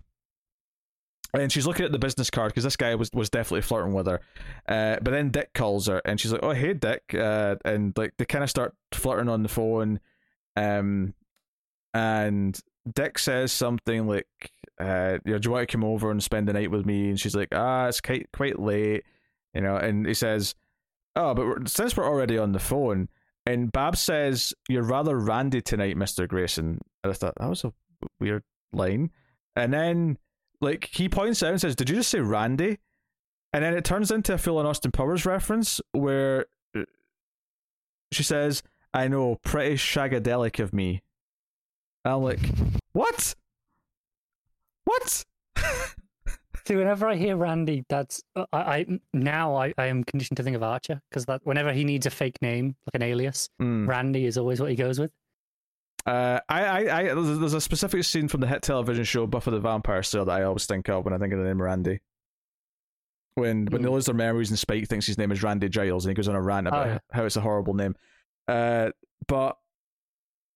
[1.33, 4.07] and she's looking at the business card because this guy was was definitely flirting with
[4.07, 4.19] her.
[4.67, 8.13] Uh, but then Dick calls her, and she's like, "Oh, hey, Dick," uh, and like
[8.17, 9.99] they kind of start flirting on the phone.
[10.55, 11.13] Um,
[11.93, 12.59] and
[12.91, 14.27] Dick says something like,
[14.79, 17.09] uh, you know, do you want to come over and spend the night with me?
[17.09, 19.03] And she's like, ah, it's quite quite late,
[19.53, 19.75] you know.
[19.75, 20.55] And he says,
[21.15, 23.09] oh, but since we're already on the phone,
[23.47, 26.27] and Bab says, You're rather randy tonight, Mr.
[26.27, 26.79] Grayson.
[27.03, 27.71] And I thought, that was a
[28.19, 28.43] weird
[28.73, 29.11] line.
[29.55, 30.17] And then,
[30.61, 32.79] like, he points out and says, Did you just say randy?
[33.53, 36.83] And then it turns into a full on Austin Powers reference where uh,
[38.11, 38.61] she says,
[38.93, 41.01] I know, pretty shagadelic of me.
[42.03, 42.39] And I'm like,
[42.93, 43.35] What?
[44.85, 45.25] What?
[46.67, 50.43] See, whenever I hear Randy, that's uh, I, I now I, I am conditioned to
[50.43, 53.87] think of Archer because that whenever he needs a fake name like an alias, mm.
[53.87, 55.11] Randy is always what he goes with.
[56.07, 59.59] Uh, I, I, I, there's a specific scene from the hit television show Buffy the
[59.59, 61.99] Vampire Slayer that I always think of when I think of the name Randy.
[63.35, 63.83] When when mm.
[63.83, 66.29] they lose their memories and Spike thinks his name is Randy Giles and he goes
[66.29, 66.99] on a rant about oh, yeah.
[67.11, 67.95] how it's a horrible name.
[68.47, 68.91] Uh,
[69.27, 69.57] but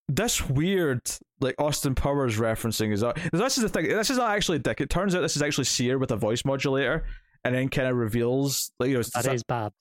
[0.07, 1.01] this weird
[1.41, 3.03] like Austin Powers referencing is
[3.33, 3.89] this is the thing.
[3.89, 4.79] This is not actually Dick.
[4.79, 7.03] It turns out this is actually Seer with a voice modulator,
[7.43, 9.75] and then kind of reveals like you know that is Babs.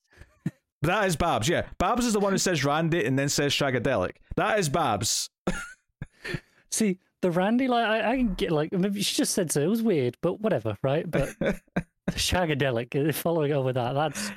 [0.83, 1.49] that is Babs.
[1.49, 4.17] Yeah, Babs is the one who says Randy and then says Shagadelic.
[4.37, 5.31] That is Babs.
[6.71, 9.61] See the Randy, like I, I can get like maybe she just said so.
[9.61, 11.09] It was weird, but whatever, right?
[11.11, 11.61] But the
[12.11, 14.31] Shagadelic, uh, following over that, that's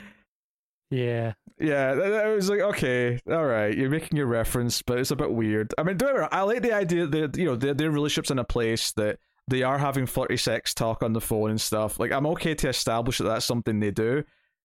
[0.89, 1.33] yeah.
[1.59, 5.31] Yeah, I was like, okay, all right, you're making your reference, but it's a bit
[5.31, 5.73] weird.
[5.77, 8.43] I mean, do I like the idea that you know their, their relationship's in a
[8.43, 11.99] place that they are having flirty sex talk on the phone and stuff.
[11.99, 14.23] Like, I'm okay to establish that that's something they do.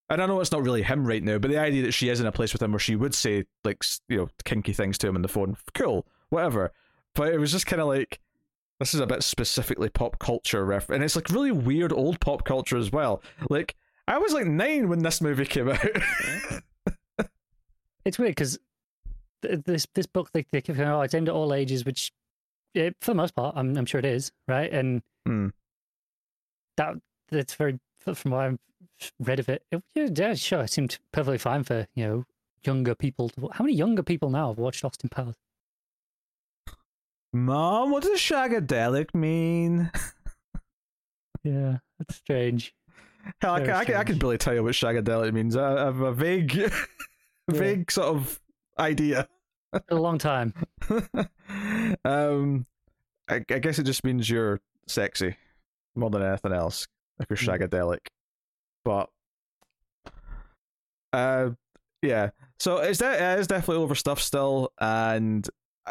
[0.09, 2.21] And I know it's not really him right now, but the idea that she is
[2.21, 5.09] in a place with him where she would say like you know kinky things to
[5.09, 6.73] him on the phone, cool, whatever.
[7.15, 8.21] But it was just kind of like
[8.79, 12.45] this is a bit specifically pop culture ref, and it's like really weird old pop
[12.45, 13.23] culture as well.
[13.51, 13.75] Like
[14.07, 15.85] I was like nine when this movie came out.
[18.05, 18.59] it's weird because
[19.43, 22.13] this this book they, they keep oh it's aimed at all ages, which
[22.75, 25.53] it, for the most part I'm I'm sure it is right, and mm.
[26.77, 26.95] that
[27.31, 27.79] that's very
[28.15, 28.59] from what I've
[29.21, 29.63] read of it.
[29.71, 29.83] it
[30.19, 32.25] yeah, sure, it seemed perfectly fine for you know
[32.65, 33.29] younger people.
[33.31, 35.35] To, how many younger people now have watched Austin Powers?
[37.45, 39.91] Mom, what does shagadelic mean?
[41.45, 42.75] yeah, that's strange.
[43.41, 45.57] Hell, I, can, I, can, I can barely tell you what shagadelic means.
[45.57, 46.69] I, have a vague, yeah.
[47.49, 48.41] vague sort of
[48.79, 49.29] idea.
[49.89, 50.53] a long time.
[52.05, 52.67] um,
[53.29, 55.37] I, I, guess it just means you're sexy
[55.95, 56.89] more than anything else
[57.21, 57.65] if you're hmm.
[57.65, 58.07] shagadelic.
[58.85, 59.11] But,
[61.13, 61.51] uh,
[62.03, 62.31] yeah.
[62.59, 65.49] So it's that it is definitely overstuffed still, and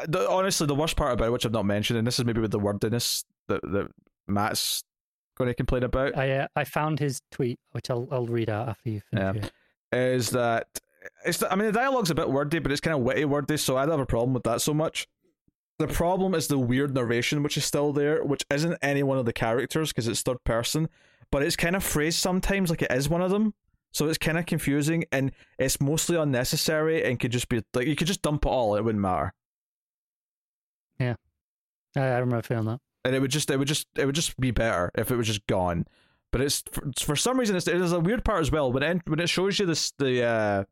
[0.07, 2.41] the, honestly, the worst part about it, which I've not mentioned, and this is maybe
[2.41, 3.89] with the wordiness that that
[4.27, 4.83] Matt's
[5.37, 6.17] going to complain about.
[6.17, 9.43] I uh, I found his tweet, which I'll I'll read out after you finish.
[9.93, 9.99] Yeah.
[9.99, 10.79] Is that
[11.25, 11.41] it's.
[11.43, 13.85] I mean, the dialogue's a bit wordy, but it's kind of witty wordy, so I
[13.85, 15.07] don't have a problem with that so much.
[15.79, 19.25] The problem is the weird narration, which is still there, which isn't any one of
[19.25, 20.89] the characters because it's third person,
[21.31, 23.53] but it's kind of phrased sometimes like it is one of them.
[23.93, 27.95] So it's kind of confusing, and it's mostly unnecessary, and could just be like you
[27.95, 29.33] could just dump it all; it wouldn't matter.
[31.95, 32.79] I, I remember feeling that.
[33.05, 35.27] and it would just it would just it would just be better if it was
[35.27, 35.85] just gone.
[36.31, 39.01] But it's for, for some reason it's there's a weird part as well when it
[39.07, 40.63] when it shows you this the uh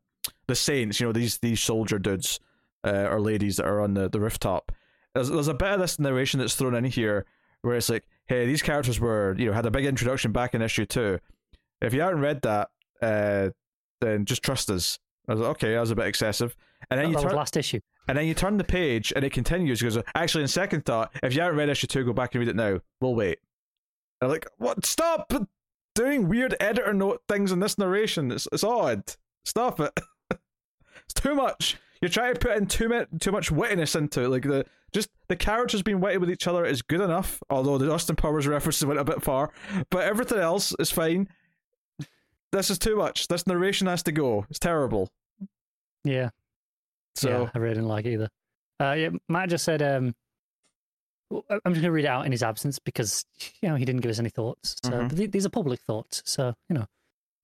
[0.46, 2.40] the saints you know these these soldier dudes
[2.84, 4.72] uh, or ladies that are on the the rooftop.
[5.14, 7.24] There's there's a bit of this narration that's thrown in here
[7.62, 10.62] where it's like, hey, these characters were you know had a big introduction back in
[10.62, 11.18] issue two.
[11.80, 12.68] If you haven't read that,
[13.02, 13.50] uh,
[14.00, 14.98] then just trust us.
[15.28, 16.54] I was like, okay, that was a bit excessive.
[16.90, 17.80] And then That, you turn, last issue.
[18.08, 19.82] and then you turn the page and it continues.
[19.82, 22.40] It goes, actually, in second thought, if you haven't read issue two, go back and
[22.40, 22.80] read it now.
[23.00, 23.38] We'll wait.
[24.20, 24.86] And I'm like, what?
[24.86, 25.32] Stop
[25.94, 28.30] doing weird editor note things in this narration.
[28.30, 29.02] It's, it's odd.
[29.44, 29.92] Stop it.
[30.30, 31.76] it's too much.
[32.00, 34.28] You're trying to put in too much too much wittiness into it.
[34.28, 37.42] Like the just the characters being witty with each other is good enough.
[37.50, 39.50] Although the Austin Powers references went a bit far,
[39.90, 41.28] but everything else is fine.
[42.52, 43.28] This is too much.
[43.28, 44.44] This narration has to go.
[44.50, 45.10] It's terrible.
[46.04, 46.30] Yeah.
[47.16, 48.28] So yeah, I really didn't like it either.
[48.80, 50.14] Uh, yeah, Matt just said, um,
[51.32, 53.24] I- I'm just going to read it out in his absence because
[53.62, 54.76] you know he didn't give us any thoughts.
[54.84, 55.16] So Mhm.
[55.16, 56.22] th- these are public thoughts.
[56.26, 56.86] So you know,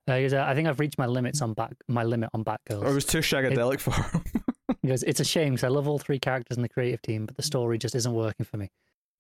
[0.09, 2.45] uh, he goes, uh, I think I've reached my limits on back my limit on
[2.45, 2.87] Batgirls.
[2.89, 4.25] it was too shagadelic for him.
[4.83, 7.25] He goes, it's a shame because I love all three characters in the creative team,
[7.27, 8.69] but the story just isn't working for me.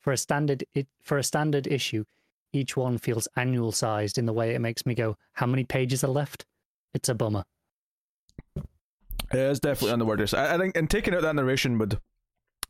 [0.00, 2.04] For a standard, it, for a standard issue,
[2.52, 6.02] each one feels annual sized in the way it makes me go, how many pages
[6.02, 6.46] are left?
[6.94, 7.44] It's a bummer.
[9.32, 10.34] Yeah, it's definitely on the word.
[10.34, 11.98] I, I think, and taking out that narration would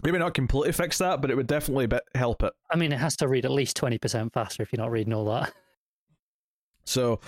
[0.02, 2.52] maybe not completely fix that, but it would definitely bit, help it.
[2.70, 5.12] I mean, it has to read at least twenty percent faster if you're not reading
[5.12, 5.52] all that.
[6.84, 7.20] So,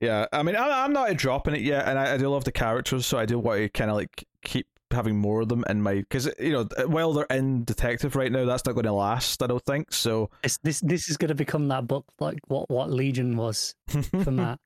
[0.00, 2.52] yeah, I mean, I, I'm not dropping it yet, and I, I do love the
[2.52, 5.82] characters, so I do want to kind of like keep having more of them in
[5.82, 9.42] my because you know while they're in detective right now, that's not going to last.
[9.42, 10.30] I don't think so.
[10.42, 13.74] This this this is going to become that book like what what Legion was
[14.22, 14.60] for Matt.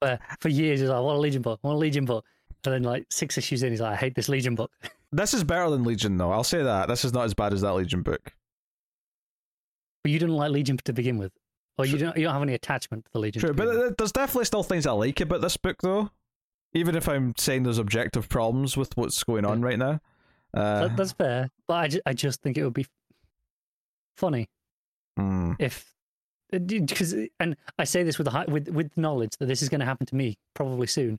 [0.00, 2.24] Where for years he's like, "What a Legion book, want a Legion book,
[2.64, 4.70] and then like six issues in, he's like, I hate this Legion book.
[5.12, 6.30] this is better than Legion, though.
[6.30, 6.88] I'll say that.
[6.88, 8.32] This is not as bad as that Legion book.
[10.02, 11.32] But you didn't like Legion to begin with,
[11.78, 13.40] or you don't you don't have any attachment to the Legion.
[13.40, 13.96] True, but with.
[13.96, 16.10] there's definitely still things I like about this book, though.
[16.74, 20.00] Even if I'm saying there's objective problems with what's going on right now.
[20.54, 21.50] Uh, That- that's fair.
[21.66, 22.86] But I just, I just think it would be
[24.16, 24.48] funny
[25.16, 25.52] hmm.
[25.58, 25.92] if
[26.50, 29.80] because and I say this with the high, with with knowledge that this is going
[29.80, 31.18] to happen to me probably soon.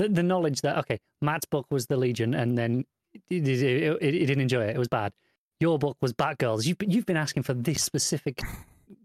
[0.00, 2.84] The the knowledge that okay, Matt's book was the Legion, and then
[3.28, 4.74] it didn't enjoy it.
[4.76, 5.12] It was bad.
[5.60, 6.64] Your book was Batgirls.
[6.66, 8.40] You've been- you've been asking for this specific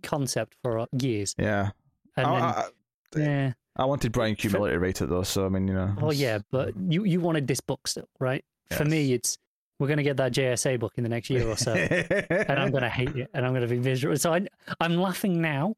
[0.04, 1.72] concept for years, Yeah.
[2.16, 2.70] and I,
[3.12, 5.74] then I, yeah, I wanted Brian Cumulator to rate it, though, so I mean, you
[5.74, 5.94] know.
[5.98, 8.46] oh it's- yeah, but you you wanted this book still, right?
[8.72, 9.38] For me, it's
[9.80, 11.74] we're going to get that JSA book in the next year or so.
[12.50, 14.18] and I'm going to hate it, and I'm going to be miserable.
[14.18, 14.48] So I,
[14.80, 15.76] I'm laughing now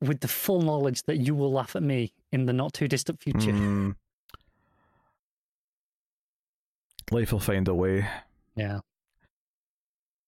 [0.00, 3.20] with the full knowledge that you will laugh at me in the not too distant
[3.20, 3.52] future.
[3.52, 3.94] Mm.
[7.10, 8.06] Life will find a way.
[8.56, 8.80] Yeah.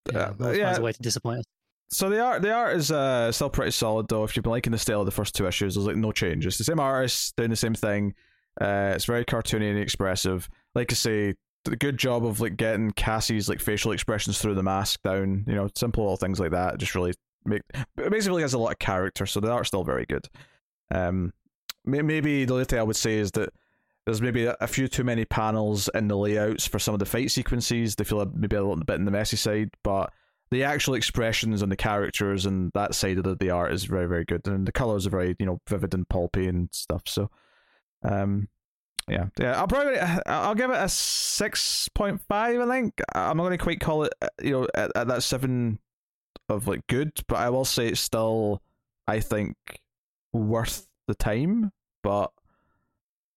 [0.08, 0.76] Uh, Yeah, always yeah.
[0.76, 1.44] a way to disappoint us.
[1.88, 4.24] So the art, the art is uh, still pretty solid though.
[4.24, 6.46] If you've been liking the style of the first two issues, there's like no change.
[6.46, 8.14] It's the same artist doing the same thing.
[8.60, 10.48] Uh, it's very cartoony and expressive.
[10.74, 11.34] Like I say,
[11.64, 15.44] the good job of like getting Cassie's like facial expressions through the mask down.
[15.46, 16.78] You know, simple little things like that.
[16.78, 17.14] Just really
[17.46, 17.62] make
[17.96, 19.26] basically has a lot of character.
[19.26, 20.28] So the art's still very good.
[20.90, 21.32] Um,
[21.84, 23.50] maybe the only thing I would say is that
[24.04, 27.30] there's maybe a few too many panels in the layouts for some of the fight
[27.30, 27.96] sequences.
[27.96, 30.12] They feel maybe a little bit in the messy side, but
[30.50, 34.06] the actual expressions and the characters and that side of the, the art is very
[34.06, 37.02] very good, and the colors are very you know vivid and pulpy and stuff.
[37.06, 37.30] So,
[38.04, 38.48] um,
[39.08, 42.60] yeah, yeah, I'll probably I'll give it a six point five.
[42.60, 45.24] I think I'm not going to quite call it uh, you know at, at that
[45.24, 45.80] seven
[46.48, 48.62] of like good, but I will say it's still
[49.06, 49.56] I think
[50.32, 52.32] worth the time, but.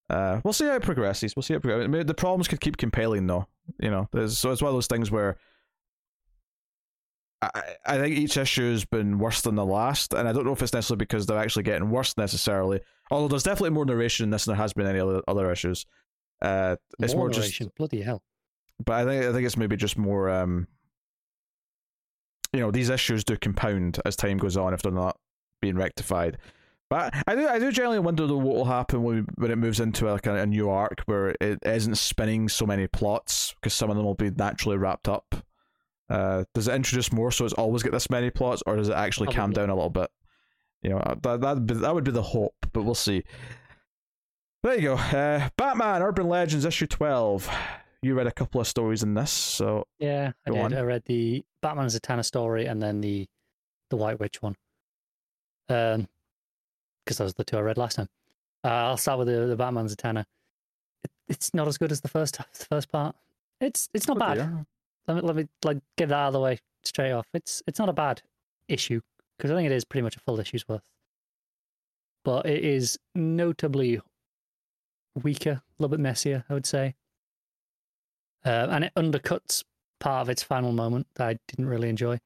[0.09, 1.35] Uh, we'll see how it progresses.
[1.35, 1.85] We'll see how it progresses.
[1.85, 3.45] I mean, the problems could keep compelling, though.
[3.79, 5.37] You know, there's, so it's one of those things where
[7.41, 10.51] I, I think each issue has been worse than the last, and I don't know
[10.51, 12.81] if it's necessarily because they're actually getting worse necessarily.
[13.11, 15.85] Although there's definitely more narration in this than there has been any other other issues.
[16.41, 17.71] Uh, it's more, just, narration.
[17.77, 18.23] Bloody hell.
[18.83, 20.29] but I think I think it's maybe just more.
[20.29, 20.67] Um,
[22.53, 25.17] you know, these issues do compound as time goes on if they're not
[25.61, 26.37] being rectified.
[26.89, 29.79] But I do, I do generally wonder though what will happen when when it moves
[29.79, 33.91] into like a, a new arc where it isn't spinning so many plots because some
[33.91, 35.35] of them will be naturally wrapped up.
[36.09, 38.95] Uh, does it introduce more so it's always got this many plots, or does it
[38.95, 40.09] actually calm down a little bit?
[40.81, 43.23] You know, that that that would be the hope, but we'll see.
[44.63, 44.95] There you go.
[44.95, 47.49] Uh, Batman Urban Legends issue 12.
[48.01, 50.59] You read a couple of stories in this, so Yeah, I did.
[50.61, 50.73] on.
[50.73, 53.27] I read the Batman Zatanna story and then the
[53.89, 54.55] the White Witch one.
[55.67, 56.07] Um,
[57.03, 58.07] because those are the two I read last time.
[58.63, 60.25] Uh, I'll start with the, the Batman Zatanna.
[61.03, 63.15] It, it's not as good as the first the first part.
[63.59, 64.33] It's it's not Oh, bad.
[64.35, 64.65] dear.
[65.07, 67.27] Let me let me like get that out of the way straight off.
[67.33, 68.21] It's it's not a bad
[68.69, 69.01] issue
[69.37, 70.83] because I think it is pretty much a full issue's worth.
[72.23, 73.99] But it is notably
[75.21, 76.95] weaker, a little bit messier, I would say.
[78.45, 79.63] Uh, and it undercuts
[79.99, 82.19] part of its final moment that I didn't really enjoy.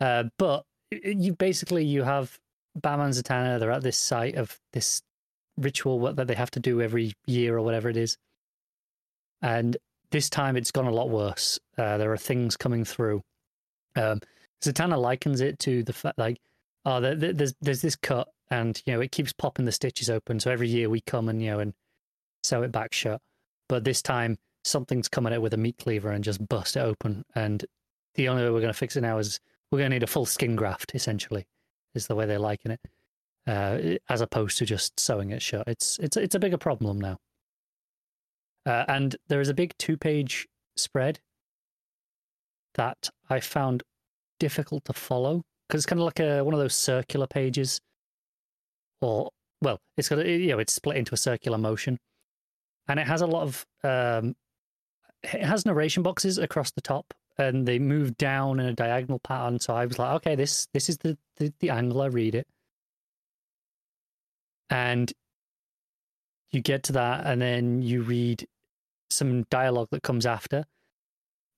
[0.00, 2.38] Uh, but you basically you have
[2.74, 3.58] Batman Zatanna.
[3.58, 5.02] They're at this site of this
[5.56, 8.16] ritual that they have to do every year or whatever it is,
[9.42, 9.76] and
[10.10, 11.58] this time it's gone a lot worse.
[11.78, 13.22] Uh, there are things coming through.
[13.96, 14.20] Um,
[14.62, 16.38] Zatanna likens it to the fact like,
[16.84, 20.10] oh, there, there- there's there's this cut, and you know it keeps popping the stitches
[20.10, 20.40] open.
[20.40, 21.74] So every year we come and you know and
[22.42, 23.20] sew it back shut.
[23.68, 27.24] But this time something's coming out with a meat cleaver and just bust it open.
[27.34, 27.64] And
[28.14, 30.08] the only way we're going to fix it now is we're going to need a
[30.08, 30.94] full skin graft.
[30.94, 31.46] Essentially,
[31.94, 32.80] is the way they're liking it,
[33.46, 35.66] uh, as opposed to just sewing it shut.
[35.66, 37.18] It's it's it's a bigger problem now.
[38.66, 40.46] Uh, and there is a big two-page
[40.76, 41.18] spread
[42.74, 43.82] that I found
[44.38, 47.80] difficult to follow because it's kind of like a one of those circular pages,
[49.00, 49.30] or
[49.62, 51.98] well, it's got you know it's split into a circular motion,
[52.88, 54.34] and it has a lot of um,
[55.22, 59.58] it has narration boxes across the top, and they move down in a diagonal pattern.
[59.58, 62.46] So I was like, okay, this this is the the, the angle I read it,
[64.68, 65.12] and
[66.50, 68.46] you get to that, and then you read
[69.10, 70.64] some dialogue that comes after,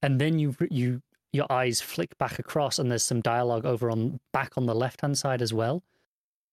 [0.03, 1.03] and then you you
[1.33, 5.01] your eyes flick back across, and there's some dialogue over on back on the left
[5.01, 5.83] hand side as well,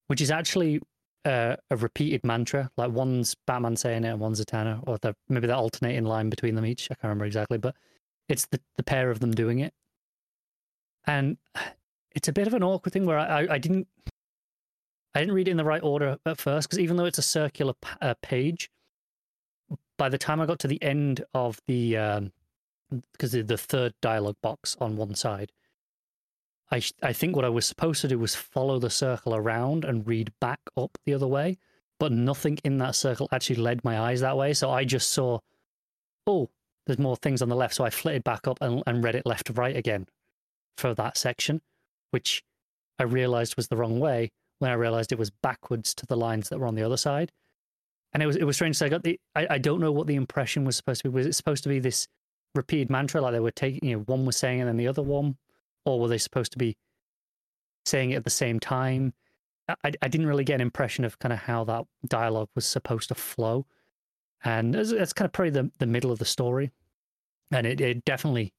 [0.07, 0.79] which is actually
[1.25, 2.69] uh, a repeated mantra.
[2.77, 6.55] Like one's Batman saying it, and one's Zatanna, or the, maybe they're alternating line between
[6.55, 6.87] them each.
[6.91, 7.75] I can't remember exactly, but
[8.27, 9.73] it's the the pair of them doing it,
[11.05, 11.37] and
[12.15, 13.87] it's a bit of an awkward thing where I I, I didn't.
[15.15, 17.23] I didn't read it in the right order at first because even though it's a
[17.23, 18.69] circular p- uh, page,
[19.97, 22.31] by the time I got to the end of the um,
[23.11, 25.51] because the, the third dialogue box on one side,
[26.71, 30.07] I I think what I was supposed to do was follow the circle around and
[30.07, 31.57] read back up the other way,
[31.99, 34.53] but nothing in that circle actually led my eyes that way.
[34.53, 35.39] So I just saw,
[36.27, 36.49] oh,
[36.85, 37.75] there's more things on the left.
[37.75, 40.07] So I flitted back up and, and read it left to right again
[40.77, 41.61] for that section,
[42.11, 42.43] which
[42.97, 46.49] I realized was the wrong way when I realized it was backwards to the lines
[46.49, 47.31] that were on the other side.
[48.13, 48.75] And it was it was strange.
[48.77, 51.15] So I got the I, I don't know what the impression was supposed to be.
[51.15, 52.07] Was it supposed to be this
[52.55, 55.03] repeated mantra like they were taking you know one was saying and then the other
[55.03, 55.37] one,
[55.89, 56.77] or were they supposed to be
[57.85, 59.13] saying it at the same time?
[59.83, 63.09] I, I didn't really get an impression of kind of how that dialogue was supposed
[63.09, 63.65] to flow,
[64.43, 66.71] and it's kind of probably the the middle of the story,
[67.51, 68.53] and it, it definitely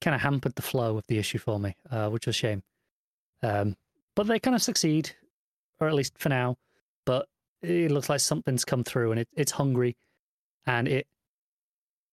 [0.00, 2.62] kind of hampered the flow of the issue for me, uh, which was a shame.
[3.42, 3.76] Um,
[4.14, 5.14] but they kind of succeed,
[5.80, 6.56] or at least for now.
[7.04, 7.28] But
[7.62, 9.96] it looks like something's come through, and it, it's hungry,
[10.66, 11.06] and it,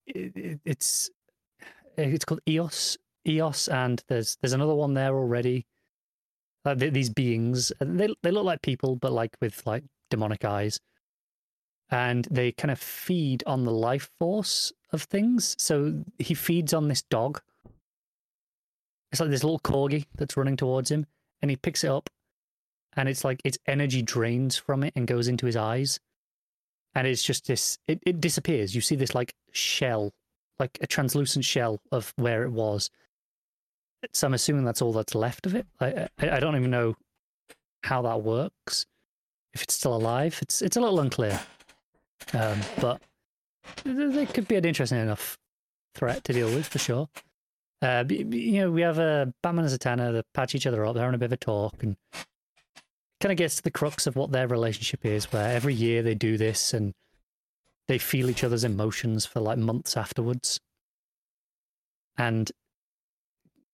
[0.08, 1.10] it, it it's
[1.98, 2.98] it's called Eos,
[3.28, 5.66] Eos, and there's there's another one there already.
[6.66, 10.80] Th- these beings, and they they look like people, but like with like demonic eyes,
[11.90, 15.56] and they kind of feed on the life force of things.
[15.60, 17.42] So he feeds on this dog.
[19.12, 21.06] It's like this little corgi that's running towards him,
[21.42, 22.10] and he picks it up,
[22.96, 26.00] and it's like its energy drains from it and goes into his eyes,
[26.96, 27.78] and it's just this.
[27.88, 28.74] It, it disappears.
[28.74, 30.14] You see this like shell,
[30.60, 32.90] like a translucent shell of where it was.
[34.12, 35.66] So I'm assuming that's all that's left of it.
[35.80, 36.96] I I, I don't even know
[37.84, 38.86] how that works.
[39.54, 41.40] If it's still alive, it's it's a little unclear.
[42.34, 43.02] Um, but
[43.84, 45.38] they could be an interesting enough
[45.96, 47.08] threat to deal with for sure.
[47.82, 50.96] Uh, you know, we have uh, Batman and Zatanna that patch each other up.
[50.96, 51.98] They're having a bit of a talk, and
[53.20, 55.32] kind of gets to the crux of what their relationship is.
[55.32, 56.94] Where every year they do this, and
[57.88, 60.60] they feel each other's emotions for like months afterwards.
[62.18, 62.52] And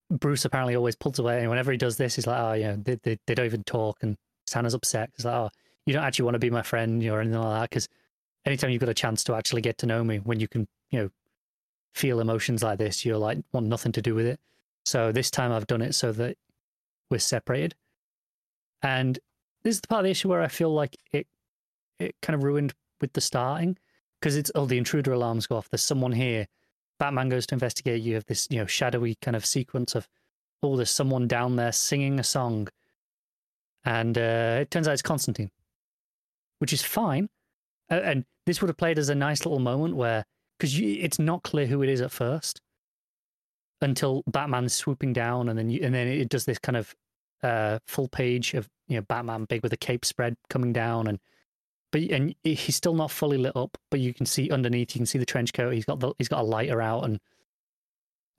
[0.10, 2.96] Bruce apparently always pulls away, and whenever he does this, he's like, "Oh, yeah, they
[3.04, 4.18] they, they don't even talk." And
[4.50, 5.12] Zatanna's upset.
[5.16, 5.50] He's like, "Oh,
[5.86, 7.88] you don't actually want to be my friend or anything like that," because
[8.46, 11.00] anytime you've got a chance to actually get to know me, when you can, you
[11.00, 11.10] know,
[11.94, 14.40] feel emotions like this, you're like want nothing to do with it.
[14.86, 16.38] So this time I've done it so that
[17.12, 17.76] we're separated.
[18.82, 19.20] And
[19.64, 21.28] this is the part of the issue where I feel like it
[22.00, 23.78] it kind of ruined with the starting
[24.20, 25.70] because it's oh the intruder alarms go off.
[25.70, 26.48] There's someone here.
[27.00, 28.02] Batman goes to investigate.
[28.02, 30.08] You have this you know shadowy kind of sequence of
[30.62, 32.68] oh there's someone down there singing a song,
[33.84, 35.50] and uh, it turns out it's Constantine,
[36.60, 37.30] which is fine
[37.90, 40.26] and this would have played as a nice little moment where
[40.58, 42.62] because it's not clear who it is at first
[43.82, 46.94] until Batman's swooping down, and then you, and then it does this kind of
[47.44, 51.20] uh, full page of you know Batman big with a cape spread coming down, and
[51.92, 55.06] but and he's still not fully lit up, but you can see underneath, you can
[55.06, 55.74] see the trench coat.
[55.74, 57.20] He's got the he's got a lighter out, and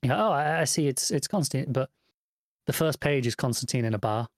[0.03, 1.91] you know, oh, I, I see it's it's Constantine, but
[2.67, 4.29] the first page is Constantine in a bar,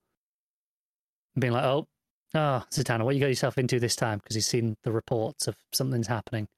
[1.38, 1.86] being like, oh,
[2.34, 4.18] oh, Zatanna, what you got yourself into this time?
[4.18, 6.48] Because he's seen the reports of something's happening,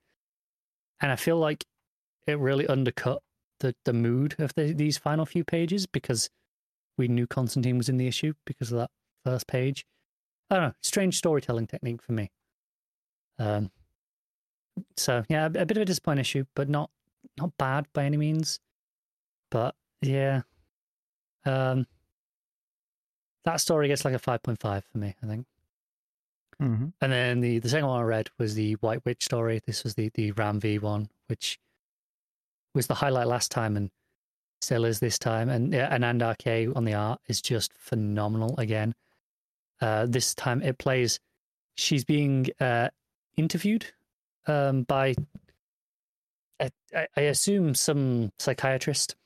[1.00, 1.64] and I feel like
[2.26, 3.20] it really undercut
[3.60, 6.30] the the mood of the, these final few pages because
[6.96, 8.90] we knew Constantine was in the issue because of that
[9.24, 9.84] first page.
[10.50, 12.30] I don't know, strange storytelling technique for me.
[13.38, 13.70] Um,
[14.96, 16.90] so yeah, a, a bit of a disappointing issue, but not
[17.38, 18.60] not bad by any means.
[19.50, 20.42] But yeah,
[21.44, 21.86] um,
[23.44, 25.46] that story gets like a five point five for me, I think.
[26.62, 26.86] Mm-hmm.
[27.00, 29.60] And then the, the second one I read was the White Witch story.
[29.66, 31.58] This was the the Ram V one, which
[32.74, 33.90] was the highlight last time and
[34.60, 35.48] still is this time.
[35.48, 38.94] And yeah, Anand RK on the art is just phenomenal again.
[39.80, 41.20] Uh, this time it plays.
[41.76, 42.88] She's being uh,
[43.36, 43.86] interviewed
[44.46, 45.14] um, by,
[46.60, 49.16] I, assume, some psychiatrist,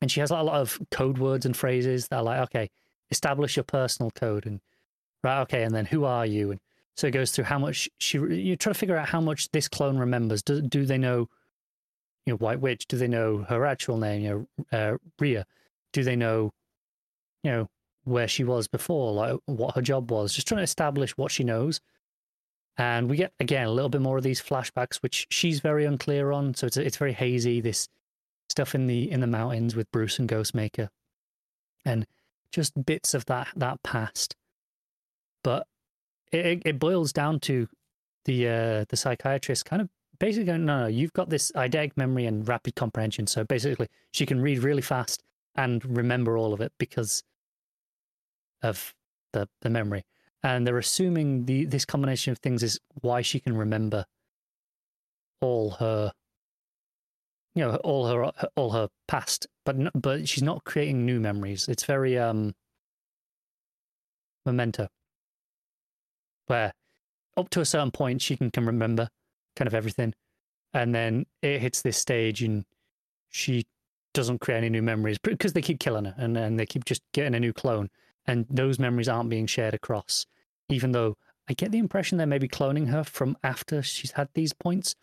[0.00, 2.70] and she has like, a lot of code words and phrases that are like, okay,
[3.10, 4.60] establish your personal code, and
[5.22, 6.50] right, okay, and then who are you?
[6.50, 6.60] And
[6.96, 8.18] so it goes through how much she.
[8.18, 10.42] You try to figure out how much this clone remembers.
[10.42, 11.28] Do do they know?
[12.24, 12.86] You know, White Witch.
[12.86, 14.22] Do they know her actual name?
[14.22, 15.46] You know, uh, Rhea.
[15.92, 16.52] Do they know?
[17.42, 17.68] You know
[18.04, 20.32] where she was before, like what her job was.
[20.32, 21.80] Just trying to establish what she knows.
[22.78, 26.32] And we get again a little bit more of these flashbacks, which she's very unclear
[26.32, 26.54] on.
[26.54, 27.60] So it's it's very hazy.
[27.60, 27.88] This
[28.48, 30.88] stuff in the in the mountains with Bruce and Ghostmaker,
[31.84, 32.06] and
[32.52, 34.36] just bits of that that past.
[35.42, 35.66] But
[36.32, 37.68] it it boils down to
[38.26, 39.88] the uh, the psychiatrist kind of
[40.18, 43.26] basically going, no, no, you've got this eidetic memory and rapid comprehension.
[43.26, 45.22] So basically, she can read really fast
[45.54, 47.22] and remember all of it because
[48.62, 48.94] of
[49.32, 50.04] the the memory
[50.42, 54.04] and they're assuming the this combination of things is why she can remember
[55.40, 56.12] all her
[57.54, 61.68] you know all her all her past but but she's not creating new memories.
[61.68, 62.54] It's very um
[64.46, 64.88] memento
[66.46, 66.72] where
[67.36, 69.08] up to a certain point she can, can remember
[69.56, 70.14] kind of everything
[70.72, 72.64] and then it hits this stage and
[73.28, 73.64] she
[74.14, 77.02] doesn't create any new memories because they keep killing her and, and they keep just
[77.12, 77.88] getting a new clone
[78.26, 80.26] and those memories aren't being shared across
[80.68, 81.16] even though
[81.48, 84.94] I get the impression they're maybe cloning her from after she's had these points.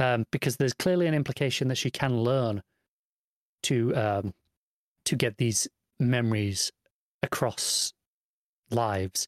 [0.00, 2.62] Um, because there's clearly an implication that she can learn
[3.64, 4.34] to um,
[5.06, 5.66] to get these
[5.98, 6.70] memories
[7.22, 7.92] across
[8.70, 9.26] lives.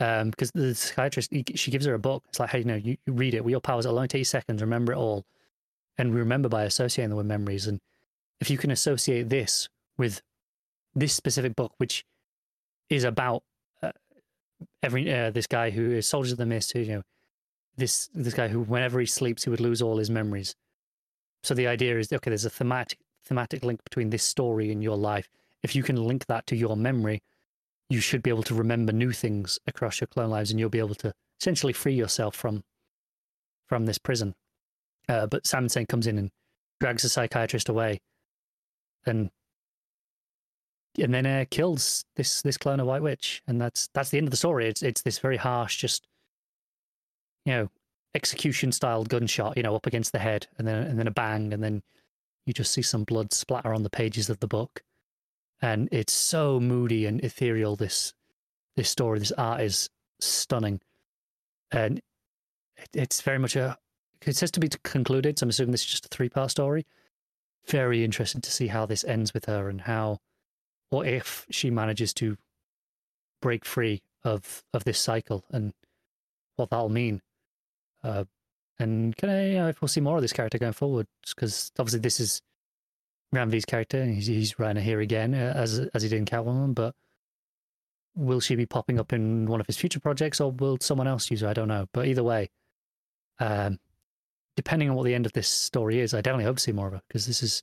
[0.00, 2.24] Um, because the psychiatrist, he, she gives her a book.
[2.28, 3.44] It's like, hey, you know, you, you read it.
[3.44, 4.60] With your powers, it'll only take you seconds.
[4.60, 5.24] Remember it all,
[5.98, 7.68] and we remember by associating them with memories.
[7.68, 7.80] And
[8.40, 10.20] if you can associate this with
[10.96, 12.04] this specific book, which
[12.90, 13.42] is about
[14.82, 17.02] every uh, this guy who is Soldiers of the Mist, who you know,
[17.76, 20.54] this this guy who whenever he sleeps he would lose all his memories.
[21.42, 24.96] So the idea is okay, there's a thematic thematic link between this story and your
[24.96, 25.28] life.
[25.62, 27.22] If you can link that to your memory,
[27.90, 30.78] you should be able to remember new things across your clone lives, and you'll be
[30.78, 32.64] able to essentially free yourself from
[33.66, 34.34] from this prison.
[35.08, 36.30] Uh, but Sam Saint comes in and
[36.80, 38.00] drags the psychiatrist away,
[39.06, 39.30] and
[40.98, 44.26] and then uh, kills this this clone of White Witch, and that's that's the end
[44.26, 44.68] of the story.
[44.68, 46.06] It's it's this very harsh, just
[47.44, 47.68] you know,
[48.14, 51.52] execution style gunshot, you know, up against the head, and then and then a bang,
[51.52, 51.82] and then
[52.46, 54.82] you just see some blood splatter on the pages of the book,
[55.60, 57.76] and it's so moody and ethereal.
[57.76, 58.14] This
[58.76, 60.80] this story, this art is stunning,
[61.70, 62.00] and
[62.76, 63.76] it, it's very much a.
[64.26, 66.86] It says to be concluded, so I'm assuming this is just a three part story.
[67.68, 70.18] Very interesting to see how this ends with her and how
[70.90, 72.36] what if she manages to
[73.40, 75.72] break free of of this cycle and
[76.56, 77.22] what that'll mean.
[78.02, 78.24] Uh,
[78.78, 82.42] and can I, we'll see more of this character going forward, because obviously this is
[83.32, 86.74] Ram character, and he's, he's here again uh, as as he did in Catwoman.
[86.74, 86.94] But
[88.14, 91.30] will she be popping up in one of his future projects, or will someone else
[91.30, 91.48] use her?
[91.48, 91.86] I don't know.
[91.92, 92.50] But either way,
[93.38, 93.78] um,
[94.56, 96.86] depending on what the end of this story is, I definitely hope to see more
[96.86, 97.62] of her because this is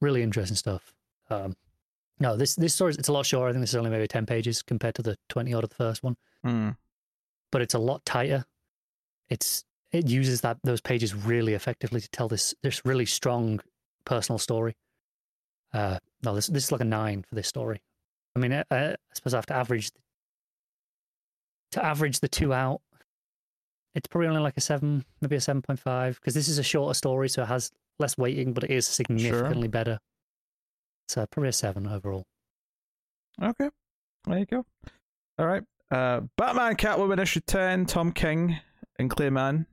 [0.00, 0.94] really interesting stuff.
[1.28, 1.56] Um,
[2.18, 3.48] no, this this story it's a lot shorter.
[3.48, 5.76] I think this is only maybe ten pages compared to the twenty odd of the
[5.76, 6.16] first one.
[6.44, 6.76] Mm.
[7.52, 8.44] But it's a lot tighter.
[9.28, 13.60] It's it uses that those pages really effectively to tell this this really strong
[14.04, 14.76] personal story.
[15.72, 17.82] Uh, no, this this is like a nine for this story.
[18.34, 19.90] I mean, I, I suppose I have to average
[21.72, 22.80] to average the two out.
[23.96, 26.62] it's probably only like a seven, maybe a seven point five, because this is a
[26.62, 29.98] shorter story, so it has less weighting, but it is significantly better.
[31.08, 32.26] So probably a seven overall.
[33.42, 33.68] Okay,
[34.26, 34.64] there you go.
[35.38, 38.58] All right, uh, Batman Catwoman issue ten, Tom King
[38.98, 39.66] and Clay Mann.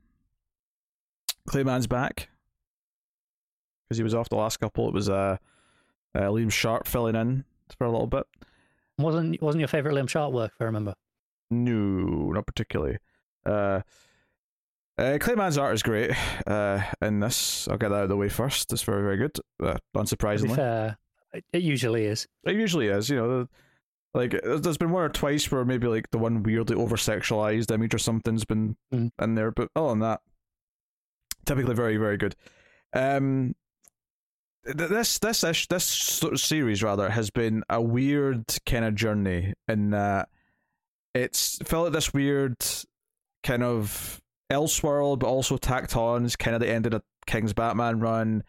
[1.48, 2.28] Clayman's back
[3.84, 4.88] because he was off the last couple.
[4.88, 5.36] It was uh,
[6.14, 7.44] uh Liam Sharp filling in
[7.78, 8.26] for a little bit.
[8.98, 10.52] Wasn't wasn't your favorite Liam Sharp work?
[10.54, 10.94] If I remember.
[11.50, 12.98] No, not particularly.
[13.44, 13.80] Uh,
[14.96, 16.12] uh, Clay Mann's art is great
[16.46, 17.68] uh, in this.
[17.68, 18.72] I'll get that out of the way first.
[18.72, 19.36] It's very, very good.
[19.62, 20.96] Uh, unsurprisingly, fair,
[21.52, 22.26] it usually is.
[22.44, 23.10] It usually is.
[23.10, 23.46] You know,
[24.14, 27.94] like there's been one or twice where maybe like the one weirdly over sexualized image
[27.94, 29.10] or something's been mm.
[29.20, 30.20] in there, but other than that,
[31.44, 32.36] typically very, very good.
[32.92, 33.54] Um,
[34.64, 39.52] this this this this sort of series rather has been a weird kind of journey
[39.68, 40.28] in that
[41.14, 42.56] it's felt like this weird
[43.42, 44.20] kind of
[44.50, 48.42] Elseworld, but also tacked on is kind of the end of the King's Batman run,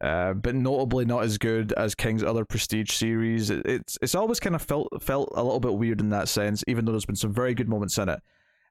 [0.00, 3.50] uh, but notably not as good as King's other prestige series.
[3.50, 6.62] It, it's it's always kind of felt felt a little bit weird in that sense,
[6.68, 8.20] even though there's been some very good moments in it.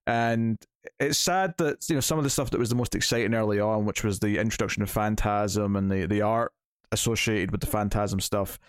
[0.07, 0.57] And
[0.99, 3.59] it's sad that you know some of the stuff that was the most exciting early
[3.59, 6.53] on, which was the introduction of Phantasm and the the art
[6.91, 8.59] associated with the Phantasm stuff,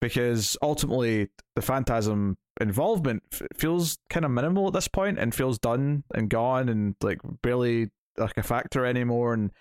[0.00, 5.58] because ultimately the Phantasm involvement f- feels kind of minimal at this point and feels
[5.58, 9.34] done and gone and like barely like a factor anymore.
[9.34, 9.52] And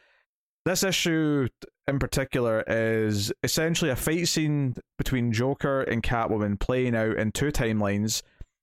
[0.68, 1.48] this issue
[1.88, 7.52] in particular is essentially a fight scene between Joker and Catwoman playing out in two
[7.52, 8.22] timelines.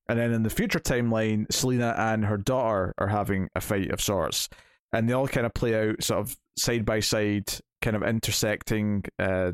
[0.09, 4.02] And then in the future timeline, Selina and her daughter are having a fight of
[4.02, 4.51] sorts.
[4.93, 7.51] And they all kind of play out sort of side by side,
[7.81, 9.05] kind of intersecting.
[9.18, 9.52] Uh,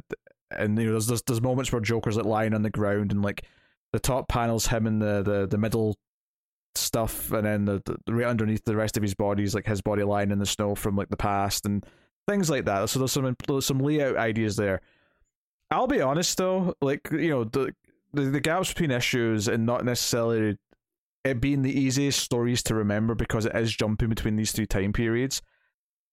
[0.51, 3.23] and you know, there's, there's there's moments where Joker's like lying on the ground and
[3.23, 3.45] like
[3.93, 5.97] the top panel's him in the the, the middle
[6.75, 9.81] stuff, and then the, the right underneath the rest of his body is like his
[9.81, 11.87] body lying in the snow from like the past and
[12.31, 12.89] things like that.
[12.89, 14.81] So there's some some layout ideas there.
[15.71, 17.75] I'll be honest though, like you know the
[18.13, 20.59] the, the gaps between issues and not necessarily
[21.25, 24.93] it being the easiest stories to remember because it is jumping between these three time
[24.93, 25.43] periods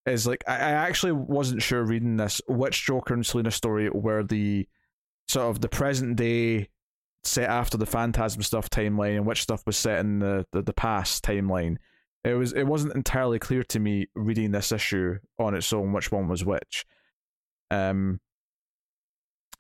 [0.06, 4.24] is like I, I actually wasn't sure reading this which Joker and Selina story were
[4.24, 4.68] the
[5.28, 6.70] sort of the present day
[7.24, 10.74] set after the Phantasm stuff timeline and which stuff was set in the, the, the
[10.74, 11.78] past timeline.
[12.28, 16.12] It was it wasn't entirely clear to me reading this issue on its own which
[16.12, 16.86] one was which.
[17.72, 18.20] Um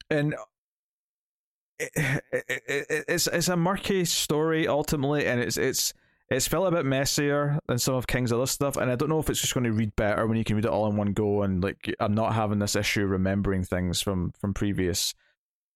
[0.09, 0.35] and
[1.79, 1.91] it,
[2.31, 5.93] it, it, it's it's a murky story ultimately and it's it's
[6.29, 9.19] it's felt a bit messier than some of King's other stuff, and I don't know
[9.19, 11.13] if it's just going to read better when you can read it all in one
[11.13, 15.13] go, and like I'm not having this issue remembering things from from previous.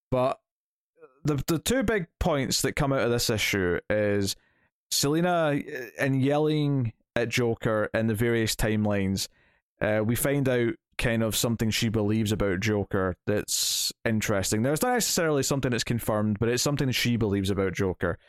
[0.09, 0.39] But
[1.23, 4.35] the the two big points that come out of this issue is
[4.91, 9.27] Selina uh, and yelling at Joker in the various timelines.
[9.81, 14.61] Uh, we find out kind of something she believes about Joker that's interesting.
[14.61, 18.19] Now, it's not necessarily something that's confirmed, but it's something she believes about Joker.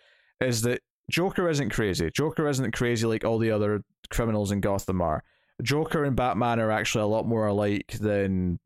[0.41, 0.81] Is that
[1.11, 2.11] Joker isn't crazy.
[2.11, 5.23] Joker isn't crazy like all the other criminals in Gotham are.
[5.63, 8.59] Joker and Batman are actually a lot more alike than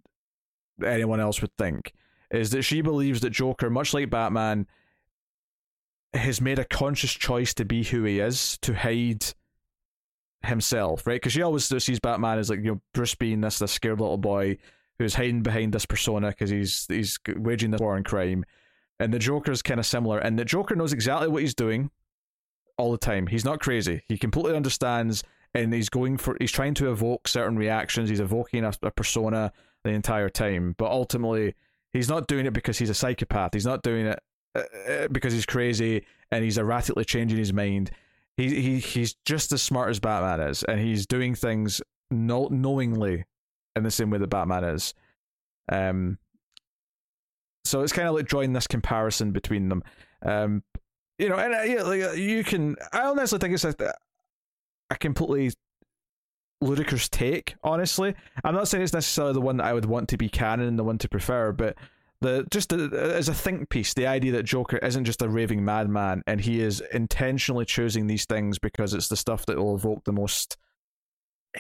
[0.85, 1.93] anyone else would think
[2.31, 4.67] is that she believes that Joker, much like Batman,
[6.17, 9.25] has made a conscious choice to be who he is, to hide
[10.43, 11.17] himself, right?
[11.17, 14.19] Because she always sees Batman as like you know Bruce being this this scared little
[14.19, 14.59] boy
[14.99, 18.45] who's hiding behind this persona because he's he's waging this war on crime,
[19.01, 21.91] and the Joker is kind of similar, and the Joker knows exactly what he's doing
[22.79, 23.27] all the time.
[23.27, 24.03] He's not crazy.
[24.09, 25.23] He completely understands,
[25.55, 28.09] and he's going for he's trying to evoke certain reactions.
[28.09, 29.53] He's evoking a, a persona
[29.85, 31.55] the entire time, but ultimately
[31.97, 33.55] He's not doing it because he's a psychopath.
[33.55, 34.21] He's not doing it
[35.11, 37.91] because he's crazy and he's erratically changing his mind.
[38.37, 41.81] He he he's just as smart as Batman is, and he's doing things
[42.11, 43.25] no, knowingly
[43.75, 44.95] in the same way that Batman is.
[45.71, 46.19] Um,
[47.65, 49.83] so it's kind of like drawing this comparison between them.
[50.23, 50.63] Um,
[51.19, 52.77] you know, and uh, yeah, like uh, you can.
[52.93, 53.75] I don't think it's a,
[54.91, 55.53] a completely
[56.61, 58.15] ludicrous take, honestly.
[58.45, 60.79] I'm not saying it's necessarily the one that I would want to be canon and
[60.79, 61.77] the one to prefer, but
[62.21, 65.65] the just the, as a think piece, the idea that Joker isn't just a raving
[65.65, 70.05] madman and he is intentionally choosing these things because it's the stuff that will evoke
[70.05, 70.57] the most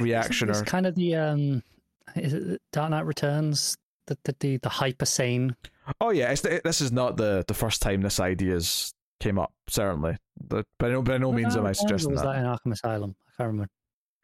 [0.00, 0.48] reaction.
[0.48, 1.62] It's, kind of the um,
[2.14, 3.76] is it Dark Knight Returns,
[4.06, 5.56] the the the, the hyper sane.
[6.00, 9.52] Oh yeah, the, this is not the the first time this ideas came up.
[9.68, 12.34] Certainly, but by no by no means am I suggesting was that.
[12.34, 13.14] that in Arkham Asylum.
[13.28, 13.70] I can't remember.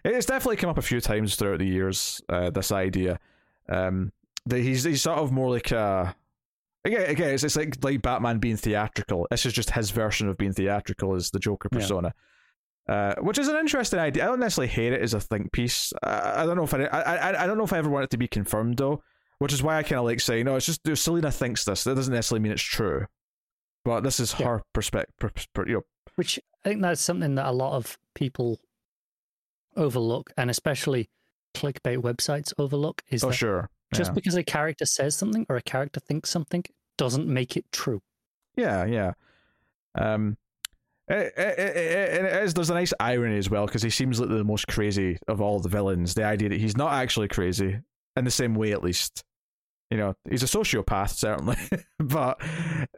[0.04, 2.20] It's definitely come up a few times throughout the years.
[2.28, 3.20] Uh, this idea,
[3.68, 4.12] um,
[4.46, 6.16] that he's he's sort of more like a
[6.84, 9.26] again, again it's, it's like like Batman being theatrical.
[9.30, 12.14] This is just his version of being theatrical as the Joker persona.
[12.88, 14.24] Uh, which is an interesting idea.
[14.24, 15.92] I don't necessarily hate it as a think piece.
[16.02, 18.10] I, I don't know if I, I I don't know if I ever want it
[18.10, 19.02] to be confirmed though,
[19.38, 21.84] which is why I kind of like saying, no, it's just Selena thinks this.
[21.84, 23.06] That doesn't necessarily mean it's true,
[23.84, 24.46] but this is Yeah.
[24.48, 25.14] her perspective.
[25.68, 25.82] You know,
[26.16, 28.58] Which I think that's something that a lot of people
[29.76, 31.08] overlook, and especially
[31.54, 34.14] clickbait websites overlook, is oh that sure, just yeah.
[34.14, 36.64] because a character says something or a character thinks something
[36.98, 38.02] doesn't make it true.
[38.56, 39.12] Yeah, yeah.
[39.94, 40.36] Um,
[41.08, 44.20] it, it, it, it, it is, there's a nice irony as well because he seems
[44.20, 46.14] like the most crazy of all the villains.
[46.14, 47.80] The idea that he's not actually crazy
[48.16, 49.24] in the same way, at least.
[49.90, 51.58] You know, he's a sociopath certainly,
[51.98, 52.40] but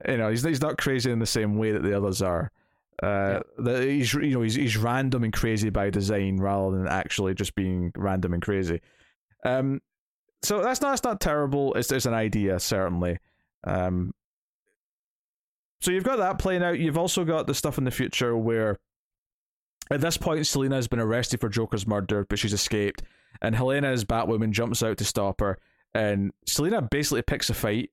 [0.07, 2.53] you know, he's he's not crazy in the same way that the others are.
[3.03, 7.35] Uh, that he's you know he's he's random and crazy by design rather than actually
[7.35, 8.81] just being random and crazy.
[9.45, 9.81] Um,
[10.45, 11.75] so that's not that's not terrible.
[11.75, 13.19] It's it's an idea certainly.
[13.65, 14.13] Um,
[15.81, 16.79] so you've got that playing out.
[16.79, 18.79] You've also got the stuff in the future where,
[19.91, 23.03] at this point, Selena has been arrested for Joker's murder, but she's escaped,
[23.43, 25.59] and Helena as Batwoman jumps out to stop her,
[25.95, 27.91] and Selena basically picks a fight,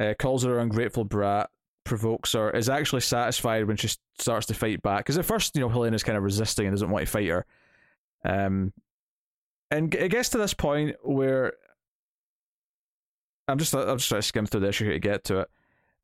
[0.00, 1.48] uh, calls her ungrateful brat,
[1.84, 3.88] provokes her, is actually satisfied when she
[4.18, 5.04] starts to fight back.
[5.04, 7.46] Because at first, you know, Helena's kind of resisting and doesn't want to fight her.
[8.24, 8.72] Um,
[9.70, 11.52] and it gets to this point where
[13.48, 15.50] I'm just I'm just trying to skim through the issue to get to it.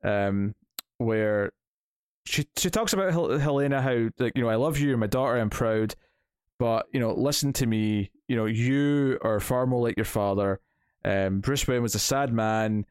[0.03, 0.55] Um,
[0.97, 1.51] where
[2.25, 5.07] she she talks about Hel- Helena how like you know I love you, you're my
[5.07, 5.95] daughter, I'm proud,
[6.59, 10.59] but you know listen to me, you know you are far more like your father.
[11.03, 12.85] Um, Bruce Wayne was a sad man,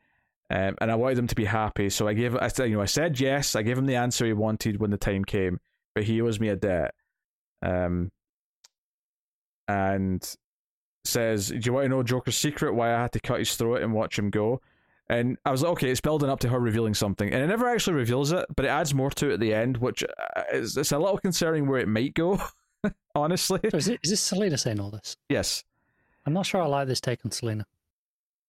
[0.51, 2.83] um, and I wanted him to be happy, so I gave I said you know
[2.83, 5.59] I said yes, I gave him the answer he wanted when the time came,
[5.95, 6.95] but he owes me a debt.
[7.61, 8.13] Um,
[9.67, 10.37] and
[11.05, 12.75] says, "Do you want to know Joker's secret?
[12.75, 14.61] Why I had to cut his throat and watch him go?"
[15.09, 17.69] And I was like, "Okay, it's building up to her revealing something," and it never
[17.69, 20.77] actually reveals it, but it adds more to it at the end, which uh, is
[20.77, 22.41] it's a little concerning where it might go.
[23.15, 25.17] honestly, So is, it, is this Selena saying all this?
[25.29, 25.65] yes,
[26.27, 27.67] I'm not sure I like this take on Selena.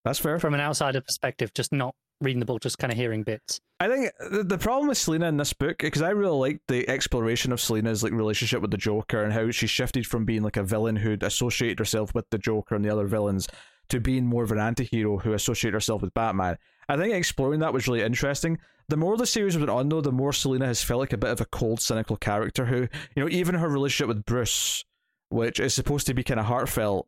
[0.03, 0.40] that's fair.
[0.40, 3.60] From an outsider perspective, just not reading the book, just kind of hearing bits.
[3.80, 6.88] I think the, the problem with Selena in this book, because I really like the
[6.90, 10.58] exploration of Selena's like relationship with the Joker and how she shifted from being like
[10.58, 13.48] a villain who'd associated herself with the Joker and the other villains
[13.90, 16.58] to being more of an anti-hero who associated herself with Batman.
[16.88, 18.60] I think exploring that was really interesting.
[18.88, 21.32] The more the series went on, though, the more Selena has felt like a bit
[21.32, 24.86] of a cold, cynical character who, you know, even her relationship with Bruce,
[25.30, 27.08] which is supposed to be kind of heartfelt,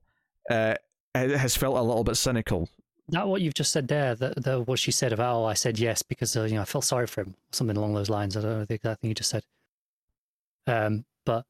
[0.50, 0.76] uh,
[1.16, 2.70] has felt a little bit cynical.
[3.10, 5.80] That what you've just said there, that the, what she said about, oh, I said
[5.80, 8.36] yes because uh, you know I felt sorry for him, something along those lines.
[8.36, 9.44] I don't know the exact thing you just said.
[10.66, 11.46] Um, but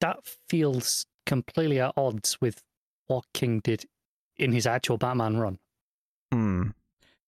[0.00, 0.18] that
[0.48, 2.62] feels completely at odds with
[3.06, 3.84] what King did
[4.38, 5.58] in his actual Batman run.
[6.32, 6.68] Hmm.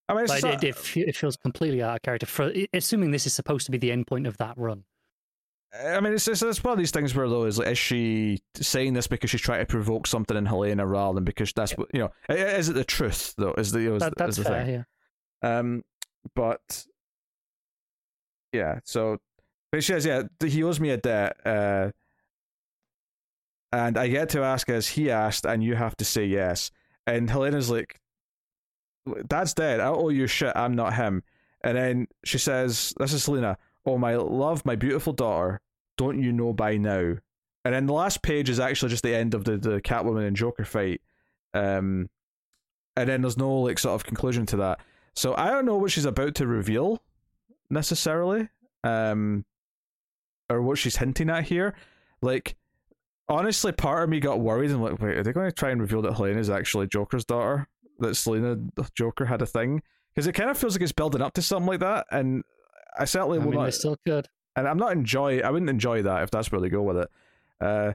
[0.08, 2.26] I mean, Like, it, it feels completely out of character.
[2.26, 4.84] For assuming this is supposed to be the end point of that run,
[5.74, 8.38] I mean, it's, it's it's one of these things where though is like, is she
[8.54, 11.88] saying this because she's trying to provoke something in Helena rather than because that's what
[11.92, 12.10] you know?
[12.28, 13.52] Is it the truth though?
[13.58, 14.64] Is the is, that, the- that's is the fair.
[14.64, 14.84] thing?
[15.42, 15.58] Yeah.
[15.58, 15.82] Um,
[16.34, 16.86] but
[18.52, 19.18] yeah, so
[19.70, 21.90] but she says, yeah, he owes me a debt, uh,
[23.72, 26.70] and I get to ask as he asked, and you have to say yes.
[27.06, 28.00] And Helena's like,
[29.26, 29.80] "Dad's dead.
[29.80, 30.52] I owe you shit.
[30.56, 31.22] I'm not him."
[31.62, 33.58] And then she says, "This is Selena.
[33.86, 35.60] Oh my love, my beautiful daughter.
[35.96, 37.14] Don't you know by now?"
[37.64, 40.36] And then the last page is actually just the end of the the Catwoman and
[40.36, 41.00] Joker fight.
[41.54, 42.10] Um,
[42.96, 44.80] and then there's no like sort of conclusion to that.
[45.14, 47.02] So I don't know what she's about to reveal
[47.70, 48.48] necessarily,
[48.84, 49.44] um,
[50.50, 51.74] or what she's hinting at here.
[52.22, 52.56] Like,
[53.28, 55.80] honestly, part of me got worried and like, wait, are they going to try and
[55.80, 57.68] reveal that Helena is actually Joker's daughter?
[57.98, 58.58] That Selena
[58.94, 59.82] Joker had a thing
[60.14, 62.44] because it kind of feels like it's building up to something like that, and
[62.98, 63.74] I certainly I will mean, they not.
[63.74, 64.28] still could.
[64.54, 65.40] And I'm not enjoy.
[65.40, 67.08] I wouldn't enjoy that if that's where they go with it.
[67.60, 67.92] Uh,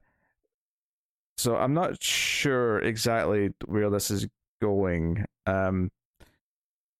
[1.38, 4.28] so I'm not sure exactly where this is
[4.62, 5.26] going.
[5.48, 5.92] Um,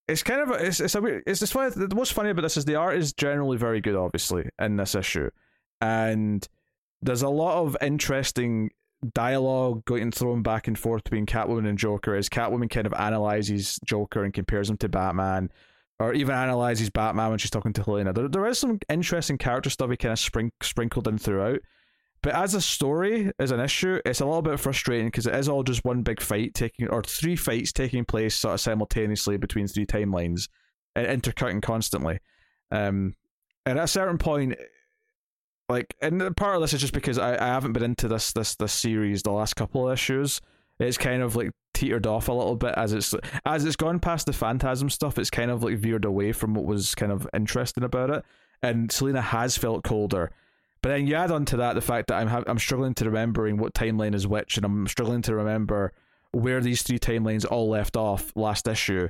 [0.08, 1.72] it's kind of a, it's it's a weird, it's just funny.
[1.76, 4.96] The most funny about this is the art is generally very good, obviously in this
[4.96, 5.30] issue,
[5.80, 6.48] and
[7.02, 8.72] there's a lot of interesting
[9.14, 13.80] dialogue going thrown back and forth between Catwoman and Joker as Catwoman kind of analyzes
[13.86, 15.52] Joker and compares him to Batman,
[16.02, 18.12] or even analyzes Batman when she's talking to Helena.
[18.12, 21.60] There, there is some interesting character stuff he kind of sprinkled in throughout.
[22.24, 25.48] But as a story, as an issue, it's a little bit frustrating because it is
[25.48, 29.68] all just one big fight taking, or three fights taking place sort of simultaneously between
[29.68, 30.50] three timelines,
[30.96, 32.20] and intercutting constantly.
[32.72, 33.14] Um,
[33.68, 34.56] and at a certain point,
[35.70, 38.56] like, and part of this is just because I, I haven't been into this this
[38.56, 40.42] this series the last couple of issues.
[40.80, 41.52] It's kind of like
[41.82, 45.18] teetered off a little bit as it's as it's gone past the phantasm stuff.
[45.18, 48.26] It's kind of like veered away from what was kind of interesting about it.
[48.62, 50.30] And Selena has felt colder,
[50.84, 53.06] But then you add on to that the fact that I'm ha- I'm struggling to
[53.06, 55.94] remembering what timeline is which, and I'm struggling to remember
[56.32, 59.10] where these three timelines all left off last issue.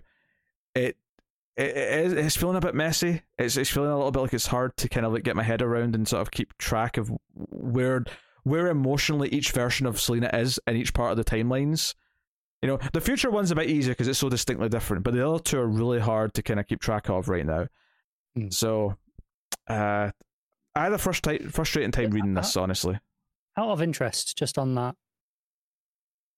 [0.74, 0.98] It
[1.58, 3.22] it, it it's feeling a bit messy.
[3.38, 5.44] It's it's feeling a little bit like it's hard to kind of like get my
[5.44, 8.06] head around and sort of keep track of where
[8.44, 11.94] where emotionally each version of Selena is in each part of the timelines.
[12.62, 15.28] You know, the future one's a bit easier because it's so distinctly different, but the
[15.28, 17.68] other two are really hard to kind of keep track of right now.
[18.38, 18.54] Mm.
[18.54, 18.98] So,
[19.68, 20.12] uh,
[20.76, 23.00] I had a frustra- frustrating time reading this, honestly.
[23.58, 24.96] Out of interest, just on that,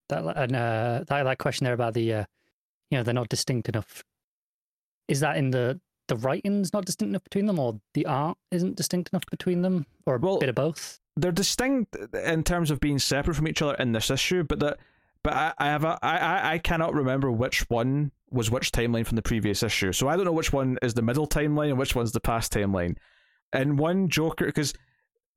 [0.08, 2.24] that and uh, that that question there about the, uh,
[2.90, 4.02] you know, they're not distinct enough.
[5.06, 8.76] Is that in the the writing's not distinct enough between them, or the art isn't
[8.76, 11.00] distinct enough between them, or a Well, bit of both?
[11.16, 14.78] They're distinct in terms of being separate from each other in this issue, but that
[15.24, 19.16] but I, I have a, I, I cannot remember which one was which timeline from
[19.16, 19.92] the previous issue.
[19.92, 22.52] So I don't know which one is the middle timeline and which one's the past
[22.52, 22.96] timeline.
[23.52, 24.74] And one Joker because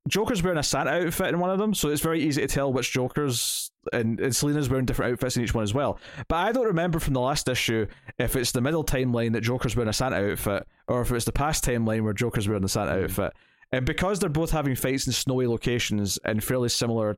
[0.06, 2.72] Joker's wearing a Santa outfit in one of them, so it's very easy to tell
[2.72, 5.98] which Jokers and, and Selina's wearing different outfits in each one as well.
[6.28, 7.86] But I don't remember from the last issue
[8.18, 11.32] if it's the middle timeline that Joker's wearing a Santa outfit, or if it's the
[11.32, 13.04] past timeline where Joker's wearing the Santa hmm.
[13.04, 13.32] outfit.
[13.72, 17.16] And because they're both having fights in snowy locations and fairly similar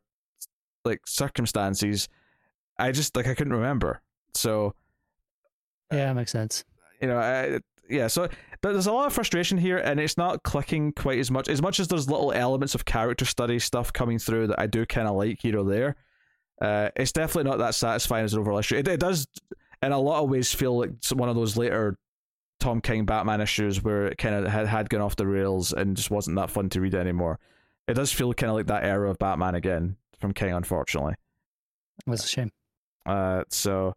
[0.84, 2.08] like circumstances,
[2.80, 4.00] I just like I couldn't remember.
[4.34, 4.74] So
[5.92, 6.64] Yeah, makes sense.
[7.00, 7.58] you know, I,
[7.88, 8.06] yeah.
[8.06, 8.28] So
[8.62, 11.48] there- there's a lot of frustration here, and it's not clicking quite as much.
[11.48, 14.84] As much as there's little elements of character study stuff coming through that I do
[14.86, 15.96] kind of like here or there,
[16.60, 18.76] uh, it's definitely not that satisfying as an overall issue.
[18.76, 19.26] It, it does,
[19.82, 21.96] in a lot of ways, feel like one of those later
[22.60, 25.96] Tom King Batman issues where it kind of had, had gone off the rails and
[25.96, 27.38] just wasn't that fun to read anymore.
[27.88, 31.14] It does feel kind of like that era of Batman again from King, unfortunately.
[32.06, 32.50] That's a shame.
[33.10, 33.94] Uh, so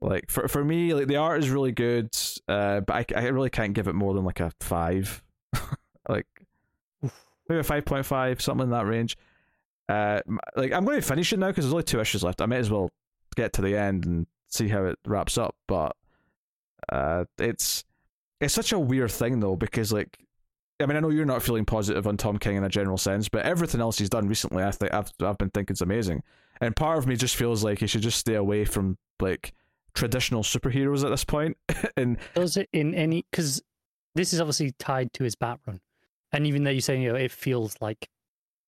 [0.00, 2.10] like for for me, like the art is really good,
[2.48, 5.22] uh, but I, I really can't give it more than like a five,
[6.08, 6.26] like
[7.48, 9.16] maybe a five point five, something in that range.
[9.88, 10.20] Uh,
[10.56, 12.40] like I'm going to finish it now because there's only two issues left.
[12.40, 12.90] I might as well
[13.36, 15.54] get to the end and see how it wraps up.
[15.68, 15.94] But
[16.92, 17.84] uh, it's
[18.40, 20.18] it's such a weird thing though because like.
[20.80, 23.28] I mean, I know you're not feeling positive on Tom King in a general sense,
[23.28, 26.22] but everything else he's done recently, I think I've I've been thinking is amazing.
[26.60, 29.52] And part of me just feels like he should just stay away from like
[29.94, 31.56] traditional superheroes at this point.
[31.96, 33.24] and Does it in any?
[33.30, 33.62] Because
[34.14, 35.80] this is obviously tied to his bat run,
[36.32, 38.08] and even though you're saying you know it feels like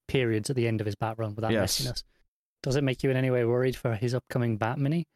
[0.08, 1.80] periods at the end of his bat run without Yes.
[1.80, 2.02] messiness,
[2.62, 5.06] does it make you in any way worried for his upcoming Bat Mini?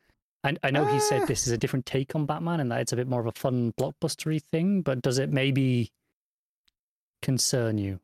[0.42, 1.00] And I know he Ah.
[1.00, 3.26] said this is a different take on Batman and that it's a bit more of
[3.26, 5.90] a fun blockbustery thing, but does it maybe
[7.22, 8.00] concern you?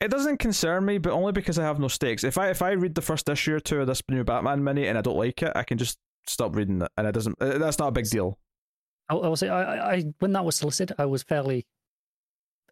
[0.00, 2.24] It doesn't concern me, but only because I have no stakes.
[2.24, 4.86] If I if I read the first issue or two of this new Batman mini
[4.86, 7.36] and I don't like it, I can just stop reading it, and it doesn't.
[7.40, 8.38] uh, That's not a big deal.
[9.08, 11.66] I, I will say, I, I, I, when that was solicited, I was fairly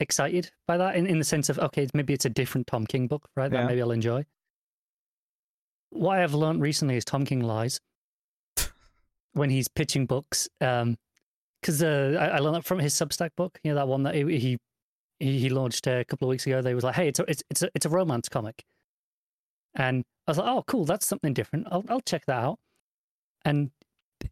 [0.00, 3.08] excited by that in, in the sense of, okay, maybe it's a different Tom King
[3.08, 3.50] book, right?
[3.50, 3.66] That Yeah.
[3.66, 4.24] maybe I'll enjoy.
[5.90, 7.80] What I have learned recently is Tom King lies
[9.32, 10.48] when he's pitching books.
[10.60, 10.96] Um,
[11.60, 13.58] because uh, I, I learned that from his Substack book.
[13.64, 14.58] You know that one that he he,
[15.20, 16.62] he launched uh, a couple of weeks ago.
[16.62, 18.64] They was like, "Hey, it's a, it's it's a, it's a romance comic,"
[19.74, 21.66] and I was like, "Oh, cool, that's something different.
[21.70, 22.58] I'll I'll check that out."
[23.44, 23.70] And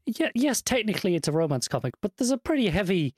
[0.04, 3.14] yeah, yes, technically it's a romance comic, but there's a pretty heavy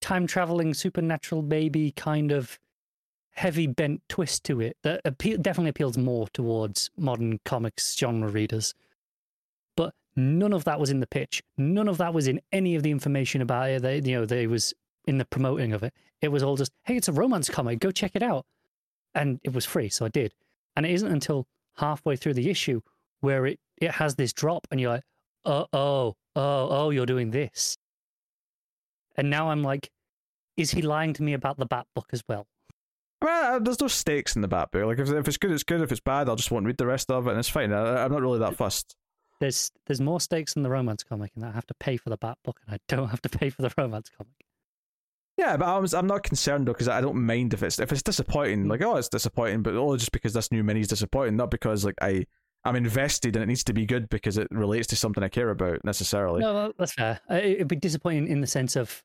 [0.00, 2.58] time traveling supernatural baby kind of
[3.34, 8.74] heavy bent twist to it that appeal, definitely appeals more towards modern comics genre readers.
[9.76, 11.42] But none of that was in the pitch.
[11.56, 13.82] None of that was in any of the information about it.
[13.82, 14.74] They, you know, they was
[15.06, 15.92] in the promoting of it.
[16.20, 17.80] It was all just, hey, it's a romance comic.
[17.80, 18.46] Go check it out.
[19.14, 20.32] And it was free, so I did.
[20.76, 21.46] And it isn't until
[21.76, 22.80] halfway through the issue
[23.20, 25.04] where it, it has this drop, and you're like,
[25.44, 27.76] oh, oh, oh, oh, you're doing this.
[29.16, 29.90] And now I'm like,
[30.56, 32.46] is he lying to me about the Bat book as well?
[33.20, 34.84] Well, uh, there's no stakes in the Bat book.
[34.86, 35.80] Like if if it's good, it's good.
[35.80, 37.72] If it's bad, I'll just won't read the rest of it, and it's fine.
[37.72, 38.96] I, I'm not really that fussed.
[39.40, 42.16] There's there's more stakes in the romance comic, and I have to pay for the
[42.16, 44.34] Bat book, and I don't have to pay for the romance comic.
[45.38, 48.02] Yeah, but I'm I'm not concerned though because I don't mind if it's if it's
[48.02, 48.68] disappointing.
[48.68, 51.84] Like oh, it's disappointing, but only just because this new mini is disappointing, not because
[51.84, 52.26] like I
[52.64, 55.50] I'm invested and it needs to be good because it relates to something I care
[55.50, 56.40] about necessarily.
[56.42, 57.20] No, that's fair.
[57.30, 59.02] It- It'd be disappointing in the sense of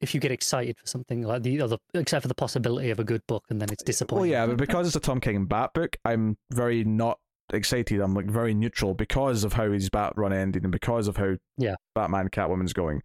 [0.00, 3.04] if you get excited for something like the other, except for the possibility of a
[3.04, 4.30] good book, and then it's eh, disappointing.
[4.30, 7.18] Well, yeah, but because it's a Tom King Bat book, I'm very not
[7.52, 8.00] excited.
[8.00, 11.36] I'm like very neutral because of how his Bat run ended and because of how
[11.58, 11.74] Yeah.
[11.94, 13.02] Batman Catwoman's going.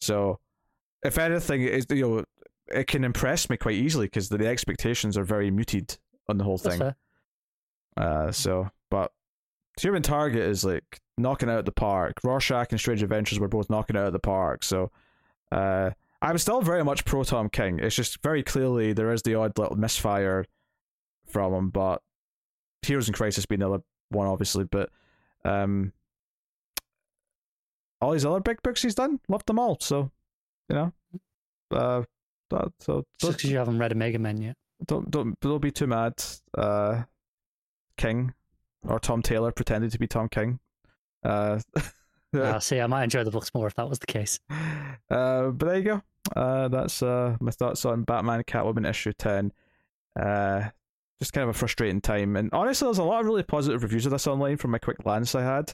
[0.00, 0.38] So,
[1.04, 2.24] if anything, is you know,
[2.68, 5.98] it can impress me quite easily because the, the expectations are very muted
[6.28, 6.94] on the whole that's thing.
[7.96, 9.12] Uh, so, but
[9.80, 12.14] Human Target is like knocking out the park.
[12.22, 14.64] Rorschach and Strange Adventures were both knocking out of the park.
[14.64, 14.90] So,
[15.52, 15.90] uh,
[16.22, 17.78] I'm still very much pro Tom King.
[17.78, 20.44] It's just very clearly there is the odd little misfire
[21.26, 22.02] from him, but
[22.82, 24.64] Heroes in Crisis being another one, obviously.
[24.64, 24.90] But
[25.44, 25.92] um,
[28.00, 29.78] all these other big books he's done, loved them all.
[29.80, 30.10] So,
[30.68, 30.92] you know,
[31.70, 32.02] uh,
[32.50, 34.56] that, so Just because you haven't read a Mega Man yet.
[34.86, 36.14] don't don't don't be too mad.
[36.56, 37.02] Uh,
[37.96, 38.34] King
[38.86, 40.58] or Tom Taylor pretending to be Tom King.
[41.24, 41.60] Uh,
[42.34, 44.38] Ah, see, I might enjoy the books more if that was the case.
[44.50, 46.02] uh, but there you go.
[46.34, 49.52] Uh, that's uh my thoughts on Batman Catwoman issue ten.
[50.20, 50.68] Uh,
[51.18, 54.04] just kind of a frustrating time, and honestly, there's a lot of really positive reviews
[54.04, 55.72] of this online from my quick glance I had.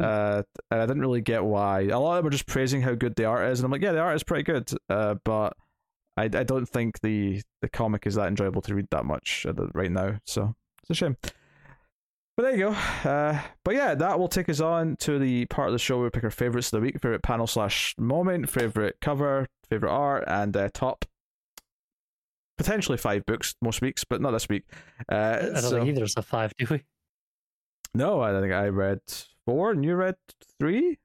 [0.00, 1.82] Uh, and I didn't really get why.
[1.82, 3.82] A lot of them are just praising how good the art is, and I'm like,
[3.82, 4.70] yeah, the art is pretty good.
[4.88, 5.54] Uh, but
[6.16, 9.90] I I don't think the the comic is that enjoyable to read that much right
[9.90, 10.18] now.
[10.26, 11.16] So it's a shame.
[12.34, 13.08] But there you go.
[13.08, 16.04] Uh, but yeah, that will take us on to the part of the show where
[16.04, 20.24] we pick our favorites of the week, favorite panel slash moment, favorite cover, favorite art,
[20.26, 21.04] and uh, top
[22.56, 24.64] potentially five books most weeks, but not this week.
[25.10, 26.82] Uh, I don't so- think either of us have five, do we?
[27.94, 29.00] no, I don't think I read
[29.46, 30.16] four, and you read
[30.58, 30.98] three.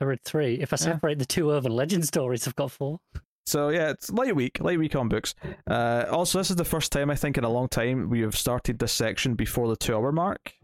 [0.00, 0.54] I read three.
[0.60, 0.92] If I Yeah.
[0.94, 3.00] separate the two urban legend stories, I've got four.
[3.46, 5.34] So yeah, it's light week, light week on books.
[5.66, 8.36] Uh, also, this is the first time I think in a long time we have
[8.36, 10.54] started this section before the two-hour mark.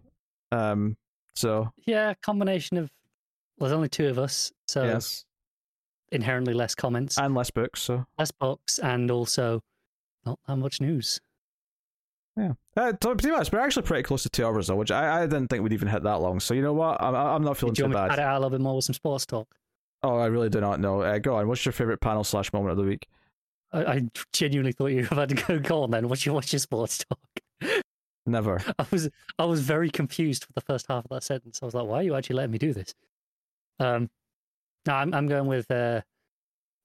[0.52, 0.96] Um,
[1.34, 2.90] so Yeah, combination of.
[3.58, 5.24] Well, there's only two of us, so yes,
[6.12, 7.80] inherently less comments, and less books.
[7.82, 9.62] So less books, and also
[10.26, 11.20] not that much news.
[12.36, 15.22] Yeah, uh, to be honest, we're actually pretty close to two hours though, which I,
[15.22, 16.40] I didn't think we'd even hit that long.
[16.40, 18.10] So you know what, I'm I'm not feeling too want me to bad.
[18.10, 19.54] pad it out a little bit more with some sports talk?
[20.02, 21.00] Oh, I really do not know.
[21.00, 21.48] Uh, go on.
[21.48, 23.06] What's your favorite panel slash moment of the week?
[23.72, 24.02] I, I
[24.32, 25.58] genuinely thought you about to go.
[25.58, 26.08] Go on then.
[26.08, 27.80] What's your what's your sports talk?
[28.26, 28.60] Never.
[28.78, 29.08] I was
[29.38, 31.60] I was very confused for the first half of that sentence.
[31.62, 32.94] I was like, why are you actually letting me do this?
[33.78, 34.10] Um,
[34.86, 36.02] no, I'm I'm going with uh,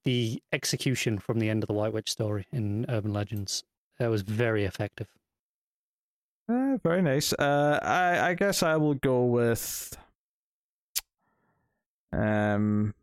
[0.04, 3.64] the execution from the end of the White Witch story in Urban Legends.
[3.98, 5.08] It was very effective.
[6.50, 7.32] Uh, very nice.
[7.34, 9.96] Uh, I I guess I will go with
[12.12, 12.94] um.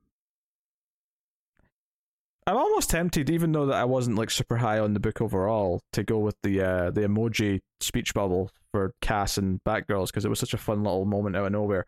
[2.46, 5.82] I'm almost tempted, even though that I wasn't like super high on the book overall,
[5.94, 10.30] to go with the uh the emoji speech bubble for Cass and Batgirls because it
[10.30, 11.86] was such a fun little moment out of nowhere.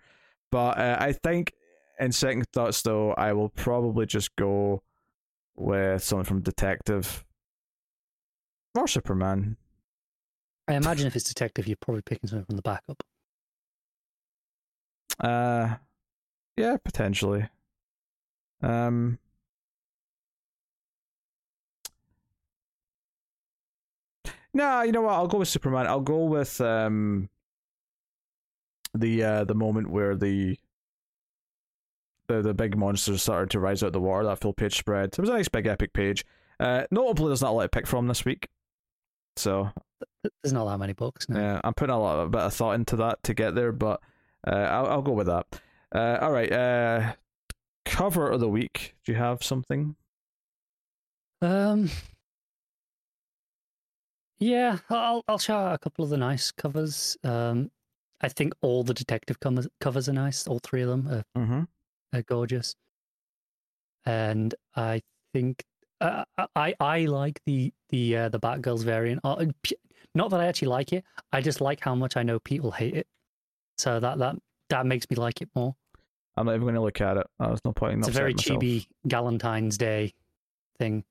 [0.52, 1.54] But uh, I think,
[2.00, 4.82] in second thoughts, though, I will probably just go
[5.56, 7.26] with someone from Detective
[8.76, 9.58] or Superman.
[10.70, 13.02] I imagine if it's detective, you're probably picking something from the backup.
[15.20, 15.76] Uh,
[16.56, 17.50] yeah, potentially.
[18.62, 19.18] Um,
[24.54, 25.14] no, you know what?
[25.14, 25.88] I'll go with Superman.
[25.88, 27.30] I'll go with um
[28.94, 30.58] the uh the moment where the
[32.28, 34.26] the the big monsters started to rise out of the water.
[34.26, 35.14] That full page spread.
[35.14, 36.26] It was a nice big epic page.
[36.60, 38.50] Uh, notably, there's not a lot to pick from this week,
[39.40, 39.70] so
[40.44, 41.28] There's not that many books.
[41.30, 41.40] No.
[41.40, 44.02] yeah, I'm putting a lot a bit of thought into that to get there, but
[44.48, 45.46] uh, I'll I'll go with that.
[45.94, 46.52] Uh, all right.
[46.52, 47.14] Uh,
[47.86, 48.96] cover of the week.
[49.06, 49.96] Do you have something?
[51.42, 51.90] Um.
[54.40, 57.18] Yeah, I'll I'll shout out a couple of the nice covers.
[57.24, 57.72] Um,
[58.22, 60.48] I think all the detective covers covers are nice.
[60.48, 61.62] All three of them are, Mm-hmm.
[62.14, 62.76] are gorgeous,
[64.06, 65.02] and I
[65.34, 65.64] think
[66.02, 66.24] uh,
[66.56, 69.22] I I like the the uh, the Batgirls variant.
[69.24, 69.46] Uh,
[70.16, 71.04] Not that I actually like it.
[71.32, 73.08] I just like how much I know people hate it.
[73.78, 74.36] So that that
[74.70, 75.76] that makes me like it more.
[76.36, 77.28] I'm not even going to look at it.
[77.40, 78.00] Oh, there's no pointing.
[78.00, 80.14] It's a very chibi Galentine's Day
[80.78, 81.04] thing.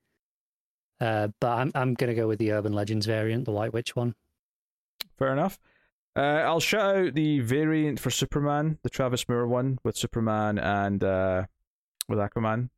[1.01, 4.15] Uh, but I'm I'm gonna go with the Urban Legends variant, the White Witch one.
[5.19, 5.59] Fair enough.
[6.17, 11.05] Uh, I'll shout out the variant for Superman, the Travis Moore one with Superman and
[11.05, 11.45] uh,
[12.09, 12.71] with Aquaman.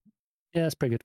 [0.52, 1.04] Yeah, that's pretty good.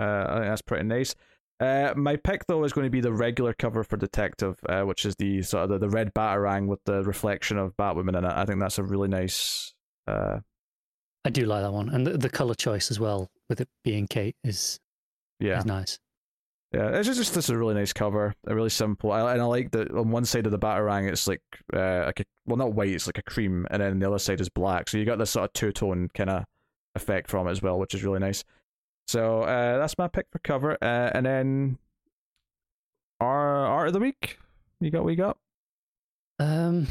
[0.00, 1.14] Uh, I think that's pretty nice.
[1.60, 5.04] Uh, my pick though is going to be the regular cover for Detective, uh, which
[5.04, 8.32] is the sort of the, the red batarang with the reflection of Batwoman in it.
[8.34, 9.74] I think that's a really nice.
[10.08, 10.38] Uh,
[11.26, 14.06] I do like that one, and the, the color choice as well, with it being
[14.06, 14.80] Kate, is
[15.38, 15.98] yeah, is nice.
[16.72, 16.96] yeah.
[16.96, 18.34] It's just, just this is a really nice cover.
[18.46, 21.28] A really simple, I, and I like that on one side of the batarang it's
[21.28, 21.42] like
[21.76, 24.40] uh, like a, well not white, it's like a cream, and then the other side
[24.40, 24.88] is black.
[24.88, 26.44] So you got this sort of two tone kind of
[26.94, 28.44] effect from it as well, which is really nice.
[29.10, 31.78] So uh, that's my pick for cover, uh, and then
[33.18, 34.38] our art of the week.
[34.78, 35.36] You got what you got?
[36.38, 36.86] Um,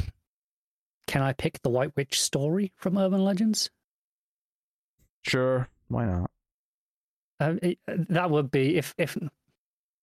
[1.08, 3.70] can I pick the White Witch story from Urban Legends?
[5.22, 6.30] Sure, why not?
[7.40, 9.18] Um, it, that would be if if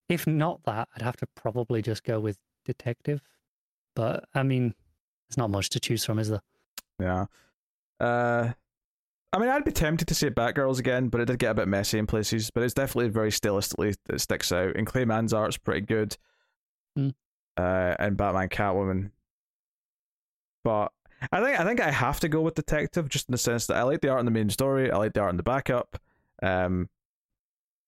[0.08, 3.20] if not that, I'd have to probably just go with Detective.
[3.94, 4.74] But I mean,
[5.28, 6.42] there's not much to choose from, is there?
[6.98, 7.26] Yeah.
[8.00, 8.54] Uh,
[9.32, 11.68] I mean, I'd be tempted to say Batgirls again, but it did get a bit
[11.68, 12.50] messy in places.
[12.50, 14.76] But it's definitely very stylistically it sticks out.
[14.76, 16.16] And Clay Mann's art's pretty good.
[16.96, 17.10] Hmm.
[17.56, 19.10] uh, and Batman Catwoman.
[20.64, 20.92] But
[21.30, 23.76] I think I think I have to go with Detective just in the sense that
[23.76, 25.98] I like the art in the main story, I like the art in the backup,
[26.42, 26.88] um,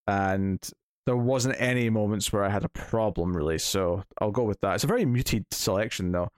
[0.07, 0.61] and
[1.07, 3.59] there wasn't any moments where I had a problem really.
[3.59, 4.77] So I'll go with that.
[4.77, 6.31] It's a very muted selection though.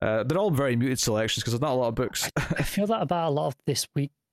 [0.00, 2.30] Uh, they're all very muted selections because there's not a lot of books.
[2.36, 3.86] I feel that about a lot of this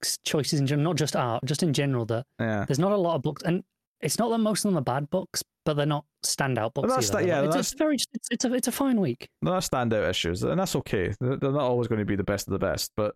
[0.06, 2.06] week's choices in general, not just art, just in general.
[2.06, 3.64] That yeah, there's not a lot of books, and
[4.02, 6.90] it's not that most of them are bad books, but they're not standout books.
[6.94, 9.28] that's that- yeah, it's, that's- it's very, it's, it's a, it's a fine week.
[9.42, 11.14] they're not standout issues, and that's okay.
[11.20, 12.92] They're, they're not always going to be the best of the best.
[12.96, 13.16] But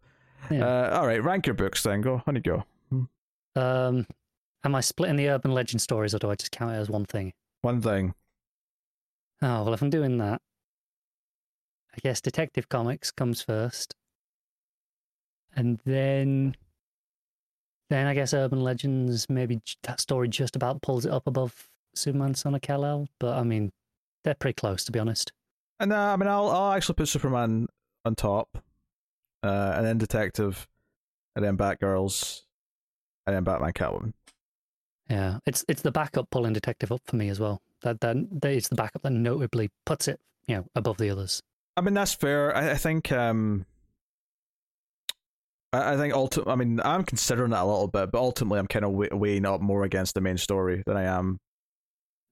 [0.50, 0.66] Yeah.
[0.66, 2.02] uh, all right, rank your books then.
[2.02, 2.64] Go, honey, go.
[3.56, 4.08] Um,
[4.64, 7.06] am I splitting the urban legend stories, or do I just count it as one
[7.06, 7.34] thing?
[7.62, 8.14] One thing.
[9.42, 10.42] Oh well, if I'm doing that,
[11.94, 13.96] I guess Detective Comics comes first,
[15.56, 16.56] and then,
[17.90, 19.30] then I guess Urban Legends.
[19.30, 23.08] Maybe that story just about pulls it up above Superman, Son of Kal El.
[23.20, 23.72] But I mean,
[24.24, 25.32] they're pretty close to be honest.
[25.80, 27.68] And uh, I mean, I'll I'll actually put Superman
[28.06, 28.58] on top,
[29.44, 30.68] uh, and then Detective,
[31.36, 32.42] and then Batgirls,
[33.26, 34.14] and then Batman Catwoman.
[35.10, 37.62] Yeah, it's it's the backup pulling Detective up for me as well.
[37.82, 41.42] That that that is the backup that notably puts it, you know, above the others.
[41.78, 42.56] I mean, that's fair.
[42.56, 43.12] I, I think.
[43.12, 43.66] Um,
[45.74, 48.68] I, I think ulti- I mean, I'm considering that a little bit, but ultimately, I'm
[48.68, 51.40] kind of w- weighing up more against the main story than I am.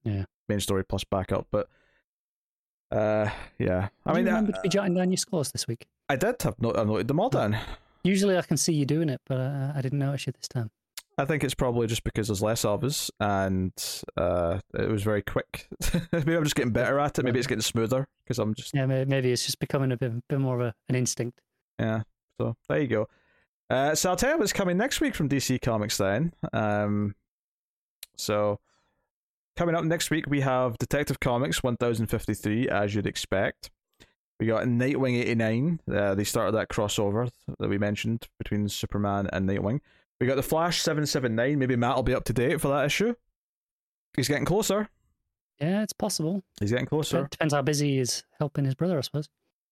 [0.04, 0.24] Yeah.
[0.48, 1.68] Main story plus backup, but.
[2.90, 3.28] Uh,
[3.58, 3.88] yeah.
[4.06, 5.86] I mean, remember I, to be jotting down your scores this week.
[6.08, 7.56] I did have not- I noted them all down.
[8.02, 10.70] Usually, I can see you doing it, but uh, I didn't notice you this time.
[11.18, 13.72] I think it's probably just because there's less of us, and
[14.16, 15.66] uh, it was very quick.
[16.12, 17.24] maybe I'm just getting better at it.
[17.24, 20.38] Maybe it's getting smoother because I'm just Yeah, maybe it's just becoming a bit, bit
[20.38, 21.40] more of a, an instinct.
[21.78, 22.02] yeah.
[22.40, 23.08] So there you go.
[23.70, 26.32] Uh, so I'll tell you what's coming next week from DC Comics then.
[26.52, 27.14] Um,
[28.16, 28.60] so
[29.56, 33.70] coming up next week we have Detective Comics 1053 as you'd expect.
[34.40, 35.80] We got Nightwing 89.
[35.92, 39.80] Uh, they started that crossover that we mentioned between Superman and Nightwing.
[40.20, 41.58] We got the Flash 779.
[41.58, 43.14] Maybe Matt will be up to date for that issue.
[44.16, 44.88] He's getting closer.
[45.60, 46.44] Yeah, it's possible.
[46.60, 47.24] He's getting closer.
[47.24, 49.28] It depends how busy he is helping his brother, I suppose.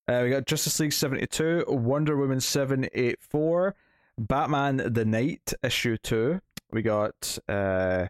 [0.08, 3.74] Uh, we got Justice League 72, Wonder Woman 784,
[4.18, 6.40] Batman the Knight issue 2.
[6.72, 8.06] We got uh,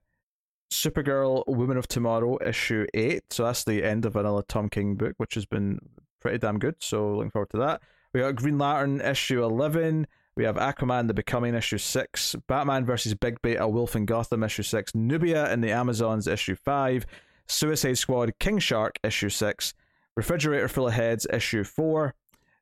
[0.73, 3.33] Supergirl Woman of Tomorrow issue 8.
[3.33, 5.79] So that's the end of another Tom King book, which has been
[6.21, 6.77] pretty damn good.
[6.81, 7.83] So looking forward to that.
[8.13, 10.07] We got Green Lantern issue 11.
[10.37, 14.63] We have Aquaman the Becoming issue 6, Batman versus Bigby a Wolf in Gotham issue
[14.63, 17.07] 6, Nubia in the Amazons issue 5,
[17.47, 19.73] Suicide Squad King Shark issue 6,
[20.15, 22.15] Refrigerator Full of Heads issue 4,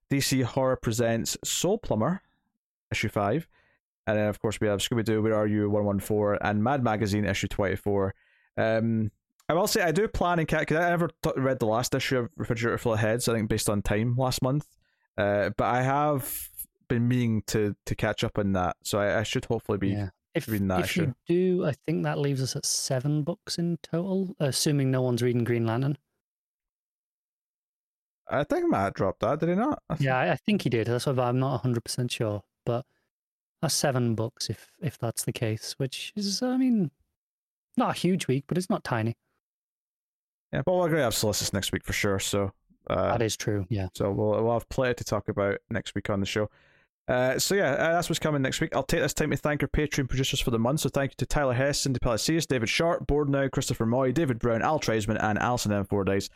[0.08, 2.22] DC Horror Presents Soul Plumber
[2.94, 3.48] issue 5,
[4.06, 7.24] and then of course we have Scooby Doo Where Are You 114 and Mad Magazine
[7.24, 8.14] issue 24.
[8.56, 9.10] Um,
[9.48, 12.18] I will say I do plan and because I never t- read the last issue
[12.18, 14.66] of Refrigerator Full of Heads, I think based on time last month.
[15.18, 16.48] Uh, but I have
[16.88, 19.90] been meaning to to catch up on that, so I, I should hopefully be.
[19.90, 20.10] Yeah.
[20.34, 23.78] If, reading that if you do, I think that leaves us at seven books in
[23.84, 25.96] total, assuming no one's reading Green Lantern.
[28.28, 29.80] I think Matt dropped that, did he not?
[29.88, 30.88] I Yeah, I, I think he did.
[30.88, 32.42] That's why I'm not 100% sure.
[32.65, 32.86] But
[33.62, 36.91] that's seven books if if that's the case, which is, I mean,
[37.77, 39.16] not a huge week, but it's not tiny.
[40.53, 42.19] Yeah, but we're going to have Solstice next week for sure.
[42.19, 42.53] So,
[42.89, 43.66] uh, that is true.
[43.69, 43.89] Yeah.
[43.95, 46.49] so we'll we'll have plenty to talk about next week on the show.
[47.07, 48.74] Uh, so yeah, uh, that's what's coming next week.
[48.74, 50.81] I'll take this time to thank our Patreon producers for the month.
[50.81, 54.39] So thank you to Tyler Hess, Cindy Palacios, David Sharp, Board Now, Christopher Moy, David
[54.39, 55.85] Brown, Al Treisman, and Alison M.
[55.85, 56.31] Fordyce.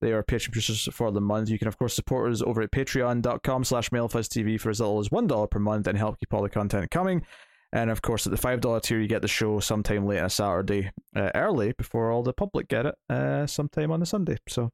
[0.00, 1.50] They are Patreon producers for the month.
[1.50, 5.10] You can of course support us over at patreon.com slash melfuzztv for as little as
[5.10, 7.24] $1 per month and help keep all the content coming.
[7.72, 10.30] And of course, at the $5 tier, you get the show sometime late on a
[10.30, 14.38] Saturday, uh, early before all the public get it, uh, sometime on the Sunday.
[14.48, 14.72] So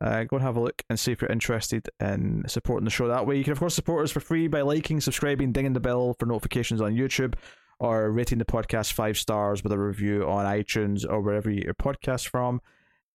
[0.00, 3.08] uh, go and have a look and see if you're interested in supporting the show
[3.08, 3.38] that way.
[3.38, 6.26] You can, of course, support us for free by liking, subscribing, dinging the bell for
[6.26, 7.34] notifications on YouTube,
[7.78, 11.64] or rating the podcast five stars with a review on iTunes or wherever you get
[11.64, 12.60] your podcast from.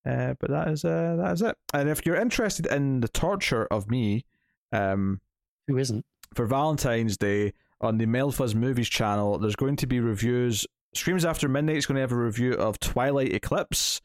[0.05, 1.55] Uh, but that is uh, that is it.
[1.73, 4.25] And if you're interested in the torture of me,
[4.71, 5.19] um,
[5.67, 6.05] Who isn't?
[6.33, 10.65] for Valentine's Day on the Melfuzz Movies channel, there's going to be reviews.
[10.93, 14.01] Screams After Midnight is going to have a review of Twilight Eclipse,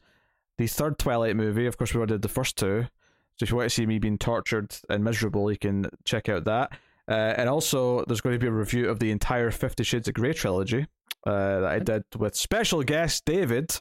[0.57, 1.65] the third Twilight movie.
[1.65, 2.87] Of course, we already did the first two.
[3.37, 6.45] So if you want to see me being tortured and miserable, you can check out
[6.45, 6.71] that.
[7.07, 10.13] Uh, and also, there's going to be a review of the entire Fifty Shades of
[10.13, 10.87] Grey trilogy
[11.25, 13.79] uh, that I did with special guest David.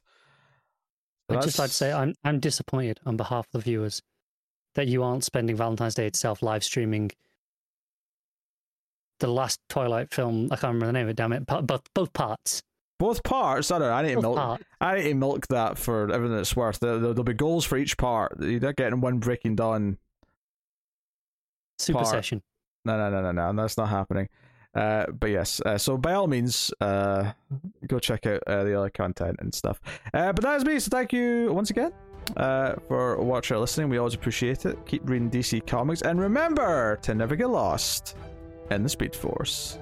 [1.28, 4.02] I'd just like to say I'm I'm disappointed on behalf of the viewers
[4.74, 7.10] that you aren't spending Valentine's Day itself live streaming
[9.20, 10.48] the last Twilight film.
[10.50, 11.16] I can't remember the name of it.
[11.16, 11.46] Damn it!
[11.46, 12.62] But both both parts.
[12.98, 13.70] Both parts.
[13.70, 13.88] I don't.
[13.88, 14.60] Know, I need to milk.
[14.80, 16.80] I need to milk that for everything it's worth.
[16.80, 18.36] There, there, will be goals for each part.
[18.40, 19.98] You're not getting one Breaking Dawn.
[21.78, 22.08] Super Part.
[22.08, 22.42] session.
[22.84, 23.62] No, no, no, no, no.
[23.62, 24.28] That's not happening.
[24.74, 25.60] Uh, but yes.
[25.60, 27.32] Uh, so by all means, uh,
[27.86, 29.80] go check out uh, the other content and stuff.
[30.12, 30.78] Uh, but that is me.
[30.78, 31.92] So thank you once again.
[32.36, 34.78] Uh, for watching or listening, we always appreciate it.
[34.86, 38.16] Keep reading DC Comics, and remember to never get lost
[38.70, 39.78] in the Speed Force.